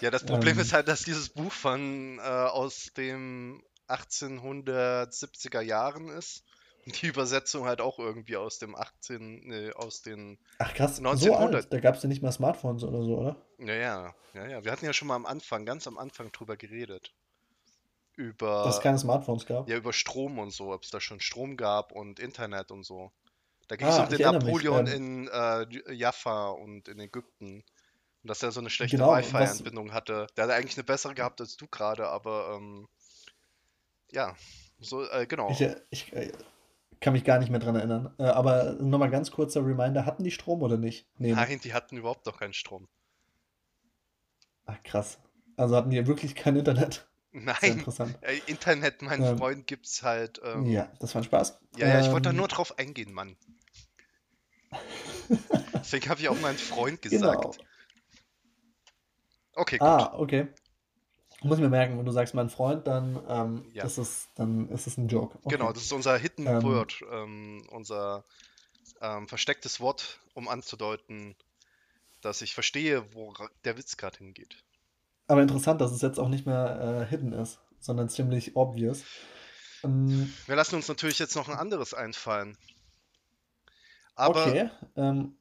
ja, 0.00 0.10
das 0.10 0.24
Problem 0.24 0.56
Ähm, 0.56 0.60
ist 0.62 0.72
halt, 0.72 0.88
dass 0.88 1.02
dieses 1.02 1.28
Buch 1.30 1.52
von 1.52 2.18
äh, 2.18 2.22
aus 2.22 2.92
dem 2.96 3.62
1870er 3.88 5.60
Jahren 5.60 6.08
ist. 6.08 6.44
Die 6.86 7.06
Übersetzung 7.06 7.66
halt 7.66 7.80
auch 7.80 7.98
irgendwie 7.98 8.36
aus 8.36 8.58
dem 8.58 8.74
18, 8.74 9.40
nee, 9.48 9.70
aus 9.72 10.02
den 10.02 10.38
ach 10.58 10.72
krass, 10.74 10.96
so 10.96 11.02
1900. 11.02 11.54
alt. 11.54 11.72
Da 11.72 11.80
gab 11.80 11.96
es 11.96 12.02
ja 12.02 12.08
nicht 12.08 12.22
mal 12.22 12.32
Smartphones 12.32 12.84
oder 12.84 13.02
so, 13.02 13.18
oder? 13.18 13.36
Ja, 13.58 13.74
ja, 13.74 14.14
ja, 14.34 14.46
ja. 14.46 14.64
Wir 14.64 14.72
hatten 14.72 14.84
ja 14.86 14.92
schon 14.92 15.08
mal 15.08 15.16
am 15.16 15.26
Anfang, 15.26 15.66
ganz 15.66 15.86
am 15.86 15.98
Anfang 15.98 16.32
drüber 16.32 16.56
geredet. 16.56 17.12
Dass 18.16 18.26
es 18.26 18.26
Über, 18.26 18.80
keine 18.82 18.98
Smartphones 18.98 19.46
gab. 19.46 19.68
ja, 19.68 19.76
über 19.76 19.92
Strom 19.92 20.38
und 20.38 20.50
so, 20.50 20.72
ob 20.72 20.82
es 20.82 20.90
da 20.90 21.00
schon 21.00 21.20
Strom 21.20 21.56
gab 21.56 21.92
und 21.92 22.18
Internet 22.18 22.70
und 22.70 22.84
so. 22.84 23.12
Da 23.68 23.76
ging 23.76 23.86
es 23.86 23.94
um 23.94 24.00
Ah, 24.00 24.04
ich 24.04 24.10
den 24.10 24.20
erinnere 24.20 24.44
mich. 24.44 24.64
Napoleon 24.64 24.86
Ähm, 24.88 25.28
in 25.28 25.28
äh, 25.28 25.94
Jaffa 25.94 26.48
und 26.50 26.88
in 26.88 26.98
Ägypten. 26.98 27.62
Und 28.22 28.28
dass 28.28 28.42
er 28.42 28.52
so 28.52 28.60
eine 28.60 28.68
schlechte 28.68 28.96
genau, 28.96 29.14
Wi-Fi-Anbindung 29.14 29.92
hatte. 29.92 30.26
Der 30.36 30.44
hat 30.44 30.50
eigentlich 30.50 30.76
eine 30.76 30.84
bessere 30.84 31.14
gehabt 31.14 31.40
als 31.40 31.56
du 31.56 31.66
gerade, 31.68 32.08
aber 32.08 32.56
ähm, 32.56 32.88
ja, 34.12 34.34
so, 34.80 35.08
äh, 35.08 35.26
genau. 35.26 35.50
ich, 35.50 35.60
äh, 35.60 35.76
ich 35.90 36.12
äh, 36.12 36.32
kann 37.00 37.12
mich 37.14 37.24
gar 37.24 37.38
nicht 37.38 37.50
mehr 37.50 37.60
dran 37.60 37.76
erinnern. 37.76 38.14
Äh, 38.18 38.24
aber 38.24 38.74
nochmal 38.80 39.10
ganz 39.10 39.30
kurzer 39.30 39.64
Reminder, 39.64 40.06
hatten 40.06 40.24
die 40.24 40.30
Strom 40.30 40.62
oder 40.62 40.76
nicht? 40.76 41.08
Nee, 41.18 41.34
ne? 41.34 41.36
Nein, 41.36 41.60
die 41.60 41.72
hatten 41.74 41.96
überhaupt 41.96 42.26
noch 42.26 42.38
keinen 42.38 42.52
Strom. 42.54 42.88
Ach 44.64 44.82
krass. 44.84 45.18
Also 45.56 45.76
hatten 45.76 45.90
die 45.90 46.06
wirklich 46.06 46.34
kein 46.34 46.56
Internet. 46.56 47.06
Nein, 47.32 47.78
interessant. 47.78 48.18
Internet, 48.46 49.02
mein 49.02 49.22
Ähm, 49.22 49.36
Freund, 49.36 49.66
gibt's 49.66 50.02
halt. 50.02 50.40
Ähm, 50.44 50.66
ja, 50.66 50.90
das 51.00 51.14
war 51.14 51.22
ein 51.22 51.24
Spaß. 51.24 51.60
ja, 51.76 51.88
ja, 51.88 52.00
ich 52.00 52.12
wollte 52.12 52.28
da 52.28 52.32
Ähm, 52.32 52.36
nur 52.36 52.48
drauf 52.48 52.78
eingehen, 52.78 53.12
Mann. 53.12 53.36
Deswegen 55.74 56.08
habe 56.08 56.20
ich 56.20 56.28
auch 56.28 56.40
meinen 56.40 56.58
Freund 56.58 57.02
gesagt. 57.02 57.44
genau. 57.44 57.54
Okay, 59.56 59.78
gut. 59.78 59.88
Ah, 59.88 60.12
okay. 60.18 60.48
Muss 61.42 61.56
ich 61.58 61.62
mir 61.62 61.70
merken, 61.70 61.98
wenn 61.98 62.04
du 62.04 62.12
sagst, 62.12 62.34
mein 62.34 62.50
Freund, 62.50 62.86
dann, 62.86 63.18
ähm, 63.28 63.64
Ja, 63.72 63.84
ist 63.84 63.98
es, 63.98 64.28
dann 64.34 64.68
ist 64.68 64.86
es 64.86 64.98
ein 64.98 65.08
Joke. 65.08 65.38
genau, 65.44 65.66
Okay. 65.66 65.74
das 65.74 65.84
ist 65.84 65.92
unser 65.92 66.16
Hidden 66.18 66.46
Ähm, 66.46 66.62
Word, 66.62 67.02
ähm, 67.10 67.66
unser 67.70 68.24
ähm, 69.00 69.26
verstecktes 69.28 69.80
Wort, 69.80 70.20
um 70.34 70.48
anzudeuten, 70.48 71.34
dass 72.20 72.42
ich 72.42 72.54
verstehe, 72.54 73.14
wo 73.14 73.34
der 73.64 73.78
Witz 73.78 73.96
gerade 73.96 74.18
hingeht. 74.18 74.56
aber 75.28 75.42
interessant, 75.42 75.80
dass 75.80 75.92
es 75.92 76.02
jetzt 76.02 76.18
auch 76.18 76.28
nicht 76.28 76.44
mehr 76.46 77.06
äh, 77.06 77.10
hidden 77.10 77.32
ist, 77.32 77.60
sondern 77.78 78.08
ziemlich 78.08 78.56
obvious. 78.56 79.04
Ähm, 79.82 80.32
Wir 80.46 80.56
lassen 80.56 80.74
uns 80.76 80.88
natürlich 80.88 81.18
jetzt 81.18 81.36
noch 81.36 81.48
ein 81.48 81.56
anderes 81.56 81.94
einfallen. 81.94 82.58
Aber 84.14 84.46
okay. 84.46 84.70
Ähm, 84.96 85.36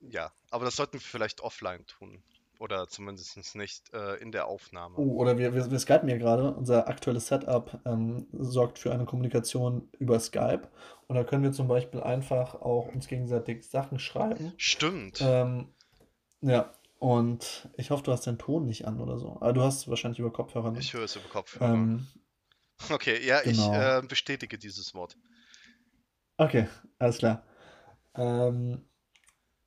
ja, 0.00 0.32
aber 0.50 0.64
das 0.64 0.76
sollten 0.76 0.94
wir 0.94 1.00
vielleicht 1.00 1.40
offline 1.40 1.86
tun. 1.86 2.22
Oder 2.62 2.86
zumindest 2.86 3.56
nicht 3.56 3.92
äh, 3.92 4.22
in 4.22 4.30
der 4.30 4.46
Aufnahme. 4.46 4.96
oh, 4.96 5.16
oder 5.16 5.36
wir, 5.36 5.52
wir, 5.52 5.68
wir 5.68 5.78
skypen 5.80 6.08
ja 6.08 6.16
gerade. 6.16 6.54
Unser 6.54 6.86
aktuelles 6.86 7.26
Setup 7.26 7.80
ähm, 7.84 8.28
sorgt 8.32 8.78
für 8.78 8.92
eine 8.92 9.04
Kommunikation 9.04 9.88
über 9.98 10.20
Skype. 10.20 10.68
Und 11.08 11.16
da 11.16 11.24
können 11.24 11.42
wir 11.42 11.50
zum 11.50 11.66
Beispiel 11.66 12.00
einfach 12.00 12.54
auch 12.54 12.86
uns 12.94 13.08
gegenseitig 13.08 13.68
Sachen 13.68 13.98
schreiben. 13.98 14.52
Stimmt. 14.58 15.20
Ähm, 15.20 15.74
ja, 16.40 16.72
und 17.00 17.68
ich 17.76 17.90
hoffe, 17.90 18.04
du 18.04 18.12
hast 18.12 18.28
deinen 18.28 18.38
Ton 18.38 18.64
nicht 18.64 18.86
an 18.86 19.00
oder 19.00 19.18
so. 19.18 19.38
Aber 19.40 19.52
du 19.52 19.62
hast 19.62 19.78
es 19.78 19.88
wahrscheinlich 19.88 20.20
über 20.20 20.32
Kopfhörer, 20.32 20.70
ne? 20.70 20.78
Ich 20.78 20.94
höre 20.94 21.02
es 21.02 21.16
über 21.16 21.28
Kopfhörer. 21.28 21.74
Ähm, 21.74 22.06
Okay, 22.90 23.24
ja, 23.24 23.40
ich 23.44 23.58
genau. 23.58 23.98
äh, 23.98 24.02
bestätige 24.06 24.58
dieses 24.58 24.94
Wort. 24.94 25.16
Okay, 26.36 26.68
alles 26.98 27.18
klar. 27.18 27.44
Ähm, 28.14 28.84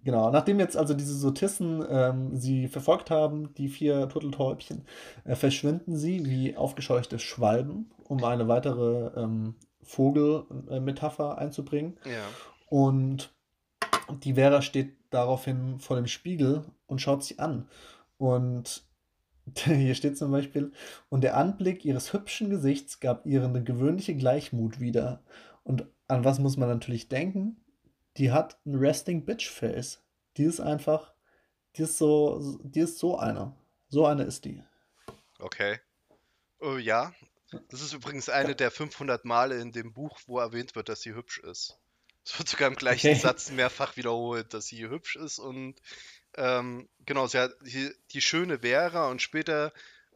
genau, 0.06 0.32
nachdem 0.32 0.60
jetzt 0.60 0.78
also 0.78 0.94
diese 0.94 1.16
Sotissen 1.16 1.84
ähm, 1.90 2.38
sie 2.38 2.70
verfolgt 2.70 3.12
haben, 3.12 3.54
die 3.56 3.68
vier 3.68 4.08
Turteltäubchen, 4.08 4.86
äh, 5.26 5.36
verschwinden 5.36 5.98
sie 5.98 6.26
wie 6.26 6.56
aufgescheuchte 6.56 7.20
Schwalben, 7.20 7.92
um 8.08 8.24
eine 8.24 8.48
weitere 8.48 9.12
ähm, 9.20 9.56
Vogelmetapher 9.84 11.38
einzubringen. 11.38 11.98
Ja. 12.06 12.24
Und 12.70 13.34
die 14.24 14.36
Vera 14.36 14.62
steht 14.62 14.96
daraufhin 15.10 15.80
vor 15.80 15.98
dem 15.98 16.08
Spiegel 16.08 16.64
und 16.88 17.02
schaut 17.02 17.24
sich 17.24 17.40
an. 17.40 17.68
Und 18.18 18.86
hier 19.58 19.96
steht 19.96 20.18
zum 20.18 20.32
Beispiel, 20.32 20.72
und 21.10 21.24
der 21.24 21.36
Anblick 21.36 21.84
ihres 21.84 22.14
hübschen 22.14 22.50
Gesichts 22.50 23.00
gab 23.00 23.26
ihr 23.26 23.44
eine 23.44 23.64
gewöhnliche 23.64 24.16
Gleichmut 24.16 24.80
wieder. 24.80 25.24
Und 25.64 25.88
an 26.08 26.24
was 26.24 26.40
muss 26.40 26.58
man 26.58 26.70
natürlich 26.70 27.10
denken? 27.10 27.58
Die 28.18 28.32
hat 28.32 28.60
ein 28.66 28.76
Resting 28.76 29.26
Bitch 29.26 29.50
Face. 29.50 30.02
Die 30.38 30.44
ist 30.44 30.60
einfach, 30.60 31.14
die 31.76 31.84
ist 31.84 31.98
so, 31.98 32.60
die 32.64 32.82
ist 32.82 32.98
so 33.00 33.18
eine. 33.18 33.56
So 33.90 34.06
eine 34.06 34.24
ist 34.24 34.46
die. 34.46 34.64
Okay. 35.40 35.80
Oh, 36.60 36.78
ja. 36.78 37.14
Das 37.70 37.82
ist 37.82 37.94
übrigens 37.94 38.30
eine 38.30 38.50
Ja. 38.50 38.56
der 38.56 38.72
500 38.72 39.26
Male 39.26 39.60
in 39.60 39.72
dem 39.72 39.94
Buch, 39.94 40.20
wo 40.28 40.40
erwähnt 40.40 40.76
wird, 40.76 40.90
dass 40.90 41.02
sie 41.02 41.14
hübsch 41.14 41.40
ist. 41.40 41.80
Es 42.26 42.38
wird 42.40 42.50
sogar 42.50 42.68
im 42.68 42.76
gleichen 42.76 43.12
Okay. 43.12 43.16
Satz 43.16 43.52
mehrfach 43.52 43.98
wiederholt, 43.98 44.54
dass 44.54 44.66
sie 44.68 44.88
hübsch 44.90 45.16
ist 45.16 45.38
und 45.40 45.80
ähm, 46.36 46.90
genau, 47.06 47.28
sie 47.28 47.40
hat 47.40 47.54
die, 47.62 47.92
die 48.12 48.22
schöne 48.22 48.60
Vera 48.60 49.10
und 49.10 49.22
später, 49.22 49.72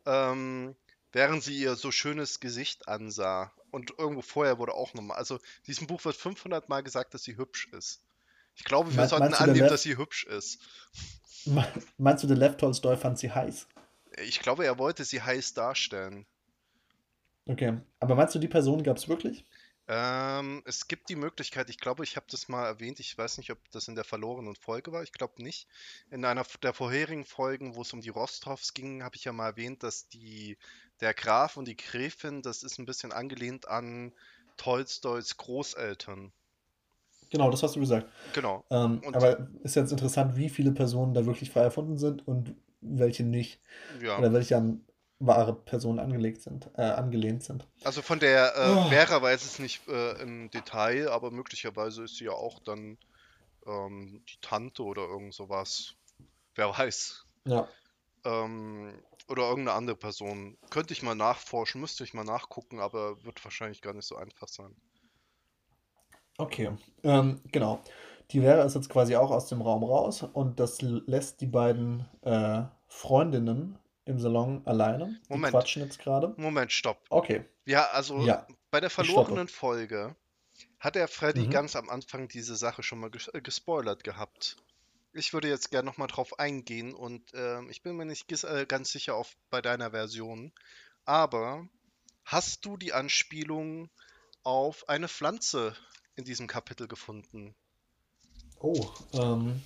ähm, 0.05 0.75
während 1.11 1.43
sie 1.43 1.57
ihr 1.57 1.75
so 1.75 1.91
schönes 1.91 2.39
Gesicht 2.39 2.87
ansah 2.87 3.53
und 3.71 3.93
irgendwo 3.97 4.21
vorher 4.21 4.57
wurde 4.57 4.73
auch 4.73 4.93
nochmal, 4.93 5.17
also 5.17 5.35
in 5.35 5.63
diesem 5.67 5.87
Buch 5.87 6.03
wird 6.05 6.15
500 6.15 6.69
Mal 6.69 6.81
gesagt, 6.81 7.13
dass 7.13 7.23
sie 7.23 7.37
hübsch 7.37 7.67
ist. 7.71 8.01
Ich 8.55 8.63
glaube, 8.63 8.91
wir 8.91 9.01
Me- 9.01 9.07
sollten 9.07 9.33
annehmen, 9.33 9.69
dass 9.69 9.83
sie 9.83 9.97
hübsch 9.97 10.25
ist. 10.25 10.59
meinst 11.97 12.23
du, 12.23 12.27
der 12.27 12.37
Lev 12.37 12.57
Tolstoi 12.57 12.97
fand 12.97 13.17
sie 13.17 13.31
heiß? 13.31 13.67
Ich 14.23 14.39
glaube, 14.39 14.65
er 14.65 14.77
wollte 14.77 15.05
sie 15.05 15.21
heiß 15.21 15.53
darstellen. 15.53 16.25
Okay. 17.45 17.79
Aber 17.99 18.15
meinst 18.15 18.35
du, 18.35 18.39
die 18.39 18.47
Person 18.47 18.83
gab 18.83 18.97
es 18.97 19.07
wirklich? 19.07 19.45
Ähm, 19.91 20.61
es 20.65 20.87
gibt 20.87 21.09
die 21.09 21.15
Möglichkeit, 21.15 21.67
ich 21.71 21.79
glaube, 21.79 22.03
ich 22.03 22.15
habe 22.15 22.27
das 22.29 22.47
mal 22.47 22.63
erwähnt, 22.67 22.99
ich 22.99 23.17
weiß 23.17 23.39
nicht, 23.39 23.49
ob 23.51 23.57
das 23.71 23.87
in 23.87 23.95
der 23.95 24.03
verlorenen 24.03 24.55
Folge 24.55 24.91
war, 24.91 25.01
ich 25.01 25.11
glaube 25.11 25.41
nicht. 25.41 25.67
In 26.11 26.23
einer 26.25 26.45
der 26.61 26.73
vorherigen 26.73 27.25
Folgen, 27.25 27.73
wo 27.75 27.81
es 27.81 27.91
um 27.91 28.01
die 28.01 28.09
Rostovs 28.09 28.75
ging, 28.75 29.01
habe 29.03 29.15
ich 29.15 29.23
ja 29.23 29.33
mal 29.33 29.47
erwähnt, 29.47 29.81
dass 29.81 30.07
die, 30.07 30.59
der 31.01 31.13
Graf 31.13 31.57
und 31.57 31.67
die 31.67 31.77
Gräfin, 31.77 32.41
das 32.41 32.63
ist 32.63 32.77
ein 32.79 32.85
bisschen 32.85 33.11
angelehnt 33.11 33.67
an 33.67 34.13
Tolstois 34.57 35.35
Großeltern. 35.37 36.31
Genau, 37.29 37.51
das 37.51 37.61
hast 37.63 37.75
du 37.75 37.79
gesagt. 37.79 38.07
Genau. 38.33 38.63
Ähm, 38.71 39.01
aber 39.13 39.47
ist 39.63 39.75
jetzt 39.75 39.91
interessant, 39.91 40.35
wie 40.35 40.49
viele 40.49 40.71
Personen 40.71 41.13
da 41.13 41.25
wirklich 41.25 41.51
frei 41.51 41.61
erfunden 41.61 41.97
sind 41.97 42.27
und 42.27 42.55
welche 42.81 43.23
nicht. 43.23 43.61
ja, 44.01 44.17
Oder 44.17 44.33
welche 44.33 44.57
an 44.57 44.83
wahre 45.19 45.53
Personen 45.53 45.99
angelegt 45.99 46.41
sind, 46.41 46.69
äh, 46.77 46.81
angelehnt 46.81 47.43
sind. 47.43 47.67
also 47.83 48.01
von 48.01 48.19
der 48.19 48.55
äh, 48.55 48.73
Oh, 48.73 48.89
Vera 48.89 49.21
weiß 49.21 49.43
es 49.43 49.59
nicht 49.59 49.85
äh, 49.89 50.21
im 50.21 50.49
Detail, 50.49 51.09
aber 51.09 51.29
möglicherweise 51.29 52.05
ist 52.05 52.15
sie 52.15 52.25
ja 52.25 52.31
auch 52.31 52.59
dann 52.59 52.97
ähm, 53.67 54.23
die 54.29 54.37
Tante 54.41 54.83
oder 54.83 55.01
irgend 55.03 55.33
sowas. 55.33 55.95
Wer 56.55 56.69
weiß. 56.77 57.25
ja, 57.45 57.67
Ähm, 58.25 59.03
oder 59.27 59.43
irgendeine 59.49 59.77
andere 59.77 59.95
Person. 59.97 60.57
Könnte 60.69 60.93
ich 60.93 61.03
mal 61.03 61.15
nachforschen, 61.15 61.81
müsste 61.81 62.03
ich 62.03 62.13
mal 62.13 62.23
nachgucken, 62.23 62.79
aber 62.79 63.23
wird 63.23 63.43
wahrscheinlich 63.45 63.81
gar 63.81 63.93
nicht 63.93 64.05
so 64.07 64.15
einfach 64.17 64.47
sein. 64.47 64.75
okay. 66.37 66.71
Ähm, 67.03 67.41
genau. 67.51 67.83
die 68.31 68.41
Vera 68.41 68.63
ist 68.63 68.75
jetzt 68.75 68.89
quasi 68.89 69.15
auch 69.15 69.31
aus 69.31 69.47
dem 69.47 69.61
Raum 69.61 69.83
raus 69.83 70.23
und 70.23 70.59
das 70.59 70.81
lässt 70.81 71.41
die 71.41 71.47
beiden 71.47 72.05
äh, 72.21 72.63
Freundinnen 72.87 73.77
im 74.05 74.19
Salon 74.19 74.61
alleine. 74.65 75.19
Die 75.33 75.33
Moment. 75.33 75.51
quatschen 75.51 75.81
jetzt 75.83 75.99
gerade. 75.99 76.37
Moment, 76.37 76.71
stopp. 76.71 77.05
Okay. 77.09 77.45
Ja, 77.65 77.87
also 77.91 78.17
Ja, 78.23 78.47
bei 78.71 78.79
der 78.79 78.89
verlorenen 78.89 79.47
Folge 79.47 80.15
hat 80.79 80.95
der 80.95 81.07
Freddy 81.07 81.47
Mhm. 81.47 81.49
ganz 81.49 81.75
am 81.75 81.89
Anfang 81.89 82.27
diese 82.29 82.55
Sache 82.55 82.83
schon 82.83 82.99
mal 82.99 83.11
ges 83.11 83.29
äh, 83.29 83.41
gespoilert 83.41 84.03
gehabt. 84.03 84.57
Ich 85.13 85.33
würde 85.33 85.49
jetzt 85.49 85.71
gerne 85.71 85.85
nochmal 85.85 86.07
drauf 86.07 86.37
eingehen 86.39 86.93
und 86.93 87.31
ähm, 87.33 87.69
ich 87.69 87.81
bin 87.81 87.95
mir 87.95 88.05
nicht 88.05 88.31
äh, 88.43 88.65
ganz 88.67 88.91
sicher 88.91 89.15
auf 89.15 89.35
bei 89.49 89.61
deiner 89.61 89.91
Version, 89.91 90.53
aber 91.05 91.67
hast 92.23 92.65
du 92.65 92.77
die 92.77 92.93
Anspielung 92.93 93.89
auf 94.43 94.87
eine 94.87 95.07
Pflanze 95.07 95.75
in 96.15 96.25
diesem 96.25 96.47
Kapitel 96.47 96.87
gefunden? 96.87 97.55
Oh, 98.59 98.87
ähm, 99.13 99.61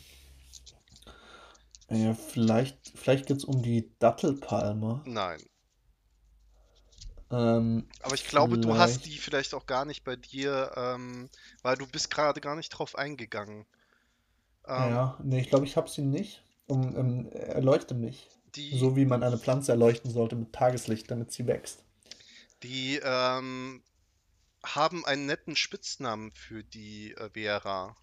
ja, 1.90 2.14
vielleicht, 2.14 2.92
vielleicht 2.96 3.28
geht 3.28 3.38
es 3.38 3.44
um 3.44 3.62
die 3.62 3.92
Dattelpalme. 4.00 5.02
Nein. 5.06 5.42
Ähm, 7.32 7.88
Aber 8.02 8.14
ich 8.14 8.28
glaube, 8.28 8.58
du 8.58 8.78
hast 8.78 9.02
vielleicht, 9.02 9.06
die 9.06 9.18
vielleicht 9.18 9.54
auch 9.54 9.66
gar 9.66 9.86
nicht 9.86 10.04
bei 10.04 10.16
dir, 10.16 10.72
ähm, 10.76 11.30
weil 11.64 11.76
du 11.76 11.88
bist 11.88 12.12
gerade 12.12 12.42
gar 12.42 12.56
nicht 12.56 12.70
drauf 12.70 12.96
eingegangen. 12.96 13.66
Ähm, 14.68 14.90
ja, 14.90 15.18
nee, 15.24 15.40
ich 15.42 15.50
glaube, 15.50 15.66
ich 15.66 15.78
habe 15.78 15.90
sie 15.90 16.02
nicht. 16.04 16.44
Um, 16.68 16.96
ähm, 16.96 17.28
erleuchte 17.32 17.94
mich. 17.94 18.30
die, 18.56 18.72
So 18.72 18.96
wie 18.96 19.06
man 19.06 19.24
eine 19.24 19.38
Pflanze 19.38 19.72
erleuchten 19.74 20.10
sollte 20.12 20.36
mit 20.36 20.54
Tageslicht, 20.54 21.10
damit 21.12 21.32
sie 21.32 21.48
wächst. 21.48 21.86
die 22.64 23.00
ähm, 23.04 23.84
haben 24.66 25.06
einen 25.06 25.26
netten 25.28 25.56
Spitznamen 25.56 26.34
für 26.34 26.64
die 26.64 27.14
äh, 27.14 27.30
Vera. 27.34 27.98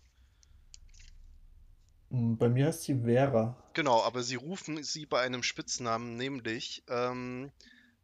Hm, 2.11 2.37
Bei 2.39 2.49
mir 2.49 2.67
heißt 2.67 2.83
sie 2.85 3.01
Vera. 3.03 3.57
Genau, 3.73 4.01
aber 4.05 4.23
sie 4.23 4.37
rufen 4.37 4.85
sie 4.85 5.07
bei 5.07 5.23
einem 5.23 5.43
Spitznamen, 5.43 6.17
nämlich 6.17 6.85
ähm, 6.89 7.51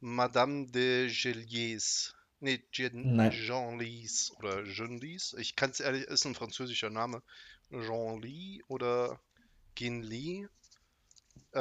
Madame 0.00 0.66
de 0.72 1.08
Geliers. 1.08 2.15
Nee, 2.40 2.62
Jean, 2.72 3.02
Nein. 3.02 3.30
Jean-Lys 3.30 4.32
oder 4.38 4.64
Jean-Lys. 4.64 5.34
Ich 5.38 5.56
kann 5.56 5.70
es 5.70 5.80
ehrlich, 5.80 6.04
ist 6.04 6.24
ein 6.26 6.34
französischer 6.34 6.90
Name. 6.90 7.22
Jean-Ly 7.70 8.62
oder 8.68 9.20
Gin-Li. 9.74 10.46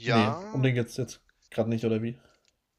Nee, 0.07 0.51
um 0.51 0.61
ja, 0.61 0.63
den 0.63 0.75
geht's 0.75 0.97
jetzt 0.97 1.21
gerade 1.51 1.69
nicht, 1.69 1.85
oder 1.85 2.01
wie? 2.01 2.17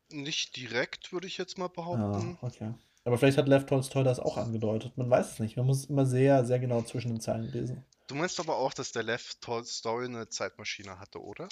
nicht 0.09 0.55
direkt, 0.57 1.13
würde 1.13 1.27
ich 1.27 1.37
jetzt 1.37 1.59
mal 1.59 1.65
Ah, 1.65 1.69
behaupten. 1.69 2.39
okay. 2.41 2.75
Aber 3.05 3.19
vielleicht 3.19 3.39
hat 3.39 3.49
Lev 3.49 3.67
Tolstoi 3.67 4.05
das 4.05 4.21
auch 4.21 4.37
angedeutet. 4.37 4.97
Man 4.97 5.11
weiß 5.11 5.33
es 5.33 5.39
nicht. 5.41 5.57
Man 5.57 5.67
muss 5.67 5.87
immer 5.87 6.07
sehr, 6.07 6.45
sehr 6.45 6.59
genau 6.61 6.83
zwischen 6.83 7.09
den 7.09 7.21
Zeilen 7.21 7.51
lesen. 7.51 7.85
Du 8.07 8.15
meinst 8.15 8.39
aber 8.39 8.57
auch, 8.57 8.73
dass 8.73 8.93
der 8.93 9.03
Lev 9.03 9.35
Tolstoi 9.41 10.05
eine 10.05 10.29
Zeitmaschine 10.29 10.99
hatte, 11.01 11.21
oder? 11.21 11.49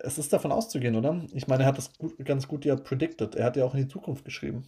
Es 0.00 0.18
ist 0.18 0.32
davon 0.32 0.52
auszugehen, 0.52 0.94
oder? 0.96 1.24
Ich 1.32 1.48
meine, 1.48 1.64
er 1.64 1.66
hat 1.68 1.78
das 1.78 1.92
gut, 1.96 2.16
ganz 2.24 2.46
gut 2.46 2.64
ja 2.64 2.76
predicted. 2.76 3.34
Er 3.34 3.44
hat 3.46 3.56
ja 3.56 3.64
auch 3.64 3.74
in 3.74 3.82
die 3.82 3.88
Zukunft 3.88 4.24
geschrieben. 4.24 4.64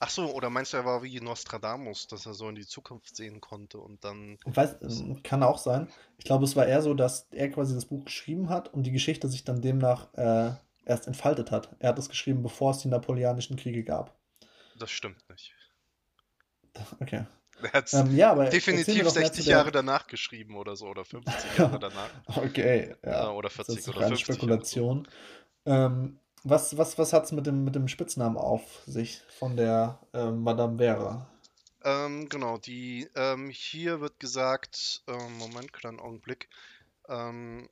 Ach 0.00 0.10
so, 0.10 0.32
oder 0.32 0.48
meinst 0.48 0.72
du, 0.72 0.76
er 0.76 0.84
war 0.84 1.02
wie 1.02 1.20
Nostradamus, 1.20 2.06
dass 2.06 2.24
er 2.24 2.34
so 2.34 2.48
in 2.48 2.54
die 2.54 2.66
Zukunft 2.66 3.16
sehen 3.16 3.40
konnte 3.40 3.78
und 3.78 4.04
dann. 4.04 4.38
Weiß, 4.44 4.76
kann 5.24 5.42
auch 5.42 5.58
sein. 5.58 5.88
Ich 6.18 6.24
glaube, 6.24 6.44
es 6.44 6.54
war 6.54 6.66
eher 6.66 6.82
so, 6.82 6.94
dass 6.94 7.26
er 7.32 7.50
quasi 7.50 7.74
das 7.74 7.86
Buch 7.86 8.04
geschrieben 8.04 8.48
hat 8.48 8.72
und 8.72 8.84
die 8.84 8.92
Geschichte 8.92 9.28
sich 9.28 9.44
dann 9.44 9.60
demnach 9.60 10.14
äh, 10.14 10.52
erst 10.84 11.08
entfaltet 11.08 11.50
hat. 11.50 11.74
Er 11.80 11.90
hat 11.90 11.98
es 11.98 12.08
geschrieben, 12.08 12.42
bevor 12.42 12.70
es 12.70 12.78
die 12.78 12.88
Napoleonischen 12.88 13.56
Kriege 13.56 13.82
gab. 13.82 14.16
Das 14.78 14.90
stimmt 14.90 15.28
nicht. 15.28 15.52
Okay. 17.00 17.24
Er 17.60 17.72
hat 17.72 17.86
es 17.86 17.92
Ähm, 17.92 18.16
ja, 18.16 18.30
aber 18.30 18.44
definitiv 18.50 19.02
doch 19.02 19.14
mehr 19.14 19.24
60 19.24 19.44
zu 19.44 19.50
Jahre 19.50 19.72
danach 19.72 20.06
geschrieben 20.06 20.56
oder 20.56 20.76
so, 20.76 20.86
oder 20.86 21.04
50 21.04 21.58
Jahre 21.58 21.78
danach. 21.80 22.10
Okay, 22.26 22.94
ja. 23.04 23.30
oder 23.32 23.48
Das 23.48 23.66
40 23.66 23.78
ist 23.78 23.88
oder 23.88 24.00
reine 24.02 24.16
50 24.16 24.28
oder 24.28 24.34
so. 24.34 24.38
Spekulation. 24.38 25.08
Ähm, 25.66 26.20
was, 26.44 26.76
was, 26.76 26.98
was 26.98 27.12
hat 27.12 27.24
es 27.24 27.32
mit 27.32 27.46
dem, 27.46 27.64
mit 27.64 27.74
dem 27.74 27.88
Spitznamen 27.88 28.36
auf 28.36 28.82
sich 28.86 29.22
von 29.38 29.56
der 29.56 29.98
äh, 30.12 30.30
Madame 30.30 30.78
Vera? 30.78 31.26
Ähm, 31.82 32.28
genau, 32.28 32.58
die 32.58 33.08
ähm, 33.14 33.50
hier 33.50 34.00
wird 34.00 34.20
gesagt, 34.20 35.02
äh, 35.06 35.28
Moment, 35.38 35.72
kleinen 35.72 36.00
Augenblick. 36.00 36.48
Ähm, 37.08 37.68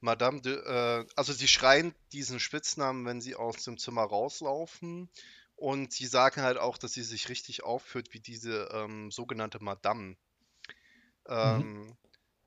Madame 0.00 0.40
de, 0.40 0.54
äh, 0.56 1.06
also 1.14 1.32
sie 1.32 1.48
schreien 1.48 1.94
diesen 2.12 2.40
Spitznamen, 2.40 3.06
wenn 3.06 3.20
sie 3.20 3.36
aus 3.36 3.62
dem 3.64 3.78
Zimmer 3.78 4.02
rauslaufen. 4.02 5.08
Und 5.54 5.92
sie 5.92 6.06
sagen 6.06 6.42
halt 6.42 6.56
auch, 6.56 6.78
dass 6.78 6.94
sie 6.94 7.02
sich 7.02 7.28
richtig 7.28 7.62
aufführt 7.62 8.14
wie 8.14 8.20
diese 8.20 8.70
ähm, 8.72 9.10
sogenannte 9.10 9.62
Madame. 9.62 10.16
Ähm, 11.28 11.58
mhm. 11.58 11.96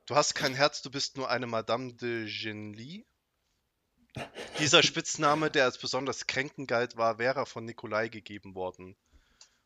Du 0.06 0.16
hast 0.16 0.36
kein 0.36 0.54
Herz, 0.54 0.82
du 0.82 0.92
bist 0.92 1.16
nur 1.18 1.30
eine 1.30 1.48
Madame 1.48 1.94
de 1.94 2.28
Genlis. 2.28 3.06
Dieser 4.60 4.84
Spitzname, 4.84 5.50
der 5.50 5.66
als 5.66 5.78
besonders 5.78 6.28
kränkend 6.28 6.68
galt, 6.68 6.98
war 6.98 7.18
Vera 7.18 7.46
von 7.46 7.66
Nikolai 7.66 8.10
gegeben 8.10 8.54
worden. 8.54 8.88
Mhm. 8.88 8.96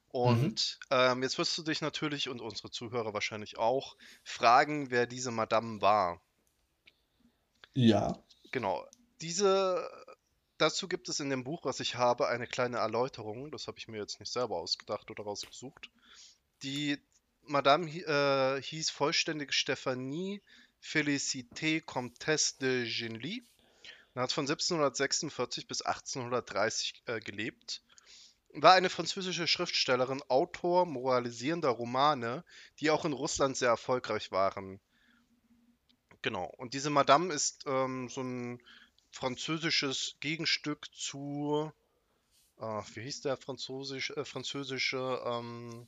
Und 0.10 0.80
ähm, 0.92 1.24
jetzt 1.24 1.38
wirst 1.38 1.58
du 1.58 1.64
dich 1.64 1.82
natürlich 1.82 2.30
und 2.30 2.42
unsere 2.42 2.70
Zuhörer 2.70 3.14
wahrscheinlich 3.14 3.58
auch 3.58 3.98
fragen, 4.24 4.92
wer 4.92 5.08
diese 5.08 5.32
Madame 5.32 5.82
war. 5.82 6.22
Ja. 7.74 8.18
Genau. 8.52 8.88
Diese, 9.22 9.90
dazu 10.58 10.88
gibt 10.88 11.10
es 11.10 11.20
in 11.20 11.30
dem 11.30 11.44
Buch, 11.44 11.66
was 11.66 11.80
ich 11.80 11.96
habe, 11.96 12.28
eine 12.28 12.48
kleine 12.48 12.78
Erläuterung. 12.78 13.52
Das 13.52 13.68
habe 13.68 13.80
ich 13.80 13.88
mir 13.88 13.98
jetzt 13.98 14.20
nicht 14.20 14.32
selber 14.32 14.58
ausgedacht 14.58 15.10
oder 15.10 15.24
rausgesucht. 15.24 15.90
Die 16.64 16.98
Madame 17.48 17.90
äh, 17.90 18.62
hieß 18.62 18.90
vollständig 18.90 19.54
Stephanie 19.54 20.42
Félicité 20.82 21.82
Comtesse 21.82 22.58
de 22.60 22.86
Genlis 22.86 23.42
und 24.14 24.22
hat 24.22 24.32
von 24.32 24.44
1746 24.46 25.68
bis 25.68 25.82
1830 25.82 27.04
äh, 27.06 27.20
gelebt. 27.20 27.84
War 28.54 28.74
eine 28.74 28.90
französische 28.90 29.48
Schriftstellerin, 29.48 30.24
Autor 30.30 30.86
moralisierender 30.86 31.70
Romane, 31.70 32.44
die 32.80 32.90
auch 32.90 33.06
in 33.06 33.14
Russland 33.14 33.58
sehr 33.58 33.70
erfolgreich 33.70 34.32
waren. 34.32 34.80
Genau. 36.22 36.46
Und 36.58 36.74
diese 36.74 36.90
Madame 36.90 37.34
ist 37.34 37.64
ähm, 37.68 38.10
so 38.10 38.22
ein 38.22 38.62
französisches 39.12 40.16
Gegenstück 40.20 40.88
zu, 40.94 41.72
ah, 42.58 42.84
wie 42.94 43.02
hieß 43.02 43.22
der 43.22 43.38
französisch, 43.38 44.12
äh, 44.12 44.26
französische, 44.26 45.22
ähm, 45.26 45.88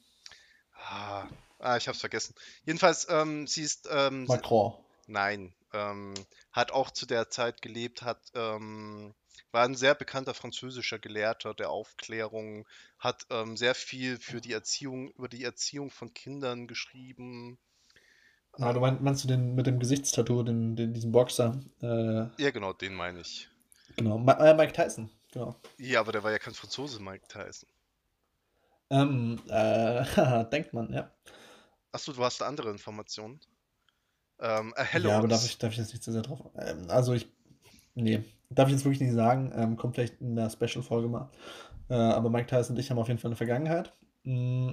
ah, 0.75 1.27
ah, 1.59 1.77
ich 1.77 1.87
hab's 1.87 1.99
vergessen. 1.99 2.35
Jedenfalls, 2.65 3.07
ähm, 3.09 3.47
sie 3.47 3.61
ist, 3.61 3.87
ähm, 3.91 4.25
sie, 4.25 4.33
Macron. 4.33 4.73
nein, 5.07 5.53
ähm, 5.73 6.13
hat 6.51 6.71
auch 6.71 6.91
zu 6.91 7.05
der 7.05 7.29
Zeit 7.29 7.61
gelebt, 7.61 8.01
hat, 8.01 8.21
ähm, 8.33 9.13
war 9.51 9.63
ein 9.63 9.75
sehr 9.75 9.95
bekannter 9.95 10.33
französischer 10.33 10.99
Gelehrter 10.99 11.53
der 11.53 11.69
Aufklärung, 11.69 12.67
hat 12.97 13.25
ähm, 13.29 13.57
sehr 13.57 13.75
viel 13.75 14.17
für 14.17 14.41
die 14.41 14.53
Erziehung, 14.53 15.09
über 15.11 15.27
die 15.27 15.43
Erziehung 15.43 15.91
von 15.91 16.13
Kindern 16.13 16.67
geschrieben. 16.67 17.57
Ah, 18.53 18.73
du 18.73 18.79
meinst, 18.79 19.01
meinst 19.01 19.23
du 19.23 19.27
den 19.27 19.55
mit 19.55 19.67
dem 19.67 19.79
Gesichtstattoo, 19.79 20.43
den, 20.43 20.75
den, 20.75 20.93
diesen 20.93 21.11
Boxer? 21.11 21.59
Äh, 21.81 22.41
ja, 22.41 22.51
genau, 22.51 22.73
den 22.73 22.93
meine 22.93 23.21
ich. 23.21 23.47
genau. 23.95 24.17
Ma 24.17 24.33
äh, 24.33 24.53
Mike 24.53 24.73
Tyson. 24.73 25.09
Genau. 25.31 25.55
Ja, 25.77 25.99
aber 25.99 26.11
der 26.11 26.23
war 26.23 26.31
ja 26.31 26.39
kein 26.39 26.53
Franzose, 26.53 27.01
Mike 27.01 27.27
Tyson. 27.27 27.69
Ähm, 28.89 29.39
äh, 29.47 30.45
denkt 30.51 30.73
man, 30.73 30.91
ja. 30.91 31.11
Achso, 31.91 32.13
du 32.13 32.23
hast 32.23 32.41
andere 32.41 32.71
Informationen. 32.71 33.39
Ähm, 34.39 34.73
Ja, 34.91 35.11
erhelle 35.11 35.17
aber 35.17 35.27
darf 35.27 35.43
ich, 35.45 35.57
darf 35.59 35.71
ich 35.71 35.77
jetzt 35.77 35.93
nicht 35.93 36.03
zu 36.03 36.11
sehr 36.11 36.21
drauf. 36.21 36.41
Ähm, 36.57 36.89
also 36.89 37.13
ich. 37.13 37.27
Nee, 37.95 38.23
darf 38.49 38.67
ich 38.69 38.73
jetzt 38.75 38.85
wirklich 38.85 39.01
nicht 39.01 39.13
sagen. 39.13 39.51
Ähm, 39.55 39.77
kommt 39.77 39.95
vielleicht 39.95 40.21
in 40.21 40.35
der 40.35 40.49
Special-Folge 40.49 41.07
mal. 41.09 41.31
Äh, 41.89 41.95
aber 41.95 42.29
Mike 42.29 42.47
Tyson 42.47 42.75
und 42.75 42.79
ich 42.79 42.89
haben 42.91 42.99
auf 42.99 43.07
jeden 43.07 43.19
Fall 43.19 43.29
eine 43.29 43.35
Vergangenheit. 43.35 43.93
Mm, 44.23 44.71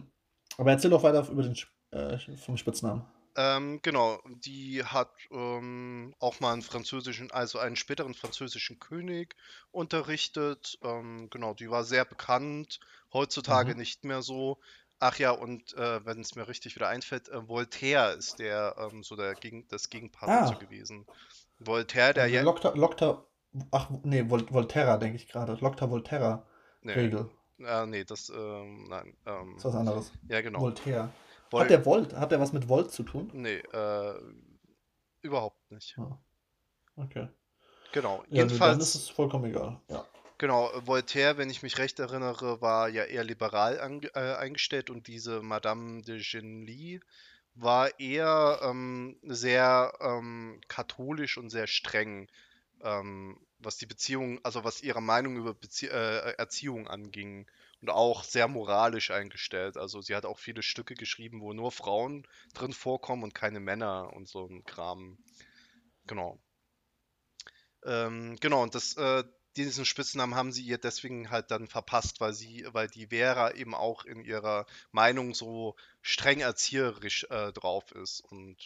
aber 0.58 0.70
erzähl 0.72 0.90
doch 0.90 1.02
weiter 1.02 1.28
über 1.30 1.42
den 1.42 1.56
äh, 1.92 2.18
vom 2.36 2.56
Spitznamen. 2.56 3.04
Ähm, 3.38 3.80
genau, 3.82 4.20
die 4.26 4.82
hat 4.82 5.10
ähm, 5.30 6.14
auch 6.18 6.40
mal 6.40 6.54
einen 6.54 6.62
französischen, 6.62 7.30
also 7.30 7.58
einen 7.58 7.76
späteren 7.76 8.14
französischen 8.14 8.78
König 8.78 9.36
unterrichtet. 9.70 10.78
Ähm, 10.82 11.28
genau, 11.30 11.52
die 11.52 11.70
war 11.70 11.84
sehr 11.84 12.06
bekannt, 12.06 12.80
heutzutage 13.12 13.74
Mhm. 13.74 13.76
nicht 13.76 14.04
mehr 14.04 14.22
so. 14.22 14.58
Ach 14.98 15.18
ja, 15.18 15.30
und 15.30 15.74
äh, 15.74 16.04
wenn 16.06 16.20
es 16.20 16.34
mir 16.36 16.48
richtig 16.48 16.74
wieder 16.76 16.88
einfällt, 16.88 17.28
äh, 17.28 17.46
Voltaire 17.48 18.12
ist 18.14 18.38
der 18.38 18.76
ähm, 18.78 19.02
so 19.02 19.14
der 19.16 19.34
Gegen, 19.34 19.66
das 19.68 19.90
Gegenpart 19.90 20.34
dazu 20.34 20.54
Ah, 20.54 20.58
gewesen. 20.58 21.06
Voltaire, 21.58 22.14
der 22.14 22.24
also 22.24 22.34
ja, 22.36 22.42
Lokta, 22.42 22.70
Lokta, 22.74 23.24
ach, 23.70 23.90
nee, 24.04 24.28
Vol 24.28 24.46
Volterra, 24.50 24.96
denke 24.98 25.16
ich 25.16 25.28
gerade. 25.28 25.54
Locta 25.60 25.90
Volterra 25.90 26.44
Nee, 26.82 26.94
Regel. 26.94 27.30
äh, 27.60 27.86
nee, 27.86 28.04
das, 28.04 28.28
ähm, 28.30 28.84
nein, 28.88 29.16
ähm, 29.26 29.56
Ist 29.56 29.64
was 29.64 29.74
anderes. 29.74 30.12
ja, 30.28 30.40
genau. 30.40 30.60
Voltaire. 30.60 31.10
Vol 31.50 31.60
Hat 31.62 31.70
der 31.70 31.84
Volt, 31.86 32.14
hat 32.14 32.30
der 32.32 32.40
was 32.40 32.52
mit 32.52 32.68
Volt 32.68 32.90
zu 32.92 33.02
tun? 33.02 33.30
nee, 33.32 33.58
äh, 33.72 34.14
überhaupt 35.22 35.70
nicht. 35.70 35.96
Ah, 35.98 36.18
okay. 36.96 37.28
Genau, 37.92 38.22
Ja, 38.30 38.44
nee, 38.44 38.58
dann 38.60 38.80
ist 38.80 38.94
jedenfalls, 38.94 38.94
es 38.94 39.08
vollkommen 39.08 39.44
egal. 39.46 39.80
Ja. 39.88 40.04
Genau, 40.38 40.70
Voltaire, 40.86 41.38
wenn 41.38 41.50
ich 41.50 41.62
mich 41.62 41.78
recht 41.78 41.98
erinnere, 41.98 42.60
war 42.60 42.88
ja 42.88 43.04
eher 43.04 43.24
liberal 43.24 43.76
äh, 44.14 44.18
eingestellt 44.18 44.90
und 44.90 45.06
diese 45.06 45.42
Madame 45.42 46.02
de 46.02 46.20
Genlis 46.22 47.00
war 47.54 47.98
eher 47.98 48.60
ähm, 48.62 49.18
sehr 49.22 49.94
ähm, 50.00 50.60
katholisch 50.68 51.38
und 51.38 51.50
sehr 51.50 51.66
streng, 51.66 52.28
ähm, 52.82 53.40
was 53.58 53.78
die 53.78 53.86
Beziehung, 53.86 54.38
also 54.44 54.64
was 54.64 54.82
ihre 54.82 55.02
Meinung 55.02 55.36
über 55.36 55.54
Bezie 55.54 55.88
äh, 55.88 56.34
Erziehung 56.36 56.86
anging 56.86 57.46
und 57.80 57.90
auch 57.90 58.24
sehr 58.24 58.48
moralisch 58.48 59.10
eingestellt. 59.10 59.76
Also 59.76 60.02
sie 60.02 60.14
hat 60.14 60.26
auch 60.26 60.38
viele 60.38 60.62
Stücke 60.62 60.94
geschrieben, 60.94 61.40
wo 61.40 61.52
nur 61.52 61.72
Frauen 61.72 62.26
drin 62.52 62.72
vorkommen 62.72 63.22
und 63.22 63.34
keine 63.34 63.60
Männer 63.60 64.12
und 64.12 64.28
so 64.28 64.46
ein 64.46 64.64
Kram. 64.64 65.18
Genau. 66.06 66.38
Ähm, 67.84 68.36
genau, 68.40 68.62
und 68.62 68.74
das, 68.74 68.96
äh, 68.96 69.24
diesen 69.56 69.84
Spitznamen 69.84 70.34
haben 70.34 70.52
sie 70.52 70.62
ihr 70.62 70.78
deswegen 70.78 71.30
halt 71.30 71.50
dann 71.50 71.66
verpasst, 71.66 72.20
weil 72.20 72.32
sie, 72.34 72.66
weil 72.72 72.88
die 72.88 73.08
Vera 73.08 73.52
eben 73.52 73.74
auch 73.74 74.04
in 74.04 74.20
ihrer 74.24 74.66
Meinung 74.92 75.34
so 75.34 75.74
streng 76.02 76.40
erzieherisch 76.40 77.26
äh, 77.30 77.52
drauf 77.52 77.90
ist. 77.92 78.20
Und 78.20 78.56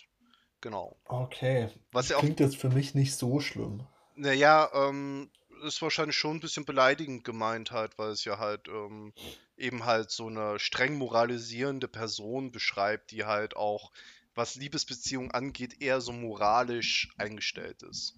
genau. 0.61 0.97
Okay. 1.07 1.69
Was 1.93 2.07
Das 2.07 2.11
ja 2.11 2.17
auch, 2.17 2.21
klingt 2.21 2.41
jetzt 2.41 2.57
für 2.57 2.71
mich 2.71 2.95
nicht 2.95 3.15
so 3.17 3.41
schlimm. 3.41 3.87
naja, 4.15 4.71
ähm, 4.75 5.31
ist 5.65 5.83
wahrscheinlich 5.83 6.17
schon 6.17 6.37
ein 6.37 6.41
bisschen 6.41 6.65
beleidigend 6.65 7.25
gemeint 7.25 7.71
halt, 7.71 7.99
weil 7.99 8.11
es 8.11 8.25
ja 8.25 8.39
halt 8.39 8.69
ähm, 8.69 9.13
eben 9.57 9.85
halt 9.85 10.11
so 10.11 10.27
eine 10.29 10.59
streng 10.59 10.97
moralisierende 10.97 11.89
Person 11.89 12.51
beschreibt, 12.51 13.11
die 13.11 13.25
halt 13.25 13.57
auch, 13.57 13.93
was 14.35 14.55
Liebesbeziehungen 14.55 15.31
angeht, 15.33 15.81
eher 15.83 16.01
so 16.01 16.13
moralisch 16.13 17.09
eingestellt 17.19 17.83
ist. 17.83 18.15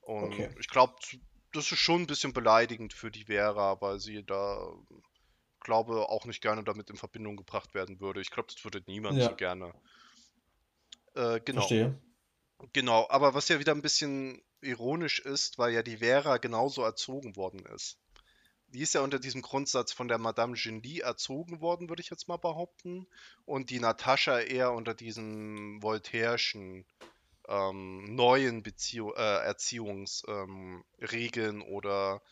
Und 0.00 0.32
Okay. 0.32 0.50
ich 0.58 0.68
glaube, 0.68 0.94
das 1.54 1.70
ist 1.72 1.78
schon 1.78 2.02
ein 2.02 2.06
bisschen 2.06 2.32
beleidigend 2.32 2.92
für 2.92 3.10
die 3.10 3.24
Vera, 3.24 3.80
weil 3.80 4.00
sie 4.00 4.24
da, 4.24 4.72
glaube, 5.60 6.08
auch 6.08 6.24
nicht 6.26 6.42
gerne 6.42 6.64
damit 6.64 6.90
in 6.90 6.96
Verbindung 6.96 7.36
gebracht 7.36 7.74
werden 7.74 8.00
würde. 8.00 8.20
Ich 8.20 8.30
glaube, 8.30 8.48
das 8.52 8.62
würde 8.64 8.82
niemand 8.86 9.20
so 9.20 9.30
Ja, 9.30 9.32
gerne. 9.32 9.74
Äh, 11.14 11.40
genau, 11.40 11.60
verstehe. 11.60 11.98
genau. 12.72 13.06
Aber 13.08 13.34
was 13.34 13.48
ja 13.48 13.58
wieder 13.58 13.72
ein 13.72 13.82
bisschen 13.82 14.42
ironisch 14.60 15.20
ist, 15.20 15.58
weil 15.58 15.72
ja 15.72 15.82
die 15.82 15.98
Vera 15.98 16.38
genauso 16.38 16.82
erzogen 16.82 17.36
worden 17.36 17.64
ist. 17.66 17.98
Die 18.68 18.80
ist 18.80 18.94
ja 18.94 19.02
unter 19.02 19.20
diesem 19.20 19.42
Grundsatz 19.42 19.92
von 19.92 20.08
der 20.08 20.18
Madame 20.18 20.54
Genlis 20.54 21.00
erzogen 21.00 21.60
worden, 21.60 21.88
würde 21.88 22.02
ich 22.02 22.10
jetzt 22.10 22.26
mal 22.26 22.38
behaupten. 22.38 23.06
Und 23.44 23.70
die 23.70 23.78
Natascha 23.78 24.40
eher 24.40 24.72
unter 24.72 24.94
diesen 24.94 25.80
voltairischen 25.80 26.84
ähm, 27.48 28.14
neuen 28.14 28.62
Beziehung, 28.62 29.12
äh, 29.16 29.44
Erziehungsregeln 29.44 31.60
ähm, 31.60 31.68
oder 31.68 32.22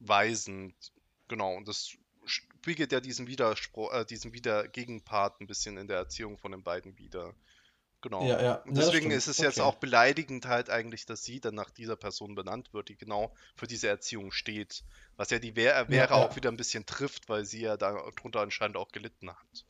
Weisen. 0.00 0.74
Genau, 1.28 1.54
und 1.56 1.68
das 1.68 1.96
spiegelt 2.24 2.92
ja 2.92 3.00
diesen 3.00 3.26
Widerspruch, 3.26 3.92
äh, 3.92 4.04
diesen 4.04 4.32
wieder 4.32 4.68
Gegenpart 4.68 5.40
ein 5.40 5.46
bisschen 5.46 5.76
in 5.76 5.88
der 5.88 5.98
Erziehung 5.98 6.38
von 6.38 6.52
den 6.52 6.62
beiden 6.62 6.96
wieder. 6.98 7.34
Genau. 8.02 8.26
Ja, 8.26 8.42
ja, 8.42 8.54
Und 8.64 8.76
ja, 8.76 8.78
deswegen 8.86 9.10
ist 9.10 9.24
stimmt. 9.24 9.28
es 9.28 9.40
jetzt 9.40 9.58
Okay. 9.58 9.60
auch 9.60 9.74
beleidigend 9.76 10.46
halt 10.46 10.70
eigentlich, 10.70 11.06
dass 11.06 11.24
sie 11.24 11.40
dann 11.40 11.54
nach 11.54 11.70
dieser 11.70 11.96
Person 11.96 12.34
benannt 12.34 12.72
wird, 12.72 12.88
die 12.88 12.96
genau 12.96 13.34
für 13.56 13.66
diese 13.66 13.88
Erziehung 13.88 14.32
steht. 14.32 14.84
Was 15.16 15.30
ja 15.30 15.38
die 15.38 15.52
Vera, 15.52 15.86
Ja, 15.88 16.10
auch 16.10 16.30
ja. 16.30 16.36
wieder 16.36 16.50
ein 16.50 16.56
bisschen 16.56 16.86
trifft, 16.86 17.28
weil 17.28 17.44
sie 17.44 17.62
ja 17.62 17.76
darunter 17.76 18.40
anscheinend 18.40 18.76
auch 18.76 18.90
gelitten 18.92 19.30
hat. 19.30 19.66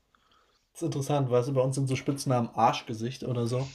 Das 0.73 0.83
ist 0.83 0.87
interessant, 0.87 1.31
weißt 1.31 1.49
du, 1.49 1.55
bei 1.55 1.61
uns 1.61 1.75
sind 1.75 1.89
so 1.89 1.97
Spitznamen 1.97 2.51
Arschgesicht 2.55 3.25
oder 3.25 3.47
so. 3.47 3.69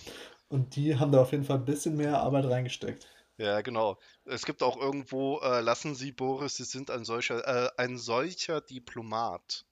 Und 0.49 0.75
die 0.75 0.97
haben 0.97 1.11
da 1.11 1.21
auf 1.21 1.31
jeden 1.31 1.43
Fall 1.43 1.57
ein 1.57 1.65
bisschen 1.65 1.97
mehr 1.97 2.19
Arbeit 2.19 2.45
reingesteckt. 2.45 3.07
Ja, 3.37 3.61
genau. 3.61 3.97
Es 4.25 4.45
gibt 4.45 4.63
auch 4.63 4.77
irgendwo, 4.77 5.39
äh, 5.39 5.61
lassen 5.61 5.95
Sie 5.95 6.11
Boris, 6.11 6.55
Sie 6.55 6.63
sind 6.63 6.89
ein 6.89 7.03
solcher, 7.05 7.45
äh, 7.47 7.69
ein 7.77 7.97
solcher 7.97 8.61
Diplomat. 8.61 9.65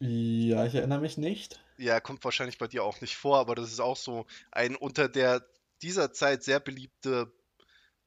Ja, 0.00 0.66
ich 0.66 0.74
erinnere 0.74 1.00
mich 1.00 1.16
nicht. 1.18 1.60
Ja, 1.76 2.00
kommt 2.00 2.24
wahrscheinlich 2.24 2.58
bei 2.58 2.68
dir 2.68 2.84
auch 2.84 3.00
nicht 3.00 3.16
vor, 3.16 3.38
aber 3.38 3.54
das 3.54 3.70
ist 3.72 3.80
auch 3.80 3.96
so 3.96 4.26
ein 4.52 4.76
unter 4.76 5.08
der 5.08 5.46
dieser 5.82 6.12
Zeit 6.12 6.44
sehr 6.44 6.60
beliebte, 6.60 7.32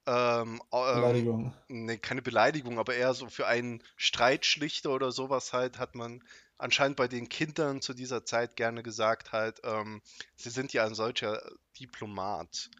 ähm, 0.06 0.62
ähm, 0.72 0.94
Beleidigung. 0.94 1.54
ne, 1.68 1.98
keine 1.98 2.22
Beleidigung, 2.22 2.78
aber 2.78 2.94
eher 2.94 3.14
so 3.14 3.28
für 3.28 3.46
einen 3.46 3.82
Streitschlichter 3.96 4.90
oder 4.90 5.12
sowas 5.12 5.52
halt, 5.52 5.78
hat 5.78 5.94
man 5.94 6.22
anscheinend 6.58 6.96
bei 6.96 7.08
den 7.08 7.28
Kindern 7.28 7.80
zu 7.80 7.94
dieser 7.94 8.24
Zeit 8.24 8.56
gerne 8.56 8.82
gesagt 8.82 9.32
halt, 9.32 9.60
ähm, 9.64 10.02
sie 10.36 10.50
sind 10.50 10.72
ja 10.72 10.84
ein 10.84 10.94
solcher 10.94 11.40
Diplomat. 11.78 12.70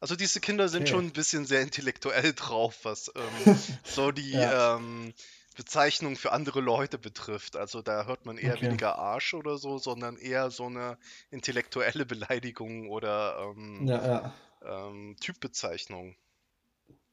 Also 0.00 0.16
diese 0.16 0.40
Kinder 0.40 0.68
sind 0.68 0.82
Okay. 0.82 0.90
schon 0.90 1.06
ein 1.06 1.12
bisschen 1.12 1.46
sehr 1.46 1.62
intellektuell 1.62 2.32
drauf, 2.34 2.80
was 2.84 3.10
ähm, 3.16 3.46
so 3.84 4.12
die 4.12 4.42
Ja, 4.42 4.76
ähm, 4.76 5.14
Bezeichnung 5.56 6.16
für 6.16 6.32
andere 6.32 6.60
Leute 6.60 6.98
betrifft. 6.98 7.56
Also 7.56 7.82
da 7.82 8.06
hört 8.06 8.26
man 8.26 8.38
eher 8.38 8.54
okay. 8.54 8.62
weniger 8.62 8.98
Arsch 8.98 9.34
oder 9.34 9.56
so, 9.58 9.78
sondern 9.78 10.16
eher 10.16 10.50
so 10.50 10.66
eine 10.66 10.98
intellektuelle 11.30 12.04
Beleidigung 12.06 12.88
oder 12.90 13.38
ähm, 13.56 13.88
Ja, 13.88 14.06
ja. 14.06 14.34
ähm, 14.62 15.16
Typbezeichnung. 15.20 16.16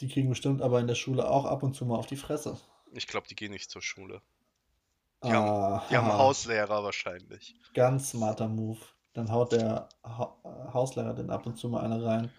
Die 0.02 0.08
kriegen 0.08 0.30
bestimmt 0.30 0.62
aber 0.62 0.80
in 0.80 0.86
der 0.86 0.94
Schule 0.94 1.28
auch 1.28 1.46
ab 1.46 1.64
und 1.64 1.74
zu 1.74 1.84
mal 1.88 1.96
auf 1.96 2.06
die 2.06 2.16
Fresse. 2.16 2.60
Ich 2.94 3.08
glaube, 3.08 3.28
die 3.28 3.36
gehen 3.36 3.52
nicht 3.52 3.70
zur 3.70 3.82
Schule. 3.82 4.22
Die 5.24 5.34
haben, 5.34 5.46
Ah, 5.50 5.84
die 5.90 5.98
haben. 5.98 6.12
Hauslehrer 6.14 6.84
wahrscheinlich. 6.84 7.56
Ganz 7.74 8.12
smarter 8.12 8.48
Move. 8.48 8.80
Dann 9.14 9.32
haut 9.32 9.52
der 9.52 9.90
ha 10.04 10.36
äh, 10.44 10.74
Hauslehrer 10.74 11.14
den 11.14 11.30
ab 11.30 11.46
und 11.46 11.58
zu 11.58 11.70
mal 11.70 11.82
eine 11.84 12.04
rein. 12.04 12.32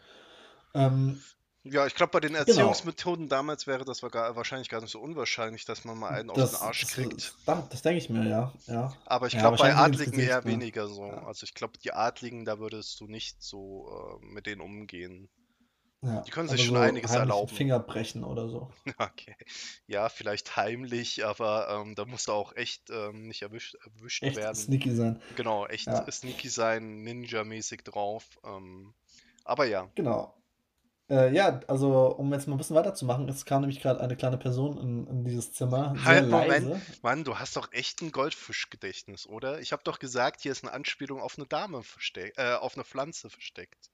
Ähm, 0.74 1.22
Ja, 1.64 1.87
ich 1.87 1.95
glaube, 1.95 2.11
bei 2.12 2.20
den 2.20 2.35
genau. 2.35 2.41
Erziehungsmethoden 2.41 3.28
damals 3.28 3.66
wäre 3.66 3.85
das 3.85 4.03
wahrscheinlich 4.03 4.68
gar 4.68 4.80
nicht 4.82 4.91
so 4.91 5.01
unwahrscheinlich, 5.01 5.64
dass 5.64 5.85
man 5.85 5.99
mal 5.99 6.11
einen 6.12 6.30
auf 6.30 6.43
den 6.43 6.53
Das, 6.53 6.55
Arsch 6.55 6.82
das, 6.82 6.91
kriegt. 6.91 7.35
das, 7.47 7.68
das 7.70 7.82
denke 7.82 7.99
ich 7.99 8.11
mir, 8.11 8.28
ja. 8.28 8.53
Ja, 8.66 8.93
Aber 9.07 9.26
ich 9.28 9.37
ja 9.37 9.41
glaube, 9.41 9.57
bei 9.59 9.74
Adligen 9.74 10.18
eher 10.18 10.45
weniger 10.45 10.89
so. 10.89 11.07
Ja, 11.07 11.26
Also 11.26 11.45
ich 11.45 11.55
glaube, 11.55 11.78
die 11.78 11.93
Adligen, 11.93 12.45
da 12.45 12.59
würdest 12.59 13.01
du 13.01 13.07
nicht 13.07 13.43
so 13.43 14.18
äh, 14.22 14.24
mit 14.26 14.47
denen 14.47 14.61
umgehen. 14.61 15.30
Ja. 16.05 16.20
Die 16.22 16.30
können 16.30 16.48
sich 16.48 16.64
schon 16.64 16.76
so 16.76 16.80
einiges 16.80 17.11
erlauben. 17.12 17.55
Finger 17.55 17.78
brechen 17.80 18.24
oder 18.24 18.48
so. 18.48 18.70
Okay. 18.98 19.36
Ja, 19.86 20.09
vielleicht 20.09 20.57
heimlich, 20.57 21.24
aber 21.24 21.68
ähm, 21.70 21.94
da 21.94 22.05
musst 22.05 22.28
du 22.28 22.32
auch 22.32 22.55
echt 22.57 22.90
ähm, 22.90 23.28
nicht 23.28 23.42
erwischt, 23.42 23.74
erwischt 23.76 24.22
Echt 24.22 24.36
werden. 24.36 24.55
sneaky 24.55 24.94
sein. 24.94 25.20
Genau, 25.36 25.66
echt 25.66 25.86
Ja, 25.86 26.11
sneaky 26.11 26.48
sein, 26.48 27.02
Ninja-mäßig 27.05 27.82
drauf. 27.82 28.24
Ähm, 28.44 28.94
aber 29.44 29.64
ja. 29.66 29.90
genau. 29.94 30.34
Äh, 31.11 31.34
ja, 31.34 31.61
also 31.68 32.16
um 32.16 32.32
jetzt 32.32 32.48
mal 32.48 32.55
ein 32.55 32.59
bisschen 32.59 32.76
weiterzumachen, 32.76 33.28
es 33.28 33.44
kam 33.44 33.61
nämlich 33.61 33.80
gerade 33.82 34.00
eine 34.00 34.16
kleine 34.16 34.38
Person 34.38 34.78
in, 34.78 35.07
in 35.07 35.24
dieses 35.24 35.52
Zimmer, 35.52 35.94
sehr 35.98 36.05
Halt, 36.05 36.30
Moment. 36.30 36.48
leise. 36.48 36.80
Mann, 37.02 37.24
du 37.24 37.38
hast 37.38 37.57
doch 37.57 37.70
echt 37.72 38.00
ein 38.00 38.11
Goldfischgedächtnis, 38.11 39.26
oder? 39.26 39.61
Ich 39.61 39.72
habe 39.72 39.82
doch 39.84 39.98
gesagt, 39.98 40.40
hier 40.40 40.52
ist 40.52 40.64
eine 40.64 40.72
Anspielung 40.72 41.20
auf 41.20 41.36
eine 41.36 41.46
Dame 41.46 41.82
versteckt, 41.82 42.38
äh, 42.38 42.55
auf 42.55 42.74
eine 42.74 42.84
Pflanze 42.84 43.28
versteckt. 43.28 43.90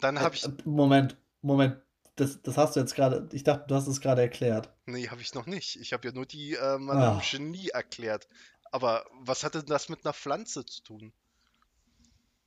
Dann 0.00 0.20
habe 0.20 0.34
ich, 0.36 0.44
äh, 0.44 0.50
Moment, 0.64 1.16
Moment, 1.42 1.78
das, 2.16 2.42
das 2.42 2.56
hast 2.56 2.76
du 2.76 2.80
jetzt 2.80 2.94
gerade, 2.94 3.28
ich 3.32 3.44
dachte, 3.44 3.64
du 3.68 3.74
hast 3.74 3.86
es 3.86 4.00
gerade 4.00 4.22
erklärt. 4.22 4.70
nee, 4.86 5.08
habe 5.08 5.20
ich 5.20 5.34
noch 5.34 5.46
nicht. 5.46 5.74
Ich 5.80 5.92
habe 5.92 6.06
ja 6.08 6.14
nur 6.14 6.24
die 6.26 6.54
äh, 6.54 6.78
Madame 6.78 7.18
Ah, 7.18 7.20
Genie 7.20 7.70
erklärt. 7.70 8.28
Aber 8.70 9.04
was 9.12 9.42
hatte 9.44 9.64
das 9.64 9.88
mit 9.88 10.04
einer 10.04 10.14
Pflanze 10.14 10.64
zu 10.64 10.82
tun? 10.82 11.12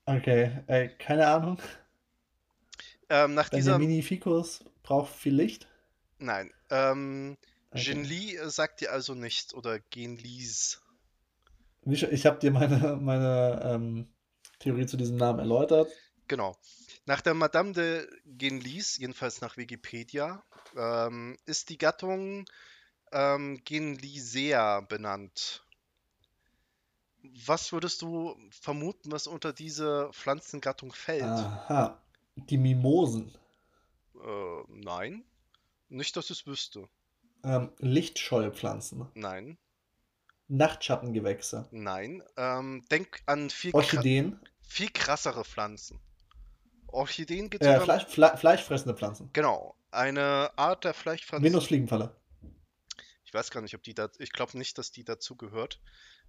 okay, 0.08 0.64
äh, 0.68 0.88
keine 0.90 1.28
Ahnung. 1.28 1.60
Ähm, 3.10 3.34
nach 3.34 3.50
dieser, 3.50 3.82
Benjamini 3.82 4.04
Ficus 4.04 4.64
braucht 4.84 5.12
viel 5.16 5.34
Licht. 5.34 5.68
nein, 6.20 6.52
ähm, 6.72 7.38
Okay. 7.76 8.00
Genli 8.02 8.36
äh, 8.36 8.50
sagt 8.50 8.82
dir 8.82 8.92
also 8.92 9.14
nichts 9.16 9.54
oder 9.54 9.80
Genlis. 9.80 10.82
Ich 12.12 12.26
habe 12.26 12.40
dir 12.40 12.52
meine, 12.52 12.98
meine 13.02 13.62
ähm, 13.64 14.08
Theorie 14.60 14.86
zu 14.88 14.98
diesem 14.98 15.18
Namen 15.18 15.40
erläutert. 15.40 15.88
Genau. 16.28 16.58
Nach 17.06 17.22
der 17.22 17.34
Madame 17.34 17.72
de 17.74 18.08
Genlis, 18.26 18.98
jedenfalls 18.98 19.42
nach 19.42 19.58
Wikipedia, 19.58 20.44
ähm, 20.76 21.38
ist 21.46 21.70
die 21.70 21.78
Gattung 21.78 22.46
ähm, 23.12 23.62
Genlisea 23.64 24.82
benannt. 24.82 25.64
Was 27.46 27.72
würdest 27.72 28.02
du 28.02 28.36
vermuten, 28.50 29.12
was 29.12 29.28
unter 29.28 29.54
diese 29.54 30.10
Pflanzengattung 30.14 30.94
fällt? 30.94 31.24
Aha, 31.24 32.00
die 32.36 32.58
Mimosen. 32.58 33.34
Äh, 34.16 34.64
nein. 34.70 35.24
Nicht, 35.90 36.18
dass 36.18 36.26
ich 36.30 36.40
es 36.42 36.48
wüsste. 36.48 36.88
Ähm, 37.44 37.72
lichtscheue 37.78 38.52
Pflanzen. 38.52 39.08
Nein, 39.14 39.58
Nachtschattengewächse. 40.48 41.68
nein. 41.72 42.24
Ähm, 42.38 42.84
denk 42.90 43.22
an 43.26 43.50
viel, 43.50 43.72
kra 43.72 43.80
Orchideen. 43.80 44.40
viel 44.62 44.90
krassere 44.90 45.44
Pflanzen. 45.44 46.00
Orchideen 46.96 47.50
geht 47.50 47.62
Äh. 47.62 47.80
Fleisch, 47.80 48.06
Fle 48.06 48.36
fleischfressende 48.38 48.96
Pflanzen. 48.98 49.30
Genau. 49.34 49.76
Eine 49.92 50.52
Art 50.58 50.84
der 50.84 50.94
Fleischpflanzen. 50.94 51.46
Venusfliegenfalle. 51.46 52.16
Ich 53.24 53.34
weiß 53.34 53.52
gar 53.52 53.62
nicht, 53.62 53.76
ob 53.76 53.84
die 53.84 53.94
da. 53.94 54.10
Ich 54.18 54.32
glaube 54.32 54.58
nicht, 54.58 54.78
dass 54.78 54.92
die 54.92 55.04
dazu 55.04 55.36
gehört. 55.36 55.82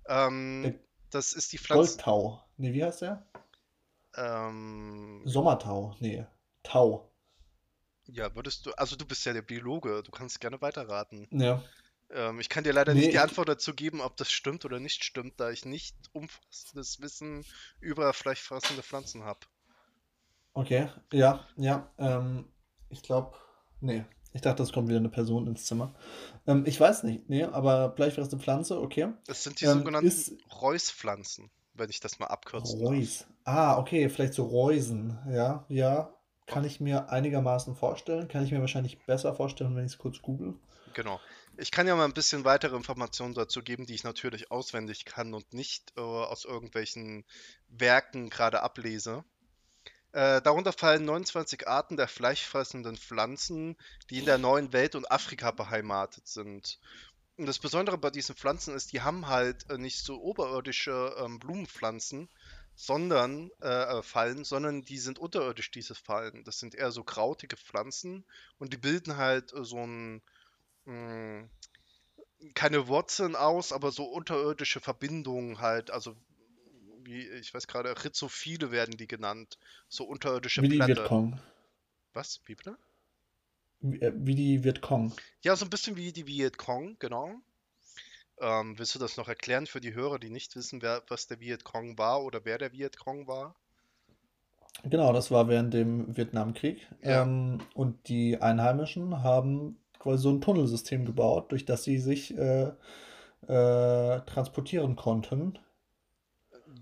Ähm, 0.09 0.63
Der 0.65 0.75
das 1.11 1.33
ist 1.33 1.53
die 1.53 1.59
Pflanze. 1.59 1.95
Goldtau. 1.97 2.43
Nee, 2.57 2.73
wie 2.73 2.85
heißt 2.85 3.03
der? 3.03 3.27
Ähm, 4.17 5.23
Sommertau. 5.25 5.95
Nee, 6.01 6.27
Tau. 6.63 7.13
ja, 8.07 8.35
würdest 8.35 8.67
du. 8.67 8.73
Also, 8.73 8.97
du 8.97 9.05
bist 9.07 9.25
ja 9.27 9.33
der 9.33 9.43
Biologe. 9.43 10.03
Du 10.03 10.11
kannst 10.11 10.41
gerne 10.41 10.61
weiterraten. 10.61 11.29
Ja. 11.31 11.63
Ähm, 12.11 12.41
ich 12.41 12.49
kann 12.49 12.65
dir 12.65 12.73
leider 12.73 12.95
Nee, 12.95 13.01
nicht 13.01 13.13
die 13.13 13.19
Antwort 13.19 13.49
dazu 13.49 13.75
geben, 13.75 14.01
ob 14.01 14.17
das 14.17 14.31
stimmt 14.31 14.65
oder 14.65 14.79
nicht 14.81 15.05
stimmt, 15.05 15.39
da 15.41 15.51
ich 15.51 15.65
nicht 15.65 15.97
umfassendes 16.13 17.01
Wissen 17.01 17.45
über 17.81 18.13
fleischfressende 18.13 18.83
Pflanzen 18.83 19.25
habe. 19.25 19.41
Okay. 20.57 20.89
Ja, 21.13 21.45
ja. 21.57 21.91
Ähm, 21.99 22.47
ich 22.89 23.03
glaube, 23.03 23.37
nee. 23.81 24.05
Ich 24.33 24.41
dachte, 24.41 24.63
es 24.63 24.73
kommt 24.73 24.89
wieder 24.89 24.99
eine 24.99 25.09
Person 25.11 25.47
ins 25.47 25.65
Zimmer. 25.67 25.95
Ähm, 26.47 26.65
ich 26.67 26.81
weiß 26.81 27.03
nicht. 27.05 27.29
Nee, 27.29 27.45
aber 27.45 27.93
fleischfressende 27.95 28.43
Pflanze, 28.43 28.81
okay. 28.81 29.09
Das 29.27 29.45
sind 29.45 29.61
die 29.61 29.67
Ähm, 29.67 29.79
sogenannten 29.79 30.09
ist- 30.09 30.33
Reuspflanzen, 30.63 31.51
wenn 31.75 31.91
ich 31.91 32.01
das 32.01 32.19
mal 32.19 32.27
abkürzen 32.27 32.81
darf. 32.81 32.91
Reus. 32.91 33.27
Ah, 33.45 33.79
okay, 33.79 34.09
vielleicht 34.09 34.33
so 34.35 34.45
Reusen. 34.45 35.19
Ja, 35.31 35.65
ja. 35.69 36.13
Kann 36.47 36.65
ich 36.65 36.81
mir 36.81 37.11
einigermaßen 37.11 37.75
vorstellen. 37.77 38.29
Kann 38.29 38.45
ich 38.45 38.53
mir 38.53 38.61
wahrscheinlich 38.61 38.99
besser 39.05 39.35
vorstellen, 39.35 39.75
wenn 39.77 39.85
ich 39.85 39.93
es 39.93 39.99
kurz 39.99 40.23
google. 40.23 40.55
Genau. 40.95 41.21
Ich 41.59 41.71
kann 41.71 41.87
ja 41.87 41.97
mal 41.97 42.05
ein 42.05 42.15
bisschen 42.15 42.45
weitere 42.45 42.77
Informationen 42.77 43.35
dazu 43.35 43.63
geben, 43.63 43.85
die 43.85 43.95
ich 43.95 44.05
natürlich 44.05 44.51
auswendig 44.51 45.05
kann 45.05 45.35
und 45.35 45.53
nicht 45.53 45.93
äh, 45.97 46.01
aus 46.01 46.45
irgendwelchen 46.47 47.25
Werken 47.69 48.31
gerade 48.31 48.63
ablese. 48.63 49.25
Äh, 50.17 50.41
darunter 50.41 50.73
fallen 50.73 51.05
29 51.05 51.69
Arten 51.69 51.99
der 51.99 52.09
fleischfressenden 52.09 52.97
Pflanzen, 52.97 53.77
die 54.09 54.21
in 54.21 54.25
der 54.25 54.39
neuen 54.39 54.73
Welt 54.73 54.95
und 54.95 55.11
Afrika 55.11 55.51
beheimatet 55.51 56.27
sind. 56.27 56.81
Und 57.37 57.45
das 57.45 57.59
Besondere 57.59 57.99
bei 57.99 58.09
diesen 58.09 58.35
Pflanzen 58.35 58.75
ist, 58.75 58.95
die 58.95 59.03
haben 59.03 59.29
halt 59.29 59.69
äh, 59.69 59.77
nicht 59.77 59.99
so 59.99 60.19
oberirdische 60.23 61.15
ähm, 61.19 61.39
Blumenpflanzen, 61.39 62.31
sondern 62.75 63.51
äh, 63.61 63.69
äh, 63.69 64.03
Fallen, 64.03 64.45
sondern 64.45 64.81
die 64.87 64.97
sind 64.97 65.19
unterirdisch, 65.19 65.71
diese 65.71 65.95
Fallen. 65.95 66.45
Das 66.45 66.61
sind 66.61 66.75
eher 66.75 66.93
so 66.93 67.05
krautige 67.05 67.59
Pflanzen 67.59 68.25
und 68.57 68.73
die 68.73 68.79
bilden 68.79 69.19
halt 69.19 69.53
so 69.55 69.85
ein 69.85 70.23
mh, 70.87 71.47
keine 72.55 72.89
Wurzeln 72.89 73.37
aus, 73.37 73.73
aber 73.73 73.93
so 73.93 74.05
unterirdische 74.05 74.81
Verbindungen 74.81 75.61
halt, 75.61 75.91
also 75.91 76.17
wie, 77.07 77.27
ich 77.29 77.55
weiß 77.55 77.67
gerade, 77.67 78.05
Rhizophile 78.05 78.71
werden 78.71 78.97
die 78.97 79.07
genannt, 79.07 79.59
so 79.89 80.05
unterirdische 80.05 80.63
Wie 80.63 80.69
die 80.69 80.77
Blätter. 80.77 81.03
Vietcong. 81.03 81.41
Was? 82.13 82.41
Wie 82.45 82.55
bitte? 82.55 82.77
Wie, 83.81 84.01
äh, 84.01 84.13
wie 84.15 84.35
die 84.35 84.65
Vietcong. 84.65 85.13
Ja, 85.43 85.57
so 85.57 85.65
ein 85.65 85.71
bisschen 85.71 85.97
wie 85.97 86.13
die 86.13 86.27
Vietcong, 86.27 86.97
genau. 86.99 87.41
Ähm, 88.39 88.79
willst 88.79 88.95
du 88.95 88.99
das 88.99 89.17
noch 89.17 89.29
erklären 89.29 89.67
für 89.67 89.81
die 89.81 89.95
Hörer, 89.95 90.19
die 90.19 90.31
nicht 90.31 90.57
wissen, 90.57 90.83
wer, 90.83 91.03
was 91.09 91.27
der 91.27 91.41
Vietcong 91.41 91.97
war 91.97 92.23
oder 92.23 92.45
wer 92.45 92.59
der 92.59 92.73
Vietcong 92.73 93.27
war? 93.27 93.55
Genau, 94.85 95.13
das 95.13 95.31
war 95.31 95.49
während 95.49 95.73
dem 95.73 96.15
Vietnamkrieg. 96.17 96.87
Ja. 97.03 97.23
Ähm, 97.23 97.61
und 97.75 98.09
die 98.09 98.41
Einheimischen 98.41 99.23
haben 99.23 99.79
quasi 99.99 100.23
so 100.23 100.31
ein 100.31 100.41
Tunnelsystem 100.43 101.07
gebaut, 101.07 101.51
durch 101.51 101.65
das 101.65 101.85
sie 101.85 101.99
sich 101.99 102.37
äh, 102.37 102.73
äh, 103.47 104.21
transportieren 104.27 104.97
konnten. 104.97 105.59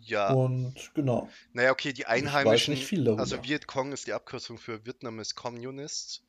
Ja, 0.07 0.37
Und 0.37 0.91
genau, 0.95 1.39
naja, 1.53 1.71
okay, 1.71 1.93
die 1.93 2.07
ich 2.19 2.43
weiß 2.45 2.67
Einheimischen, 2.67 2.69
nicht 2.69 2.85
viel 2.87 3.05
darüber. 3.05 3.23
also 3.23 3.43
Vietcong 3.43 3.93
ist 3.93 4.07
die 4.07 4.13
Abkürzung 4.13 4.59
für 4.59 4.85
Vietnamese 4.85 5.35
Communists. 5.35 6.23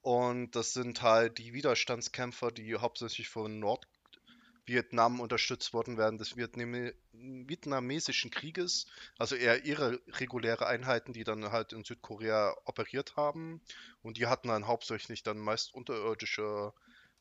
Und 0.00 0.52
das 0.56 0.72
sind 0.72 1.02
halt 1.02 1.38
die 1.38 1.52
Widerstandskämpfer, 1.52 2.50
die 2.52 2.76
hauptsächlich 2.76 3.28
von 3.28 3.58
Nordvietnam 4.66 5.20
unterstützt 5.20 5.72
worden 5.72 5.98
während 5.98 6.20
des 6.20 6.36
Vietname 6.36 6.94
vietnamesischen 7.12 8.30
Krieges. 8.30 8.86
Also 9.18 9.34
eher 9.36 9.64
ihre 9.64 10.00
reguläre 10.08 10.66
Einheiten, 10.66 11.12
die 11.12 11.24
dann 11.24 11.50
halt 11.52 11.72
in 11.72 11.84
Südkorea 11.84 12.54
operiert 12.64 13.16
haben. 13.16 13.62
Und 14.02 14.16
die 14.18 14.26
hatten 14.26 14.48
dann 14.48 14.66
hauptsächlich 14.66 15.22
dann 15.24 15.38
meist 15.38 15.74
unterirdische 15.74 16.72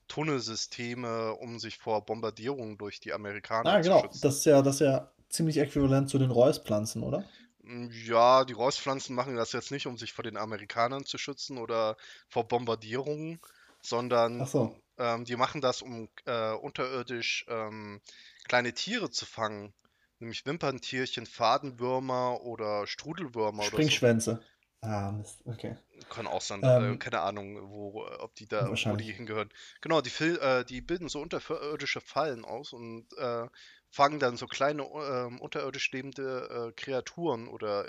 Tunnelsysteme, 0.07 1.33
um 1.35 1.59
sich 1.59 1.77
vor 1.77 2.05
Bombardierungen 2.05 2.77
durch 2.77 2.99
die 3.01 3.13
Amerikaner 3.13 3.73
Ah, 3.73 3.81
zu 3.81 3.91
genau. 3.91 4.01
schützen. 4.01 4.21
Das 4.21 4.37
ist 4.37 4.45
ja, 4.45 4.61
das 4.61 4.75
ist 4.75 4.81
ja 4.81 5.11
ziemlich 5.29 5.57
äquivalent 5.57 6.09
zu 6.09 6.17
den 6.19 6.31
Reuspflanzen, 6.31 7.03
oder? 7.03 7.33
Mm, 7.63 7.89
Ja, 7.91 8.45
die 8.45 8.53
Reuspflanzen 8.53 9.15
machen 9.15 9.35
das 9.35 9.51
jetzt 9.51 9.71
nicht, 9.71 9.87
um 9.87 9.97
sich 9.97 10.13
vor 10.13 10.23
den 10.23 10.37
Amerikanern 10.37 11.05
zu 11.05 11.17
schützen 11.17 11.57
oder 11.57 11.97
vor 12.27 12.47
Bombardierungen, 12.47 13.39
sondern 13.81 14.45
so. 14.45 14.75
ähm, 14.97 15.25
die 15.25 15.35
machen 15.35 15.61
das, 15.61 15.81
um 15.81 16.09
äh, 16.25 16.51
unterirdisch 16.53 17.45
ähm, 17.49 18.01
kleine 18.47 18.73
Tiere 18.73 19.09
zu 19.11 19.25
fangen, 19.25 19.73
nämlich 20.19 20.45
Wimperntierchen, 20.45 21.25
Fadenwürmer 21.25 22.41
oder 22.41 22.87
Strudelwürmer 22.87 23.65
oder 23.67 23.81
so. 23.81 23.99
Springschwänze. 23.99 24.41
Ah, 24.81 25.11
Mist. 25.11 25.41
Okay. 25.45 25.77
Kann 26.09 26.27
auch 26.27 26.41
sein, 26.41 26.67
äh, 26.77 26.89
Ähm, 26.89 26.99
keine 26.99 27.21
Ahnung, 27.21 27.69
wo, 27.69 28.05
äh, 28.05 28.15
ob 28.19 28.35
die 28.35 28.47
da, 28.47 28.77
wo 28.83 28.95
die 28.95 29.11
hingehören. 29.11 29.49
Genau, 29.81 30.01
die, 30.01 30.11
äh, 30.23 30.63
die 30.65 30.81
bilden 30.81 31.09
so 31.09 31.21
unterirdische 31.21 32.01
Fallen 32.01 32.45
aus 32.45 32.73
und 32.73 33.07
äh, 33.17 33.47
fangen 33.91 34.19
dann 34.19 34.37
so 34.37 34.47
kleine 34.47 34.83
ähm, 34.83 35.41
unterirdisch 35.41 35.91
lebende 35.91 36.69
äh, 36.69 36.73
Kreaturen 36.73 37.47
oder 37.47 37.85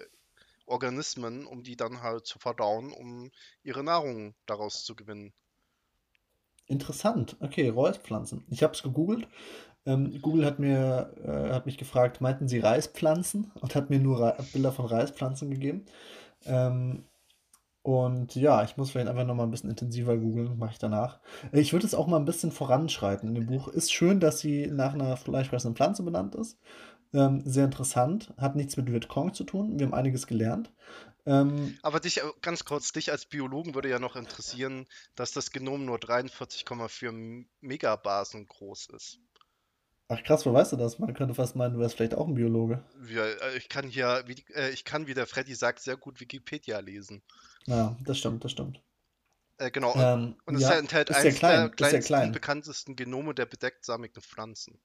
Organismen, 0.67 1.47
um 1.47 1.63
die 1.65 1.77
dann 1.77 2.03
halt 2.03 2.27
zu 2.27 2.39
verdauen, 2.39 2.93
um 2.93 3.31
ihre 3.65 3.85
Nahrung 3.85 4.35
daraus 4.47 4.85
zu 4.85 4.97
gewinnen. 4.97 5.35
Interessant. 6.67 7.37
Okay, 7.41 7.69
Reuspflanzen. 7.71 8.45
Ich 8.51 8.63
habe 8.63 8.75
es 8.75 8.83
gegoogelt. 8.83 9.27
Ähm, 9.87 10.21
Google 10.23 10.47
hat 10.47 10.59
mir, 10.59 11.15
äh, 11.25 11.53
hat 11.55 11.67
mich 11.67 11.79
gefragt, 11.79 12.21
meinten 12.21 12.49
Sie 12.49 12.59
Reispflanzen? 12.61 13.53
Und 13.61 13.75
hat 13.75 13.91
mir 13.91 14.01
nur 14.01 14.21
Rei- 14.21 14.37
Bilder 14.53 14.73
von 14.73 14.87
Reispflanzen 14.87 15.51
gegeben. 15.51 15.87
Ähm, 16.47 17.05
und 17.89 18.35
ja, 18.35 18.63
ich 18.65 18.77
muss 18.77 18.91
vielleicht 18.91 19.09
einfach 19.09 19.25
noch 19.25 19.35
mal 19.35 19.45
ein 19.45 19.51
bisschen 19.51 19.71
intensiver 19.71 20.19
googeln, 20.19 20.59
mache 20.59 20.73
ich 20.73 20.79
danach. 20.79 21.21
Ich 21.53 21.73
würde 21.73 21.87
es 21.87 21.95
auch 21.95 22.07
mal 22.07 22.19
ein 22.19 22.27
bisschen 22.27 22.53
voranschreiten 22.53 23.31
in 23.31 23.35
dem 23.35 23.47
Buch. 23.47 23.67
Ist 23.69 23.95
schön, 23.95 24.21
dass 24.21 24.41
sie 24.41 24.67
nach 24.67 24.93
einer 24.93 25.17
fleischfressenden 25.17 25.75
Pflanze 25.75 26.03
benannt 26.03 26.35
ist. 26.35 26.59
Ähm, 27.15 27.41
sehr 27.47 27.65
interessant. 27.65 28.35
Hat 28.37 28.57
nichts 28.57 28.77
mit 28.77 28.93
Vietcong 28.93 29.33
zu 29.33 29.43
tun. 29.45 29.79
Wir 29.79 29.87
haben 29.87 29.95
einiges 29.95 30.27
gelernt. 30.27 30.71
Ähm, 31.25 31.79
Aber 31.81 31.99
dich, 31.99 32.19
äh, 32.19 32.25
ganz 32.43 32.67
kurz, 32.67 32.93
dich 32.93 33.11
als 33.11 33.25
Biologen 33.25 33.75
würde 33.75 33.89
ja 33.89 33.99
noch 33.99 34.17
interessieren, 34.17 34.87
dass 35.15 35.33
das 35.33 35.51
Genom 35.51 35.87
nur 35.87 35.97
43,4 35.97 37.47
Megabasen 37.63 38.47
groß 38.49 38.89
ist. 38.91 39.19
ach 40.09 40.23
krass, 40.25 40.45
wo 40.45 40.53
weißt 40.53 40.73
du 40.73 40.77
das? 40.77 40.99
Man 40.99 41.15
könnte 41.15 41.35
fast 41.35 41.57
meinen, 41.57 41.73
du 41.73 41.81
wärst 41.81 41.97
vielleicht 41.97 42.15
auch 42.15 42.29
ein 42.29 42.35
Biologe. 42.35 42.85
Ja, 43.09 43.25
äh, 43.25 43.57
ich 43.57 43.71
kann 43.71 43.89
hier, 43.89 44.25
äh, 44.55 44.71
ich 44.73 44.85
kann, 44.85 45.07
wie 45.07 45.15
der 45.15 45.27
Freddy 45.27 45.55
sagt, 45.55 45.81
sehr 45.81 45.97
gut 45.97 46.21
Wikipedia 46.21 46.81
lesen. 46.81 47.23
Ja, 47.67 47.97
das 48.05 48.19
stimmt, 48.19 48.43
das 48.45 48.51
stimmt. 48.53 48.83
Äh, 49.59 49.71
genau, 49.71 49.97
und, 49.97 50.11
Ähm, 50.11 50.37
und 50.47 50.57
es 50.57 50.69
ja, 50.69 50.69
enthält 50.69 51.11
ist 51.11 51.23
eines 51.23 51.45
der 51.45 51.69
klein, 51.71 51.73
sehr 51.79 52.03
kleinsten 52.03 52.03
klein. 52.03 52.33
bekanntesten 52.33 52.97
Genome 52.97 53.35
der 53.37 53.47
bedecktsammigen 53.47 54.21
Pflanzen. 54.21 54.81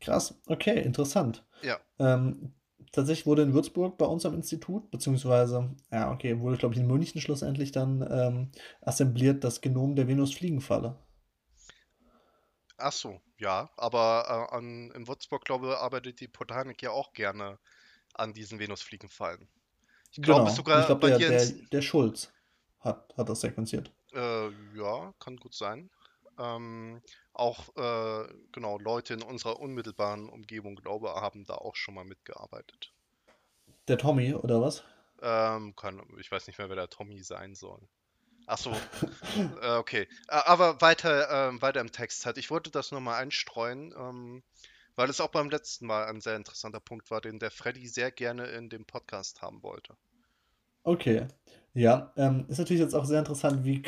Krass, 0.00 0.34
okay, 0.46 0.80
interessant. 0.82 1.44
Ja, 1.62 1.80
Ähm, 2.00 2.54
tatsächlich 2.92 3.26
wurde 3.26 3.42
in 3.42 3.54
Würzburg 3.54 3.98
bei 3.98 4.06
uns 4.06 4.26
am 4.26 4.34
Institut, 4.34 4.90
beziehungsweise, 4.90 5.74
ja, 5.92 6.12
okay, 6.12 6.40
wurde, 6.40 6.58
glaube 6.58 6.74
ich, 6.74 6.80
in 6.80 6.86
München 6.88 7.20
schlussendlich 7.20 7.72
dann 7.72 8.06
ähm, 8.10 8.50
assembliert 8.82 9.44
das 9.44 9.60
Genom 9.62 9.96
der 9.96 10.08
Venusfliegenfalle. 10.08 10.96
ach 12.76 12.92
so, 12.92 13.20
ja, 13.38 13.70
aber 13.76 14.48
äh, 14.50 14.56
an, 14.56 14.90
in 14.92 15.06
Würzburg, 15.06 15.44
glaube 15.44 15.68
ich, 15.68 15.74
arbeitet 15.74 16.18
die 16.20 16.26
Botanik 16.28 16.82
ja 16.82 16.90
auch 16.90 17.12
gerne 17.12 17.58
an 18.14 18.32
diesen 18.34 18.58
Venusfliegenfallen. 18.60 19.48
Ich 20.10 20.20
glaube 20.20 20.50
Genau, 20.50 20.70
ich 20.76 20.84
sogar 20.84 20.86
glaube, 20.86 21.00
bei 21.00 21.10
der, 21.10 21.18
dir 21.18 21.30
der, 21.30 21.46
der 21.72 21.82
Schulz 21.82 22.32
hat, 22.80 23.14
hat 23.16 23.28
das 23.28 23.40
sequenziert. 23.40 23.90
äh, 24.14 24.50
ja, 24.76 25.12
kann 25.18 25.36
gut 25.36 25.54
sein. 25.54 25.90
Ähm, 26.38 27.02
auch, 27.32 27.68
äh, 27.76 28.28
genau, 28.52 28.78
Leute 28.78 29.14
in 29.14 29.22
unserer 29.22 29.58
unmittelbaren 29.60 30.28
Umgebung, 30.28 30.76
glaube 30.76 31.08
ich, 31.08 31.20
haben 31.20 31.44
da 31.44 31.54
auch 31.54 31.74
schon 31.76 31.94
mal 31.94 32.04
mitgearbeitet. 32.04 32.92
Der 33.88 33.98
Tommy, 33.98 34.34
oder 34.34 34.60
was? 34.62 34.84
Ähm, 35.20 35.74
kann, 35.76 36.00
ich 36.18 36.30
weiß 36.30 36.46
nicht 36.46 36.58
mehr, 36.58 36.68
wer 36.68 36.76
der 36.76 36.90
Tommy 36.90 37.22
sein 37.22 37.54
soll. 37.54 37.80
Ach 38.46 38.58
so, 38.58 38.72
äh, 39.62 39.76
okay. 39.76 40.02
Äh, 40.28 40.32
aber 40.46 40.80
weiter, 40.80 41.48
ähm, 41.50 41.62
weiter 41.62 41.80
im 41.80 41.92
Text 41.92 42.26
halt. 42.26 42.38
Ich 42.38 42.50
wollte 42.50 42.70
das 42.70 42.92
nochmal 42.92 43.22
einstreuen, 43.22 43.94
ähm, 43.98 44.42
weil 44.98 45.08
es 45.10 45.22
auch 45.22 45.30
beim 45.30 45.48
letzten 45.48 45.86
Mal 45.86 46.04
ein 46.06 46.20
sehr 46.20 46.36
interessanter 46.36 46.80
Punkt 46.80 47.10
war, 47.10 47.22
den 47.22 47.38
der 47.38 47.50
Freddy 47.50 47.88
sehr 47.88 48.10
gerne 48.12 48.48
in 48.48 48.68
dem 48.68 48.84
Podcast 48.84 49.40
haben 49.40 49.62
wollte. 49.62 49.96
Okay, 50.84 51.28
ja, 51.74 52.12
ähm, 52.16 52.46
ist 52.48 52.58
natürlich 52.58 52.80
jetzt 52.80 52.94
auch 52.94 53.04
sehr 53.04 53.18
interessant, 53.20 53.64
wie, 53.64 53.82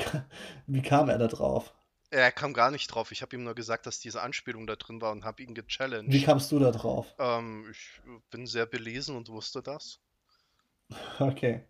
wie 0.66 0.82
kam 0.82 1.08
er 1.08 1.18
da 1.18 1.26
drauf? 1.28 1.74
Er 2.10 2.30
kam 2.30 2.52
gar 2.54 2.70
nicht 2.70 2.86
drauf. 2.86 3.10
Ich 3.10 3.20
habe 3.20 3.34
ihm 3.34 3.42
nur 3.42 3.56
gesagt, 3.56 3.84
dass 3.84 3.98
diese 3.98 4.22
Anspielung 4.22 4.68
da 4.68 4.76
drin 4.76 5.00
war 5.00 5.10
und 5.10 5.24
habe 5.24 5.42
ihn 5.42 5.56
Wie 6.04 6.20
gechallenged. 6.20 6.20
kamst 6.20 6.52
du 6.52 6.58
da 6.58 6.72
drauf? 6.72 7.16
Ähm, 7.18 7.66
ich 7.70 8.02
bin 8.30 8.46
sehr 8.46 8.66
belesen 8.66 9.16
und 9.16 9.30
wusste 9.30 9.62
das. 9.62 10.00
Okay. 11.20 11.64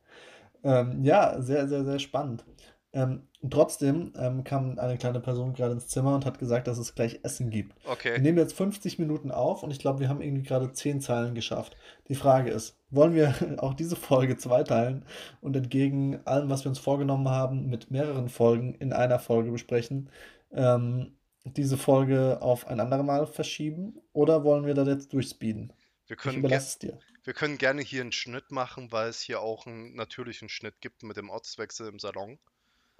Ähm, 0.64 1.04
ja, 1.04 1.40
sehr, 1.42 1.68
sehr, 1.68 1.84
sehr 1.84 1.98
spannend. 1.98 2.44
Ähm, 2.92 3.28
trotzdem 3.48 4.12
ähm, 4.16 4.42
kam 4.44 4.78
eine 4.78 4.98
kleine 4.98 5.20
Person 5.20 5.54
gerade 5.54 5.72
ins 5.74 5.86
Zimmer 5.88 6.14
und 6.14 6.26
hat 6.26 6.38
gesagt, 6.40 6.66
dass 6.66 6.78
es 6.78 6.94
gleich 6.94 7.20
Essen 7.22 7.50
gibt. 7.50 7.76
Wir 8.14 8.22
Okay. 8.22 8.22
nehmen 8.22 8.38
jetzt 8.38 8.54
50 8.54 8.98
Minuten 8.98 9.30
auf 9.30 9.62
und 9.62 9.70
ich 9.70 9.78
glaube, 9.78 10.00
wir 10.00 10.08
haben 10.08 10.20
irgendwie 10.20 10.42
gerade 10.42 10.72
10 10.72 11.00
Zeilen 11.00 11.34
geschafft. 11.34 11.76
Die 12.08 12.16
Frage 12.16 12.50
ist, 12.50 12.76
wollen 12.90 13.14
wir 13.14 13.34
auch 13.62 13.74
diese 13.74 13.96
Folge 13.96 14.36
zweiteilen 14.36 15.04
und 15.40 15.54
entgegen 15.56 16.20
allem, 16.26 16.50
was 16.50 16.64
wir 16.64 16.70
uns 16.70 16.78
vorgenommen 16.80 17.28
haben, 17.28 17.68
mit 17.68 17.90
mehreren 17.90 18.28
Folgen 18.28 18.74
in 18.74 18.92
einer 18.92 19.18
Folge 19.20 19.52
besprechen, 19.52 20.10
ähm, 20.52 21.16
diese 21.44 21.76
Folge 21.78 22.42
auf 22.42 22.66
ein 22.66 22.80
andermal 22.80 23.26
verschieben 23.26 24.00
oder 24.12 24.44
wollen 24.44 24.66
wir 24.66 24.74
da 24.74 24.82
jetzt 24.84 25.12
durchspeeden? 25.12 25.72
Wir 26.08 26.16
Ich 26.22 26.36
können, 26.36 26.44
ge 26.44 26.60
überlasse 26.60 26.68
es 26.68 26.78
dir. 26.78 27.02
wir 27.24 27.32
können 27.32 27.56
gerne 27.56 27.80
hier 27.80 28.02
einen 28.02 28.12
Schnitt 28.12 28.50
machen, 28.50 28.92
weil 28.92 29.08
es 29.08 29.22
hier 29.22 29.40
auch 29.40 29.66
einen 29.66 29.94
natürlichen 29.94 30.50
Schnitt 30.50 30.82
gibt 30.82 31.02
mit 31.02 31.16
dem 31.16 31.30
Ortswechsel 31.30 31.88
im 31.88 31.98
Salon. 31.98 32.38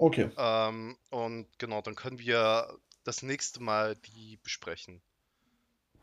Okay, 0.01 0.31
Ähm, 0.37 0.97
und 1.11 1.47
genau, 1.59 1.83
dann 1.83 1.95
können 1.95 2.19
wir 2.19 2.79
das 3.05 3.23
nächste 3.23 3.63
Mal 3.63 3.97
die 3.97 4.39
besprechen. 4.43 5.03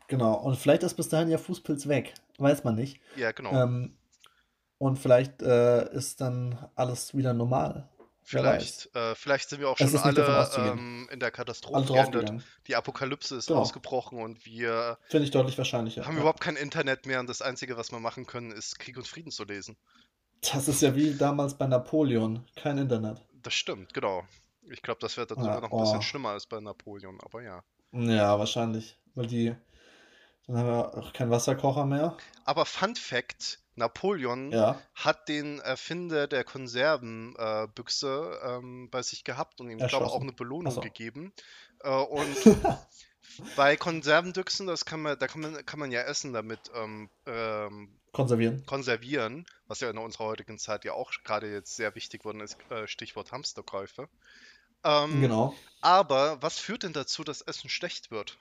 genau. 0.06 0.34
Und 0.34 0.56
vielleicht 0.56 0.82
ist 0.82 0.94
bis 0.94 1.08
dahin 1.08 1.28
ja 1.28 1.38
Fußpilz 1.38 1.88
weg. 1.88 2.14
Weiß 2.38 2.64
man 2.64 2.74
nicht. 2.76 3.00
Ja, 3.16 3.32
genau. 3.32 3.52
Ähm, 3.52 3.96
und 4.78 4.98
vielleicht 4.98 5.42
äh, 5.42 5.92
ist 5.92 6.20
dann 6.20 6.68
alles 6.76 7.16
wieder 7.16 7.34
normal. 7.34 7.88
Vielleicht, 8.22 8.94
äh, 8.94 9.14
vielleicht 9.14 9.48
sind 9.48 9.60
wir 9.60 9.70
auch 9.70 9.78
schon 9.78 9.96
alle 9.96 10.50
ähm, 10.56 11.08
in 11.10 11.18
der 11.18 11.30
Katastrophe 11.30 11.86
draufgegangen. 11.86 12.44
Die 12.66 12.76
Apokalypse 12.76 13.36
ist 13.36 13.46
Genau. 13.46 13.60
ausgebrochen 13.60 14.20
und 14.20 14.44
wir 14.44 14.98
Finde 15.08 15.24
ich 15.24 15.30
deutlich 15.30 15.56
wahrscheinlicher. 15.56 16.04
haben 16.04 16.14
Ja. 16.14 16.20
überhaupt 16.20 16.40
kein 16.42 16.56
Internet 16.56 17.06
mehr 17.06 17.20
und 17.20 17.26
das 17.28 17.40
Einzige, 17.42 17.76
was 17.78 17.90
wir 17.90 18.00
machen 18.00 18.26
können, 18.26 18.52
ist 18.52 18.78
Krieg 18.78 18.96
und 18.98 19.08
Frieden 19.08 19.30
zu 19.32 19.44
lesen. 19.44 19.76
Das 20.52 20.66
ist 20.68 20.82
ja 20.82 20.94
wie 20.96 21.14
damals 21.14 21.56
bei 21.56 21.66
Napoleon. 21.68 22.44
Kein 22.56 22.78
Internet. 22.78 23.24
Das 23.42 23.54
stimmt, 23.54 23.94
genau. 23.94 24.24
Ich 24.70 24.82
glaube, 24.82 25.00
das 25.00 25.16
wäre 25.16 25.26
dann 25.26 25.38
sogar 25.38 25.54
Ja, 25.56 25.60
noch 25.60 25.72
ein 25.72 25.78
bisschen 25.78 25.98
oh. 25.98 26.02
schlimmer 26.02 26.30
als 26.30 26.46
bei 26.46 26.60
Napoleon, 26.60 27.18
aber 27.22 27.42
ja. 27.42 27.62
Ja, 27.92 28.38
wahrscheinlich. 28.38 28.98
Weil 29.14 29.26
die. 29.26 29.54
Dann 30.46 30.56
haben 30.58 30.66
wir 30.66 30.96
auch 30.96 31.12
keinen 31.12 31.30
Wasserkocher 31.30 31.86
mehr. 31.86 32.16
Aber 32.44 32.66
Fun 32.66 32.96
Fact: 32.96 33.60
Napoleon 33.76 34.50
Ja. 34.52 34.80
hat 34.94 35.28
den 35.28 35.60
Erfinder 35.60 36.26
der 36.26 36.44
Konservenbüchse 36.44 38.40
äh, 38.42 38.56
ähm, 38.56 38.90
bei 38.90 39.02
sich 39.02 39.24
gehabt 39.24 39.60
und 39.60 39.70
ihm, 39.70 39.78
glaube 39.78 40.06
ich, 40.06 40.12
auch 40.12 40.20
eine 40.20 40.32
Belohnung 40.32 40.68
Achso. 40.72 40.80
gegeben. 40.80 41.32
Äh, 41.80 41.90
und 41.90 42.36
bei 43.56 43.76
Konservendüchsen, 43.76 44.66
das 44.66 44.84
kann 44.84 45.00
man, 45.00 45.18
da 45.18 45.28
kann 45.28 45.40
man, 45.40 45.64
kann 45.64 45.78
man 45.80 45.90
ja 45.90 46.02
Essen 46.02 46.32
damit 46.32 46.60
ähm, 46.74 47.08
ähm, 47.26 47.97
Konservieren. 48.12 48.64
konservieren, 48.66 49.46
was 49.66 49.80
ja 49.80 49.90
in 49.90 49.98
unserer 49.98 50.24
heutigen 50.26 50.58
Zeit 50.58 50.84
ja 50.84 50.92
auch 50.92 51.12
gerade 51.24 51.50
jetzt 51.52 51.76
sehr 51.76 51.94
wichtig 51.94 52.24
worden 52.24 52.40
ist, 52.40 52.56
äh, 52.70 52.86
Stichwort 52.88 53.32
Hamsterkäufe. 53.32 54.08
Ähm, 54.84 55.20
Genau. 55.20 55.54
Aber 55.80 56.40
was 56.42 56.58
führt 56.58 56.82
denn 56.84 56.92
dazu, 56.92 57.24
dass 57.24 57.42
Essen 57.42 57.70
schlecht 57.70 58.10
wird? 58.10 58.38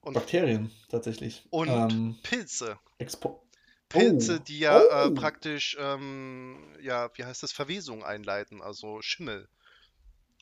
Und, 0.00 0.14
Bakterien, 0.14 0.70
tatsächlich. 0.88 1.44
und 1.50 1.68
Ähm, 1.68 2.18
Pilze. 2.22 2.78
Expo. 2.98 3.42
Pilze, 3.88 4.36
Oh. 4.40 4.42
die 4.46 4.58
ja 4.60 4.78
äh, 4.80 5.08
Oh. 5.08 5.14
praktisch, 5.14 5.76
ähm, 5.80 6.76
ja, 6.80 7.10
wie 7.14 7.24
heißt 7.24 7.42
das, 7.42 7.52
Verwesung 7.52 8.04
einleiten, 8.04 8.62
also 8.62 9.00
Schimmel. 9.02 9.48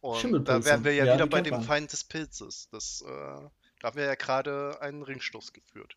Und 0.03 0.45
da 0.47 0.64
wären 0.64 0.85
wir 0.85 0.95
ja 0.95 1.05
Ja, 1.05 1.14
wieder 1.14 1.27
bei 1.27 1.41
dem. 1.41 1.62
Feind 1.62 1.93
des 1.93 2.05
Pilzes. 2.05 2.68
Das, 2.70 3.03
äh, 3.07 3.09
da 3.09 3.51
haben 3.83 3.97
wir 3.97 4.05
ja 4.05 4.14
gerade 4.14 4.79
einen 4.81 5.03
Ringstoß 5.03 5.53
geführt. 5.53 5.97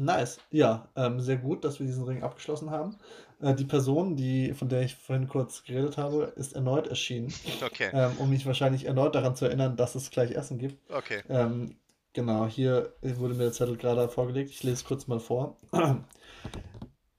Nice. 0.00 0.38
Ja, 0.50 0.88
ähm, 0.96 1.20
sehr 1.20 1.36
gut, 1.36 1.62
dass 1.62 1.78
wir 1.78 1.86
diesen 1.86 2.04
Ring 2.04 2.22
abgeschlossen 2.22 2.70
haben. 2.70 2.96
Äh, 3.42 3.54
die 3.54 3.66
Person, 3.66 4.16
die, 4.16 4.54
von 4.54 4.70
der 4.70 4.80
ich 4.80 4.96
vorhin 4.96 5.28
kurz 5.28 5.62
geredet 5.62 5.98
habe, 5.98 6.32
ist 6.36 6.54
erneut 6.54 6.86
erschienen, 6.86 7.32
Okay, 7.62 7.90
ähm, 7.92 8.12
um 8.18 8.30
mich 8.30 8.46
wahrscheinlich 8.46 8.86
erneut 8.86 9.14
daran 9.14 9.36
zu 9.36 9.44
erinnern, 9.44 9.76
dass 9.76 9.94
es 9.96 10.10
gleich 10.10 10.30
Essen 10.30 10.58
gibt. 10.58 10.78
okay. 10.90 11.22
Ähm, 11.28 11.76
genau, 12.14 12.46
hier 12.46 12.94
wurde 13.02 13.34
mir 13.34 13.44
der 13.44 13.52
Zettel 13.52 13.76
gerade 13.76 14.08
vorgelegt. 14.08 14.50
Ich 14.50 14.62
lese 14.62 14.76
es 14.76 14.84
kurz 14.84 15.06
mal 15.06 15.20
vor. 15.20 15.58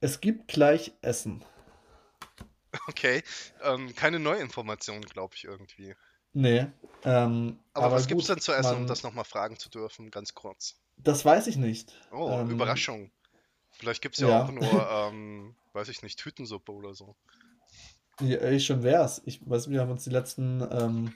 Es 0.03 0.19
gibt 0.19 0.47
gleich 0.47 0.93
Essen. 1.03 1.45
Okay, 2.87 3.21
ähm, 3.61 3.93
keine 3.95 4.17
Neuinformationen, 4.17 5.03
glaube 5.03 5.35
ich, 5.35 5.43
irgendwie. 5.43 5.93
Nee, 6.33 6.65
ähm, 7.03 7.59
Aber, 7.73 7.85
aber 7.85 7.95
was 7.97 8.07
gibt's 8.07 8.25
gut, 8.25 8.35
denn 8.35 8.41
zu 8.41 8.51
essen, 8.51 8.73
um 8.73 8.79
man, 8.79 8.87
das 8.87 9.03
nochmal 9.03 9.25
fragen 9.25 9.59
zu 9.59 9.69
dürfen, 9.69 10.09
ganz 10.09 10.33
kurz? 10.33 10.80
Das 11.03 11.23
weiß 11.25 11.47
ich 11.47 11.55
nicht. 11.57 11.93
Oh, 12.11 12.29
Ähm, 12.31 12.49
Überraschung. 12.49 13.11
Vielleicht 13.71 14.01
gibt's 14.01 14.19
ja 14.19 14.29
ja. 14.29 14.43
auch 14.45 14.51
nur, 14.51 14.61
ähm, 15.11 15.55
weiß 15.73 15.89
ich 15.89 16.03
nicht, 16.03 16.19
Tütensuppe 16.19 16.71
oder 16.71 16.93
so. 16.93 17.15
Ja, 18.19 18.37
ey, 18.37 18.59
schon 18.59 18.83
wär's. 18.83 19.21
Ich 19.25 19.39
weiß, 19.47 19.69
wir 19.69 19.81
haben 19.81 19.91
uns 19.91 20.03
die 20.03 20.09
letzten, 20.11 20.61
ähm, 20.71 21.13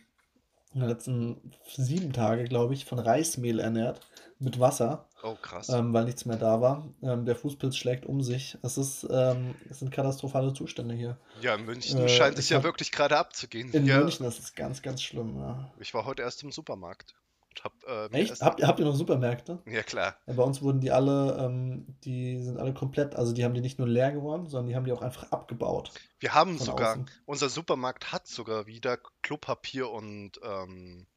die 0.73 0.79
letzten 0.79 1.51
sieben 1.77 2.11
Tage, 2.13 2.45
glaube 2.45 2.73
ich, 2.73 2.85
von 2.85 2.99
Reismehl 2.99 3.59
ernährt 3.59 4.01
mit 4.39 4.59
Wasser, 4.59 5.07
Oh, 5.23 5.35
krass. 5.35 5.69
ähm, 5.69 5.93
weil 5.93 6.05
nichts 6.05 6.25
mehr 6.25 6.35
da 6.37 6.59
war. 6.59 6.89
Ähm, 7.01 7.25
der 7.25 7.35
Fußpilz 7.35 7.77
schlägt 7.77 8.05
um 8.05 8.21
sich. 8.21 8.57
Es 8.63 8.77
ist, 8.77 9.07
ähm, 9.09 9.55
es 9.69 9.79
sind 9.79 9.91
katastrophale 9.91 10.53
Zustände 10.53 10.93
hier. 10.95 11.17
Ja, 11.41 11.55
in 11.55 11.65
München 11.65 11.99
Äh, 12.01 12.09
scheint 12.09 12.37
es 12.39 12.49
ja 12.49 12.57
hab 12.57 12.63
wirklich 12.63 12.91
gerade 12.91 13.17
abzugehen. 13.17 13.71
in 13.71 13.83
Hier, 13.83 13.99
München, 13.99 14.25
das 14.25 14.39
ist 14.39 14.55
ganz, 14.55 14.81
ganz 14.81 15.01
schlimm. 15.01 15.37
Ja. 15.37 15.71
ich 15.79 15.93
war 15.93 16.05
heute 16.05 16.23
erst 16.23 16.43
im 16.43 16.51
Supermarkt 16.51 17.15
und 17.55 17.63
hab 17.63 18.11
äh, 18.13 18.17
Echt? 18.17 18.41
Habt, 18.41 18.59
ihr- 18.59 18.67
habt 18.67 18.79
ihr 18.79 18.85
noch 18.85 18.95
Supermärkte? 18.95 19.61
Ja, 19.65 19.83
klar. 19.83 20.17
Ja, 20.27 20.33
bei 20.33 20.43
uns 20.43 20.61
wurden 20.61 20.81
die 20.81 20.91
alle, 20.91 21.37
ähm, 21.39 21.85
die 22.03 22.41
sind 22.43 22.57
alle 22.57 22.73
komplett, 22.73 23.15
also 23.15 23.33
die 23.33 23.43
haben 23.43 23.53
die 23.53 23.61
nicht 23.61 23.79
nur 23.79 23.87
leer 23.87 24.11
geworden, 24.11 24.47
sondern 24.47 24.67
die 24.67 24.75
haben 24.75 24.85
die 24.85 24.91
auch 24.91 25.01
einfach 25.01 25.31
abgebaut 25.31 25.91
Wir 26.19 26.33
haben 26.33 26.57
sogar, 26.57 26.91
außen. 26.91 27.09
unser 27.25 27.49
Supermarkt 27.49 28.11
hat 28.11 28.27
sogar 28.27 28.67
wieder 28.67 28.97
Klopapier 29.21 29.89
und 29.89 30.33
ähm, 30.43 31.07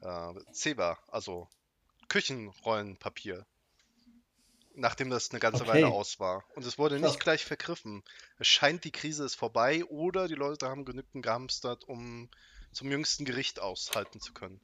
äh, 0.00 0.34
Zewa, 0.52 0.98
also 1.08 1.48
Küchenrollenpapier, 2.08 3.46
nachdem 4.74 5.10
das 5.10 5.30
eine 5.30 5.40
ganze 5.40 5.66
Weile 5.66 5.86
Okay, 5.86 5.94
aus 5.96 6.20
war. 6.20 6.44
Und 6.54 6.64
es 6.66 6.78
wurde 6.78 7.00
nicht 7.00 7.20
gleich 7.20 7.44
vergriffen. 7.44 8.02
Es 8.38 8.46
scheint, 8.48 8.84
die 8.84 8.92
Krise 8.92 9.24
ist 9.24 9.34
vorbei 9.34 9.84
oder 9.86 10.28
die 10.28 10.34
Leute 10.34 10.68
haben 10.68 10.84
genügend 10.84 11.22
gehamstert, 11.22 11.84
um 11.84 12.28
zum 12.72 12.90
jüngsten 12.90 13.24
Gericht 13.24 13.60
aushalten 13.60 14.20
zu 14.20 14.32
können. 14.32 14.60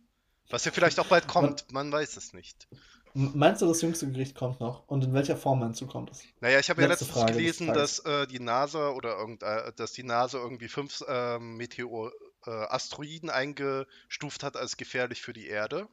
Was 0.51 0.65
ja 0.65 0.73
vielleicht 0.73 0.99
auch 1.01 1.07
bald 1.07 1.25
Man, 1.25 1.33
kommt, 1.33 1.73
man 1.73 1.91
weiß 1.91 2.17
es 2.17 2.33
nicht. 2.33 2.69
meinst 3.15 3.63
du, 3.63 3.67
das 3.67 3.81
jüngste 3.83 4.11
Gericht 4.11 4.35
kommt 4.37 4.61
noch? 4.61 4.87
Und 4.89 5.05
in 5.05 5.13
welcher 5.15 5.37
Form 5.37 5.61
meinst 5.61 5.81
du, 5.81 5.87
kommt 5.87 6.11
es? 6.11 6.23
Naja, 6.41 6.59
ich 6.61 6.69
habe 6.71 6.83
ja 6.83 6.89
Letzte 6.89 7.05
letztens 7.07 7.23
Frage 7.23 7.37
gelesen, 7.37 7.73
dass 7.73 8.01
äh, 8.01 8.27
die 8.27 8.41
NASA 8.41 8.91
oder 8.91 9.17
irgend, 9.19 9.43
äh, 9.43 9.73
dass 9.77 9.93
die 9.93 10.03
NASA 10.03 10.39
irgendwie 10.39 10.69
fünf 10.69 11.03
ähm, 11.09 11.57
Meteor, 11.57 12.13
äh, 12.47 12.51
Asteroiden 12.51 13.31
eingestuft 13.31 14.43
hat 14.43 14.57
als 14.57 14.77
gefährlich 14.77 15.23
für 15.23 15.33
die 15.33 15.47
Erde. 15.49 15.81
Äh, 15.81 15.87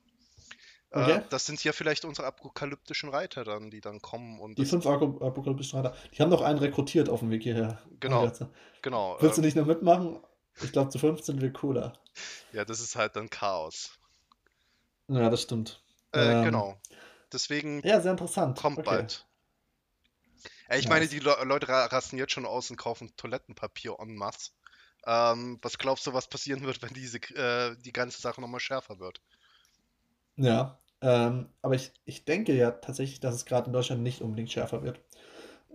Okay? 0.94 1.22
das 1.30 1.46
sind 1.46 1.64
ja 1.64 1.72
vielleicht 1.72 2.04
unsere 2.04 2.28
apokalyptischen 2.28 3.08
Reiter 3.08 3.46
dann, 3.46 3.72
die 3.72 3.80
dann 3.80 4.02
kommen 4.02 4.42
und 4.42 4.58
Die 4.58 4.66
fünf 4.66 4.86
apokalyptischen 4.86 5.80
Reiter, 5.80 5.96
die 6.14 6.22
haben 6.22 6.30
noch 6.30 6.42
einen 6.42 6.60
rekrutiert 6.60 7.08
auf 7.08 7.20
dem 7.22 7.30
Weg 7.30 7.44
hierher. 7.44 7.82
Genau, 8.02 8.28
gesagt, 8.28 8.52
genau. 8.82 9.16
willst 9.22 9.38
du 9.38 9.42
Äh, 9.42 9.46
nicht 9.46 9.56
noch 9.56 9.66
mitmachen? 9.68 10.20
Ich 10.62 10.74
glaube, 10.74 10.90
zu 10.90 11.00
fünf 11.00 11.22
sind 11.24 11.42
wir 11.42 11.54
cooler. 11.54 11.94
ja, 12.52 12.66
das 12.66 12.82
ist 12.82 12.98
halt 12.98 13.16
dann 13.16 13.30
Chaos. 13.30 13.98
Ja, 15.12 15.30
das 15.30 15.42
stimmt. 15.44 15.84
Äh, 16.14 16.36
Ähm, 16.36 16.42
genau. 16.42 16.80
Deswegen 17.34 17.84
ja, 17.84 18.00
sehr 18.02 18.12
interessant. 18.12 18.58
kommt 18.60 18.78
Okay, 18.78 18.84
bald. 18.84 19.26
Äh, 20.70 20.80
ich 20.80 20.90
meine, 20.90 21.02
nice. 21.02 21.10
die 21.10 21.20
Le 21.20 21.36
Leute 21.44 21.68
ra 21.68 21.86
rasten 21.86 22.18
jetzt 22.18 22.34
schon 22.34 22.46
aus 22.48 22.70
und 22.72 22.78
kaufen 22.78 23.16
Toilettenpapier 23.16 23.98
en 24.00 24.16
masse. 24.16 24.52
Ähm, 25.06 25.60
was 25.62 25.78
glaubst 25.78 26.08
du, 26.08 26.14
was 26.14 26.30
passieren 26.30 26.64
wird, 26.64 26.82
wenn 26.82 26.94
diese, 26.94 27.18
äh, 27.36 27.76
die 27.78 27.94
ganze 27.94 28.22
Sache 28.22 28.42
nochmal 28.42 28.60
schärfer 28.60 29.00
wird? 29.00 29.22
Ja, 30.38 30.80
ähm, 31.02 31.50
aber 31.62 31.76
ich, 31.76 31.94
ich 32.06 32.26
denke 32.26 32.54
ja 32.54 32.72
tatsächlich, 32.72 33.20
dass 33.20 33.36
es 33.36 33.46
gerade 33.46 33.68
in 33.68 33.74
Deutschland 33.74 34.02
nicht 34.04 34.22
unbedingt 34.22 34.52
schärfer 34.52 34.84
wird. 34.84 35.00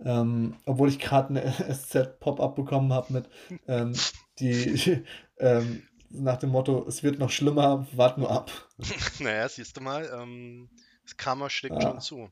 Ähm, 0.05 0.57
obwohl 0.65 0.89
ich 0.89 0.99
gerade 0.99 1.29
eine 1.29 1.43
SZ-Pop-up 1.75 2.55
bekommen 2.55 2.93
habe 2.93 3.13
mit 3.13 3.29
ähm, 3.67 4.05
die 4.39 5.03
ähm, 5.39 5.83
nach 6.09 6.37
dem 6.37 6.49
Motto, 6.49 6.85
es 6.87 7.03
wird 7.03 7.19
noch 7.19 7.29
schlimmer, 7.29 7.87
wart 7.93 8.17
nur 8.17 8.31
ab. 8.31 8.51
Naja, 9.19 9.47
siehst 9.49 9.77
du 9.77 9.81
mal, 9.81 10.09
ähm, 10.21 10.69
das 11.03 11.17
Karma 11.17 11.49
schlägt 11.49 11.81
schon 11.81 11.93
Ja, 11.95 11.99
zu. 11.99 12.29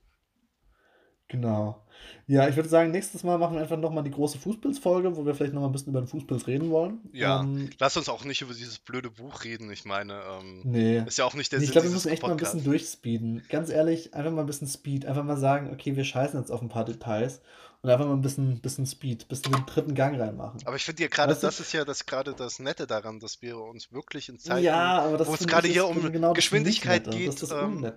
genau. 1.27 1.81
Ja, 2.27 2.47
ich 2.47 2.55
würde 2.55 2.69
sagen, 2.69 2.91
nächstes 2.91 3.23
Mal 3.23 3.37
machen 3.37 3.55
wir 3.55 3.61
einfach 3.61 3.77
nochmal 3.77 4.03
die 4.03 4.11
große 4.11 4.37
Fußpilz-Folge, 4.37 5.15
wo 5.15 5.25
wir 5.25 5.33
vielleicht 5.33 5.53
nochmal 5.53 5.69
ein 5.69 5.73
bisschen 5.73 5.89
über 5.89 6.01
den 6.01 6.07
Fußpilz 6.07 6.45
reden 6.47 6.69
wollen. 6.69 6.99
Ja, 7.13 7.41
Ähm, 7.41 7.69
lass 7.79 7.97
uns 7.97 8.09
auch 8.09 8.25
nicht 8.25 8.41
über 8.41 8.53
dieses 8.53 8.79
blöde 8.79 9.09
Buch 9.09 9.43
reden. 9.43 9.71
Ich 9.71 9.85
meine, 9.85 10.21
ähm, 10.39 10.61
nee. 10.63 11.03
ist 11.05 11.17
ja 11.17 11.25
auch 11.25 11.33
nicht 11.33 11.51
der 11.51 11.59
Nee, 11.59 11.65
ich 11.65 11.71
glaube, 11.71 11.87
wir 11.87 11.93
müssen 11.93 12.09
echt 12.09 12.21
mal 12.23 12.31
ein 12.31 12.37
bisschen 12.37 12.63
durchspeeden. 12.63 13.43
Ganz 13.49 13.69
ehrlich, 13.69 14.13
einfach 14.13 14.31
mal 14.31 14.41
ein 14.41 14.47
bisschen 14.47 14.67
Speed. 14.67 15.05
Einfach 15.05 15.23
mal 15.23 15.37
sagen, 15.37 15.71
okay, 15.73 15.95
wir 15.95 16.03
scheißen 16.03 16.39
jetzt 16.39 16.51
auf 16.51 16.61
ein 16.61 16.69
paar 16.69 16.85
Details 16.85 17.41
und 17.85 17.91
einfach 17.91 18.07
mal 18.07 18.13
ein 18.13 18.21
bisschen, 18.21 18.59
bisschen 18.61 18.85
Speed, 18.87 19.27
bisschen 19.27 19.53
den 19.53 19.65
dritten 19.67 19.93
Gang 19.93 20.19
reinmachen. 20.19 20.59
Aber 20.65 20.75
ich 20.75 20.83
finde 20.83 21.03
ja 21.03 21.07
gerade, 21.09 21.31
Weißt 21.33 21.43
du? 21.43 21.47
das 21.47 21.59
ist 21.59 21.71
ja 21.71 21.85
das 21.85 22.05
gerade 22.07 22.33
das 22.33 22.57
Nette 22.59 22.87
daran, 22.87 23.19
dass 23.19 23.41
wir 23.43 23.57
uns 23.59 23.91
wirklich 23.91 24.27
in 24.27 24.39
Zeiten, 24.39 24.63
Ja, 24.63 24.99
aber 25.03 25.17
das 25.17 25.27
wo 25.27 25.35
es 25.35 25.45
gerade 25.45 25.67
hier 25.67 25.85
um 25.87 26.11
genau 26.11 26.33
Geschwindigkeit. 26.33 27.05
Das 27.05 27.15
geht, 27.15 27.43
ähm, 27.51 27.91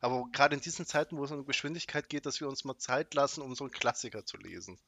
aber 0.00 0.24
gerade 0.32 0.56
in 0.56 0.60
diesen 0.60 0.86
Zeiten, 0.86 1.16
wo 1.16 1.24
es 1.24 1.30
um 1.30 1.46
Geschwindigkeit 1.46 2.08
geht, 2.08 2.26
dass 2.26 2.40
wir 2.40 2.48
uns 2.48 2.64
mal 2.64 2.76
Zeit 2.78 3.14
lassen, 3.14 3.40
um 3.42 3.54
so 3.54 3.64
einen 3.64 3.70
Klassiker 3.70 4.24
zu 4.26 4.36
lesen. 4.38 4.78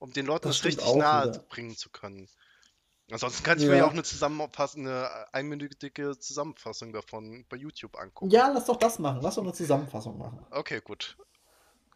Um 0.00 0.12
den 0.12 0.26
Leuten 0.26 0.48
Das 0.48 0.56
das, 0.58 0.64
richtig 0.66 0.94
nahe 0.96 1.28
wieder. 1.28 1.38
bringen 1.48 1.76
zu 1.76 1.88
können. 1.90 2.28
Ansonsten 3.12 3.42
kann 3.44 3.58
ich 3.58 3.66
mir 3.66 3.76
ja 3.76 3.84
auch 3.84 3.88
Ja. 3.88 3.92
eine 3.92 4.02
zusammenfassende, 4.02 5.08
einminütige 5.32 6.18
Zusammenfassung 6.18 6.92
davon 6.92 7.44
bei 7.48 7.56
YouTube 7.56 7.96
angucken. 7.96 8.30
Ja, 8.30 8.48
lass 8.52 8.66
doch 8.66 8.76
das 8.76 8.98
machen. 8.98 9.20
Lass 9.22 9.34
doch 9.36 9.42
eine 9.42 9.52
Zusammenfassung 9.52 10.16
machen. 10.18 10.44
Okay, 10.50 10.80
gut. 10.82 11.16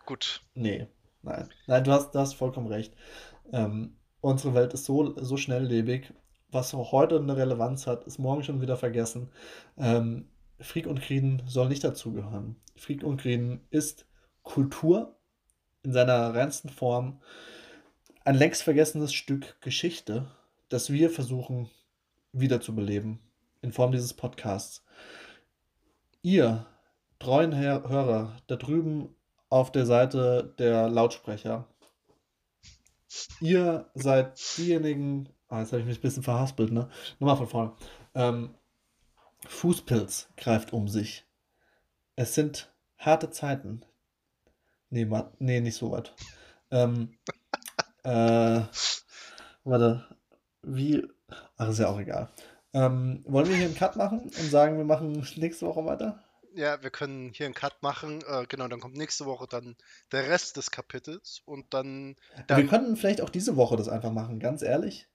Gut. 0.07 0.43
Nee, 0.55 0.87
nein. 1.25 1.49
Nein, 1.67 1.85
du 1.85 1.93
hast, 1.93 2.15
du 2.15 2.19
hast 2.19 2.35
vollkommen 2.35 2.69
recht. 2.69 2.95
Ähm, 3.53 3.97
unsere 4.21 4.55
Welt 4.55 4.73
ist 4.73 4.85
so, 4.85 5.15
so 5.21 5.37
schnelllebig. 5.37 6.13
Was 6.51 6.73
heute 6.73 7.19
eine 7.19 7.37
Relevanz 7.37 7.87
hat, 7.87 8.05
ist 8.05 8.19
morgen 8.19 8.45
schon 8.45 8.61
wieder 8.61 8.77
vergessen. 8.77 9.31
Ähm, 9.77 10.29
Fried 10.61 10.87
und 10.87 11.01
Frieden 11.01 11.43
soll 11.47 11.69
nicht 11.69 11.83
dazugehören. 11.83 12.57
Fried 12.77 13.03
und 13.03 13.23
Frieden 13.23 13.61
ist 13.71 14.07
Kultur 14.43 15.17
in 15.83 15.93
seiner 15.93 16.35
reinsten 16.35 16.69
Form. 16.69 17.21
Ein 18.25 18.37
längst 18.37 18.63
vergessenes 18.63 19.13
Stück 19.13 19.61
Geschichte, 19.61 20.27
das 20.69 20.91
wir 20.91 21.11
versuchen 21.11 21.69
wiederzubeleben 22.33 23.19
in 23.63 23.73
Form 23.73 23.93
dieses 23.93 24.15
Podcasts. 24.15 24.85
Ihr 26.23 26.67
treuen 27.19 27.57
Hörer 27.57 28.37
da 28.47 28.57
drüben 28.57 29.15
auf 29.55 29.71
der 29.71 29.87
Seite 29.87 30.53
der 30.59 30.89
Lautsprecher, 30.89 31.69
ihr 33.41 33.89
seid 33.95 34.37
diejenigen. 34.59 35.29
Ah, 35.47 35.61
jetzt 35.61 35.71
habe 35.71 35.83
ich 35.83 35.87
mich 35.87 35.99
ein 35.99 36.03
bisschen 36.03 36.25
verhaspelt, 36.25 36.73
ne? 36.73 36.89
Nochmal 37.21 37.37
von 37.37 37.47
vorne. 37.47 37.73
Ähm, 38.17 38.55
Fußpilz 39.47 40.31
greift 40.37 40.73
um 40.73 40.89
sich. 40.89 41.25
Es 42.17 42.35
sind 42.35 42.75
harte 42.99 43.31
Zeiten. 43.31 43.83
Nee, 44.91 45.05
ma- 45.05 45.31
nee 45.39 45.61
nicht 45.61 45.77
so 45.77 45.93
weit. 45.93 46.17
Ähm, 46.73 47.17
äh, 48.03 48.61
warte. 49.63 50.05
Wie. 50.63 51.07
Ach, 51.57 51.69
ist 51.69 51.79
ja 51.79 51.91
auch 51.91 52.01
egal. 52.01 52.29
Ähm, 52.73 53.23
wollen 53.29 53.47
wir 53.49 53.55
hier 53.55 53.67
einen 53.67 53.77
Cut 53.77 53.95
machen 53.95 54.23
und 54.23 54.51
sagen, 54.51 54.79
wir 54.79 54.85
machen 54.85 55.25
nächste 55.37 55.67
Woche 55.69 55.85
weiter? 55.85 56.24
Ja, 56.55 56.83
wir 56.83 56.91
können 56.91 57.33
hier 57.35 57.47
einen 57.47 57.55
Cut 57.55 57.83
machen. 57.83 58.23
Äh, 58.27 58.47
genau, 58.49 58.69
dann 58.69 58.81
kommt 58.81 58.97
nächste 58.97 59.27
Woche 59.27 59.47
dann 59.49 59.77
der 60.13 60.29
Rest 60.29 60.57
des 60.57 60.71
Kapitels 60.71 61.43
und 61.45 61.75
dann, 61.75 62.17
wir 62.37 62.45
dann 62.47 62.67
könnten 62.69 62.97
vielleicht 62.97 63.21
auch 63.21 63.31
diese 63.31 63.57
Woche 63.57 63.77
das 63.77 63.89
einfach 63.89 64.13
machen, 64.13 64.39
ganz 64.41 64.63
ehrlich. 64.63 65.09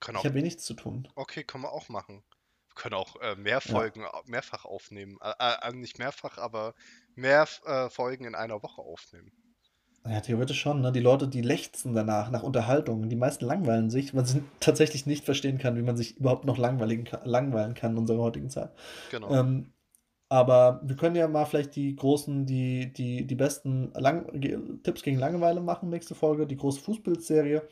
können 0.00 0.18
Ich 0.18 0.24
habe 0.24 0.38
eh 0.38 0.42
nichts 0.42 0.64
zu 0.64 0.74
tun. 0.74 1.08
okay, 1.14 1.44
können 1.44 1.64
wir 1.64 1.72
auch 1.72 1.88
machen. 1.88 2.22
Wir 2.68 2.74
können 2.74 2.94
auch 2.94 3.16
äh, 3.20 3.36
mehr 3.36 3.60
Ja. 3.64 3.72
Folgen 3.72 4.04
au- 4.04 4.22
mehrfach 4.26 4.64
aufnehmen. 4.64 5.18
Äh, 5.20 5.68
äh, 5.68 5.72
nicht 5.72 5.98
mehrfach, 5.98 6.38
aber 6.38 6.74
mehr 7.14 7.46
äh, 7.64 7.88
Folgen 7.90 8.24
in 8.24 8.34
einer 8.34 8.62
Woche 8.62 8.82
aufnehmen. 8.82 9.32
Ja, 10.08 10.20
theoretisch 10.20 10.60
schon, 10.60 10.80
ne? 10.82 10.92
Die 10.92 11.00
Leute, 11.00 11.26
die 11.26 11.42
lechzen 11.42 11.92
danach, 11.94 12.30
nach 12.30 12.42
Unterhaltung. 12.44 13.08
Die 13.08 13.16
meisten 13.16 13.44
langweilen 13.44 13.90
sich, 13.90 14.14
weil 14.14 14.24
sie 14.24 14.42
tatsächlich 14.60 15.04
nicht 15.06 15.24
verstehen 15.24 15.58
kann, 15.58 15.76
wie 15.76 15.82
man 15.82 15.96
sich 15.96 16.16
überhaupt 16.18 16.44
noch 16.44 16.58
langweilen 16.58 17.04
kann, 17.04 17.24
langweilen 17.24 17.74
kann 17.74 17.92
in 17.92 17.98
unserer 17.98 18.18
heutigen 18.22 18.48
Zeit. 18.48 18.70
Genau. 19.08 19.28
Ähm, 19.32 19.72
aber 20.28 20.80
wir 20.84 20.96
können 20.96 21.14
ja 21.16 21.28
mal 21.28 21.44
vielleicht 21.44 21.76
die 21.76 21.94
großen, 21.94 22.46
die, 22.46 22.92
die, 22.92 23.26
die 23.26 23.34
besten 23.34 23.92
Lang 23.94 24.26
Tipps 24.82 25.02
gegen 25.02 25.18
Langeweile 25.18 25.60
machen, 25.60 25.88
nächste 25.88 26.14
Folge, 26.14 26.46
die 26.46 26.56
große 26.56 26.80
Fußbildserie. 26.80 27.62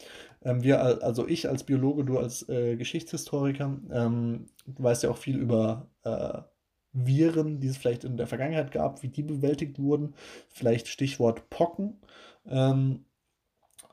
Ähm, 0.43 0.63
wir, 0.63 0.81
al- 0.81 1.03
also 1.03 1.27
ich 1.27 1.49
als 1.49 1.65
Biologe, 1.65 2.05
du 2.05 2.19
als 2.19 2.49
äh, 2.49 2.77
Geschichtshistoriker, 2.77 3.77
ähm, 3.91 4.47
du 4.67 4.83
weißt 4.83 5.03
ja 5.03 5.11
auch 5.11 5.17
viel 5.17 5.39
über 5.39 5.89
äh, 6.05 6.43
Viren, 6.93 7.59
die 7.59 7.67
es 7.67 7.77
vielleicht 7.77 8.05
in 8.05 8.17
der 8.17 8.29
Vergangenheit 8.29 8.71
gab, 8.71 9.03
wie 9.03 9.09
die 9.09 9.25
bewältigt 9.25 9.81
wurden. 9.81 10.15
Vielleicht 10.49 10.87
Stichwort 10.87 11.51
Pocken. 11.51 12.01
Ähm, 12.47 13.05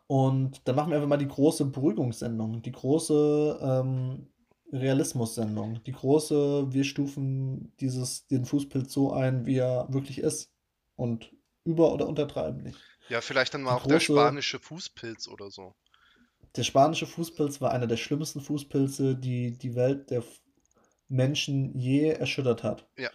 und 0.06 0.68
dann 0.68 0.76
machen 0.76 0.90
wir 0.92 0.98
einfach 0.98 1.10
mal 1.10 1.18
die 1.18 1.28
große 1.28 1.66
Beruhigungssendung, 1.66 2.62
die 2.62 2.72
große 2.74 3.60
ähm, 3.64 4.28
Realismus-Sendung, 4.72 5.84
die 5.84 5.92
große, 5.94 6.72
wir 6.74 6.84
stufen 6.84 7.74
dieses, 7.80 8.28
den 8.28 8.46
Fußpilz 8.46 8.92
so 8.94 9.14
ein, 9.14 9.46
wie 9.46 9.58
er 9.58 9.88
wirklich 9.92 10.20
ist. 10.20 10.52
Und 10.96 11.34
über- 11.66 11.94
oder 11.94 12.08
untertreiben 12.08 12.62
nicht. 12.64 12.80
Ja, 13.10 13.22
vielleicht 13.22 13.54
dann 13.54 13.64
mal 13.64 13.76
Die 13.76 13.76
auch 13.76 13.88
der 13.88 14.00
große, 14.00 14.14
spanische 14.14 14.60
Fußpilz 14.60 15.28
oder 15.28 15.52
so. 15.52 15.76
der 16.56 16.64
spanische 16.64 17.08
Fußpilz 17.08 17.62
war 17.62 17.72
einer 17.72 17.88
der 17.88 17.98
schlimmsten 17.98 18.42
Fußpilze, 18.42 19.16
die 19.16 19.58
die 19.58 19.76
Welt 19.76 20.10
der 20.12 20.24
Menschen 21.08 21.78
je 21.78 22.10
erschüttert 22.10 22.64
hat. 22.64 22.88
Ja. 22.98 23.10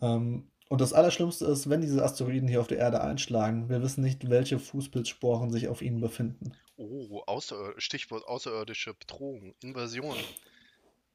Ähm, 0.00 0.50
und 0.68 0.80
das 0.80 0.92
Allerschlimmste 0.92 1.46
ist, 1.46 1.70
wenn 1.70 1.80
diese 1.80 2.02
Asteroiden 2.04 2.48
hier 2.48 2.60
auf 2.60 2.66
der 2.68 2.78
Erde 2.78 3.00
einschlagen, 3.00 3.68
wir 3.70 3.82
wissen 3.82 4.02
nicht, 4.02 4.28
welche 4.30 4.58
Fußpilzsporen 4.58 5.50
sich 5.50 5.68
auf 5.68 5.82
ihnen 5.82 6.00
befinden. 6.00 6.52
Oh, 6.76 7.22
außer, 7.26 7.74
Stichwort 7.78 8.24
außerirdische 8.26 8.94
Bedrohung, 8.94 9.54
Invasion. 9.62 10.16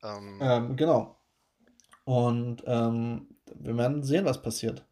Ähm, 0.04 0.40
Ähm, 0.42 0.76
genau. 0.76 1.18
Und 2.06 2.64
ähm, 2.66 3.28
wir 3.56 3.78
werden 3.78 4.04
sehen, 4.04 4.26
was 4.26 4.42
passiert. 4.42 4.86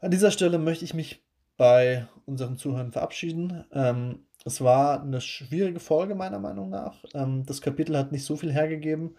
An 0.00 0.10
dieser 0.10 0.30
Stelle 0.30 0.58
möchte 0.58 0.84
ich 0.84 0.94
mich 0.94 1.24
bei 1.56 2.06
unseren 2.26 2.56
Zuhörern 2.56 2.92
verabschieden. 2.92 3.64
Ähm, 3.72 4.26
es 4.44 4.60
war 4.60 5.02
eine 5.02 5.20
schwierige 5.20 5.78
Folge, 5.78 6.14
meiner 6.14 6.38
Meinung 6.38 6.70
nach. 6.70 7.04
Ähm, 7.14 7.44
das 7.46 7.60
Kapitel 7.60 7.96
hat 7.96 8.10
nicht 8.10 8.24
so 8.24 8.36
viel 8.36 8.52
hergegeben. 8.52 9.16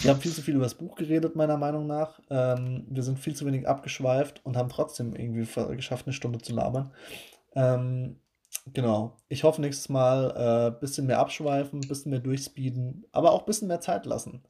Wir 0.00 0.10
haben 0.10 0.20
viel 0.20 0.32
zu 0.32 0.42
viel 0.42 0.54
über 0.54 0.64
das 0.64 0.74
Buch 0.74 0.94
geredet, 0.94 1.36
meiner 1.36 1.56
Meinung 1.56 1.86
nach. 1.86 2.20
Ähm, 2.30 2.86
wir 2.88 3.02
sind 3.02 3.18
viel 3.18 3.34
zu 3.34 3.46
wenig 3.46 3.66
abgeschweift 3.66 4.44
und 4.44 4.56
haben 4.56 4.68
trotzdem 4.68 5.14
irgendwie 5.14 5.46
geschafft, 5.74 6.06
eine 6.06 6.12
Stunde 6.12 6.38
zu 6.38 6.54
labern. 6.54 6.92
Ähm, 7.54 8.20
genau. 8.66 9.16
Ich 9.28 9.44
hoffe 9.44 9.60
nächstes 9.60 9.88
Mal 9.88 10.32
ein 10.32 10.72
äh, 10.72 10.80
bisschen 10.80 11.06
mehr 11.06 11.18
abschweifen, 11.18 11.80
ein 11.80 11.88
bisschen 11.88 12.10
mehr 12.10 12.20
durchspeeden, 12.20 13.06
aber 13.12 13.32
auch 13.32 13.40
ein 13.40 13.46
bisschen 13.46 13.68
mehr 13.68 13.80
Zeit 13.80 14.06
lassen. 14.06 14.44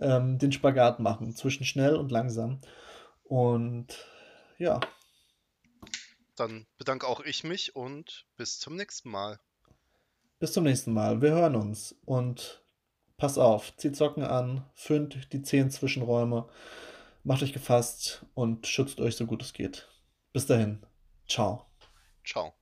Ähm, 0.00 0.38
den 0.38 0.52
Spagat 0.52 1.00
machen 1.00 1.34
zwischen 1.34 1.64
schnell 1.64 1.96
und 1.96 2.10
langsam. 2.12 2.60
Und 3.24 4.06
ja, 4.58 4.80
dann 6.36 6.66
bedanke 6.78 7.06
auch 7.06 7.20
ich 7.20 7.44
mich 7.44 7.74
und 7.74 8.26
bis 8.36 8.58
zum 8.58 8.76
nächsten 8.76 9.10
Mal. 9.10 9.40
bis 10.38 10.52
zum 10.52 10.64
nächsten 10.64 10.92
Mal. 10.92 11.20
Wir 11.20 11.30
hören 11.30 11.56
uns 11.56 11.96
und 12.04 12.64
pass 13.16 13.38
auf, 13.38 13.76
zieht 13.76 13.96
Socken 13.96 14.22
an, 14.22 14.64
föhnt 14.74 15.32
die 15.32 15.42
zehn 15.42 15.70
Zwischenräume, 15.70 16.48
macht 17.24 17.42
euch 17.42 17.52
gefasst 17.52 18.24
und 18.34 18.66
schützt 18.66 19.00
euch 19.00 19.16
so 19.16 19.26
gut 19.26 19.42
es 19.42 19.52
geht. 19.52 19.88
Bis 20.32 20.46
dahin. 20.46 20.86
Ciao. 21.26 21.66
Ciao. 22.24 22.57